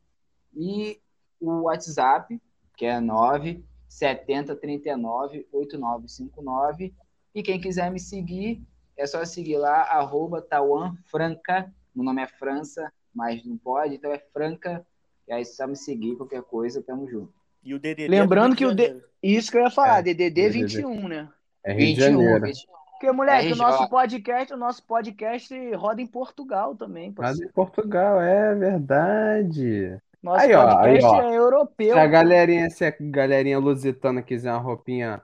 e 0.56 0.99
o 1.40 1.62
WhatsApp, 1.62 2.41
que 2.80 2.85
é 2.85 2.97
970 3.01 4.56
39 4.56 5.45
8959. 5.51 6.93
E 7.35 7.43
quem 7.43 7.60
quiser 7.60 7.91
me 7.91 7.99
seguir, 7.99 8.64
é 8.95 9.06
só 9.06 9.23
seguir 9.26 9.57
lá, 9.57 9.81
arroba 9.81 10.41
Tauan 10.41 10.95
Franca. 11.11 11.69
Meu 11.93 12.06
nome 12.06 12.22
é 12.22 12.27
França, 12.27 12.89
mas 13.14 13.43
não 13.45 13.57
pode, 13.57 13.95
então 13.95 14.14
é 14.14 14.18
Franca. 14.18 14.85
E 15.27 15.34
aí, 15.34 15.43
só 15.43 15.68
me 15.68 15.76
seguir, 15.76 16.15
qualquer 16.15 16.41
coisa, 16.41 16.81
tamo 16.81 17.06
junto. 17.10 17.34
E 17.61 17.73
o 17.73 17.80
DDD. 17.80 18.07
Lembrando 18.07 18.56
do 18.56 18.60
Rio 18.60 18.69
que 18.69 18.73
o 18.73 18.76
de 18.76 18.93
D-. 18.93 19.03
Isso 19.22 19.51
que 19.51 19.57
eu 19.57 19.64
ia 19.64 19.69
falar, 19.69 19.99
É, 19.99 20.03
DDD 20.03 20.30
DDD. 20.30 20.51
21, 20.77 21.07
né? 21.10 21.30
É 21.65 21.73
Rio 21.73 21.80
de 21.88 21.95
21, 21.95 22.01
Janeiro. 22.23 22.45
21. 22.45 22.72
Porque, 22.91 23.11
moleque, 23.11 23.49
É, 23.49 23.53
o 23.53 23.57
nosso 23.57 23.89
podcast, 23.89 24.53
o 24.53 24.57
nosso 24.57 24.84
podcast 24.85 25.76
roda 25.76 26.01
em 26.01 26.07
Portugal 26.07 26.76
também, 26.77 27.07
Mas 27.10 27.15
parceiro. 27.15 27.49
em 27.49 27.53
Portugal, 27.53 28.22
é 28.22 28.56
verdade. 28.56 29.99
Nosso 30.22 30.46
Aí, 30.46 30.54
ó, 30.54 30.68
podcast 30.68 31.06
aí, 31.06 31.22
ó. 31.26 31.30
é 31.32 31.36
europeu. 31.38 31.94
Se 31.94 32.00
a 32.00 32.08
galerinha, 32.08 32.70
se 32.70 32.86
a 32.86 32.94
galerinha 33.00 33.58
lusitana 33.60 34.22
quiser 34.22 34.52
uma 34.52 34.60
roupinha 34.60 35.22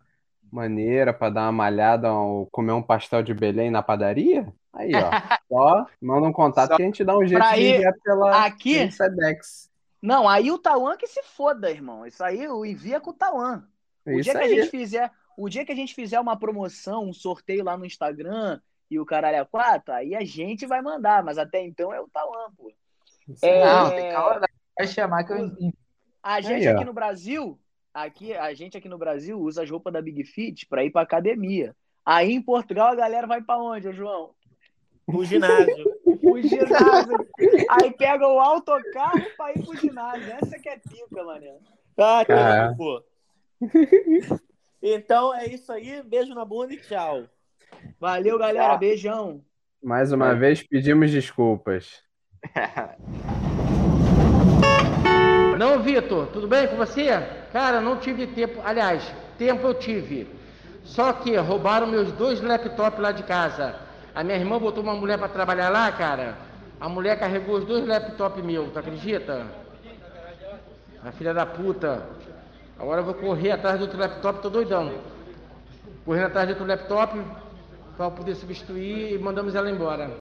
maneira 0.51 1.13
pra 1.13 1.29
dar 1.29 1.43
uma 1.43 1.51
malhada 1.51 2.13
ou 2.13 2.45
comer 2.47 2.71
um 2.71 2.81
pastel 2.81 3.21
de 3.21 3.33
Belém 3.33 3.69
na 3.69 3.81
padaria, 3.83 4.47
aí, 4.71 4.91
ó. 4.95 5.09
Só 5.51 5.85
manda 6.01 6.27
um 6.27 6.31
contato 6.33 6.69
Só- 6.69 6.75
que 6.77 6.83
a 6.83 6.85
gente 6.85 7.03
dá 7.03 7.17
um 7.17 7.25
jeito 7.27 7.43
de 7.55 7.61
enviar 7.61 7.93
pela, 8.03 8.45
aqui? 8.45 8.89
Sedex. 8.91 9.69
Não, 10.01 10.29
aí 10.29 10.51
o 10.51 10.57
Tauan 10.57 10.95
que 10.97 11.07
se 11.07 11.21
foda, 11.23 11.69
irmão. 11.69 12.05
Isso 12.05 12.23
aí 12.23 12.47
o 12.47 12.63
envia 12.65 12.99
com 13.01 13.09
o 13.09 13.13
Tauan. 13.13 13.63
O 14.05 14.11
Isso 14.11 14.23
dia 14.23 14.33
que 14.33 14.37
a 14.37 14.41
aí. 14.43 14.55
gente 14.55 14.69
fizer, 14.69 15.11
O 15.37 15.49
dia 15.49 15.65
que 15.65 15.71
a 15.71 15.75
gente 15.75 15.93
fizer 15.95 16.19
uma 16.19 16.37
promoção, 16.37 17.03
um 17.09 17.13
sorteio 17.13 17.63
lá 17.63 17.75
no 17.75 17.85
Instagram 17.85 18.59
e 18.89 18.99
o 18.99 19.05
caralho 19.05 19.37
é 19.37 19.45
quatro, 19.45 19.93
aí 19.93 20.15
a 20.15 20.23
gente 20.23 20.65
vai 20.67 20.79
mandar, 20.81 21.23
mas 21.23 21.37
até 21.39 21.59
então 21.65 21.91
é 21.91 21.99
o 21.99 22.07
Tauan, 22.07 22.51
pô. 22.55 22.71
É, 23.41 23.65
Não, 23.65 23.89
tem 23.89 24.11
calma, 24.11 24.44
vai 24.77 24.87
chamar 24.87 25.23
que 25.23 25.33
eu. 25.33 25.51
A 26.21 26.41
gente 26.41 26.67
aqui 26.67 26.83
no 26.85 26.93
Brasil, 26.93 27.59
aqui 27.93 28.33
a 28.33 28.53
gente 28.53 28.77
aqui 28.77 28.89
no 28.89 28.97
Brasil 28.97 29.39
usa 29.39 29.63
as 29.63 29.69
roupas 29.69 29.93
da 29.93 30.01
Big 30.01 30.23
Fit 30.23 30.65
pra 30.67 30.83
ir 30.83 30.91
pra 30.91 31.01
academia. 31.01 31.75
Aí 32.05 32.33
em 32.33 32.41
Portugal 32.41 32.87
a 32.87 32.95
galera 32.95 33.27
vai 33.27 33.41
pra 33.41 33.57
onde, 33.57 33.91
João? 33.91 34.31
O 35.07 35.23
ginásio. 35.23 35.85
O 36.03 36.41
ginásio. 36.41 37.27
Aí 37.69 37.91
pega 37.91 38.27
o 38.27 38.39
autocarro 38.39 39.21
pra 39.37 39.51
ir 39.51 39.63
pro 39.63 39.77
ginásio. 39.77 40.31
Essa 40.41 40.59
que 40.59 40.69
é 40.69 40.77
pica, 40.77 41.23
mané. 41.23 41.55
Ah, 41.97 42.25
Cara. 42.25 42.25
cara, 42.25 42.75
pô. 42.75 43.03
Então 44.81 45.33
é 45.33 45.47
isso 45.47 45.71
aí. 45.71 46.01
Beijo 46.03 46.33
na 46.33 46.43
bunda 46.43 46.73
e 46.73 46.77
tchau. 46.77 47.23
Valeu, 47.99 48.37
galera. 48.37 48.77
Beijão. 48.77 49.43
Mais 49.83 50.11
uma 50.11 50.33
vez 50.33 50.63
pedimos 50.63 51.11
desculpas. 51.11 52.03
Não, 55.57 55.81
Vitor, 55.81 56.27
tudo 56.27 56.47
bem 56.47 56.67
com 56.67 56.75
você? 56.75 57.07
Cara, 57.51 57.79
não 57.79 57.97
tive 57.97 58.27
tempo. 58.27 58.61
Aliás, 58.63 59.03
tempo 59.37 59.67
eu 59.67 59.73
tive. 59.73 60.27
Só 60.83 61.13
que 61.13 61.35
roubaram 61.35 61.87
meus 61.87 62.11
dois 62.11 62.41
laptops 62.41 62.99
lá 62.99 63.11
de 63.11 63.23
casa. 63.23 63.75
A 64.13 64.23
minha 64.23 64.37
irmã 64.37 64.59
botou 64.59 64.83
uma 64.83 64.93
mulher 64.93 65.17
pra 65.17 65.27
trabalhar 65.27 65.69
lá, 65.69 65.91
cara. 65.91 66.37
A 66.79 66.87
mulher 66.87 67.17
carregou 67.17 67.57
os 67.57 67.65
dois 67.65 67.85
laptops 67.87 68.43
meus, 68.43 68.71
tu 68.71 68.79
acredita? 68.79 69.45
A 71.03 71.11
filha 71.11 71.33
da 71.33 71.45
puta. 71.45 72.03
Agora 72.77 73.01
eu 73.01 73.05
vou 73.05 73.13
correr 73.13 73.51
atrás 73.51 73.77
do 73.77 73.83
outro 73.83 73.99
laptop, 73.99 74.41
tô 74.41 74.49
doidão. 74.49 74.91
Correndo 76.03 76.27
atrás 76.27 76.47
do 76.47 76.51
outro 76.51 76.65
laptop 76.65 77.19
eu 77.97 78.11
poder 78.11 78.35
substituir 78.35 79.13
e 79.13 79.17
mandamos 79.17 79.55
ela 79.55 79.69
embora. 79.71 80.11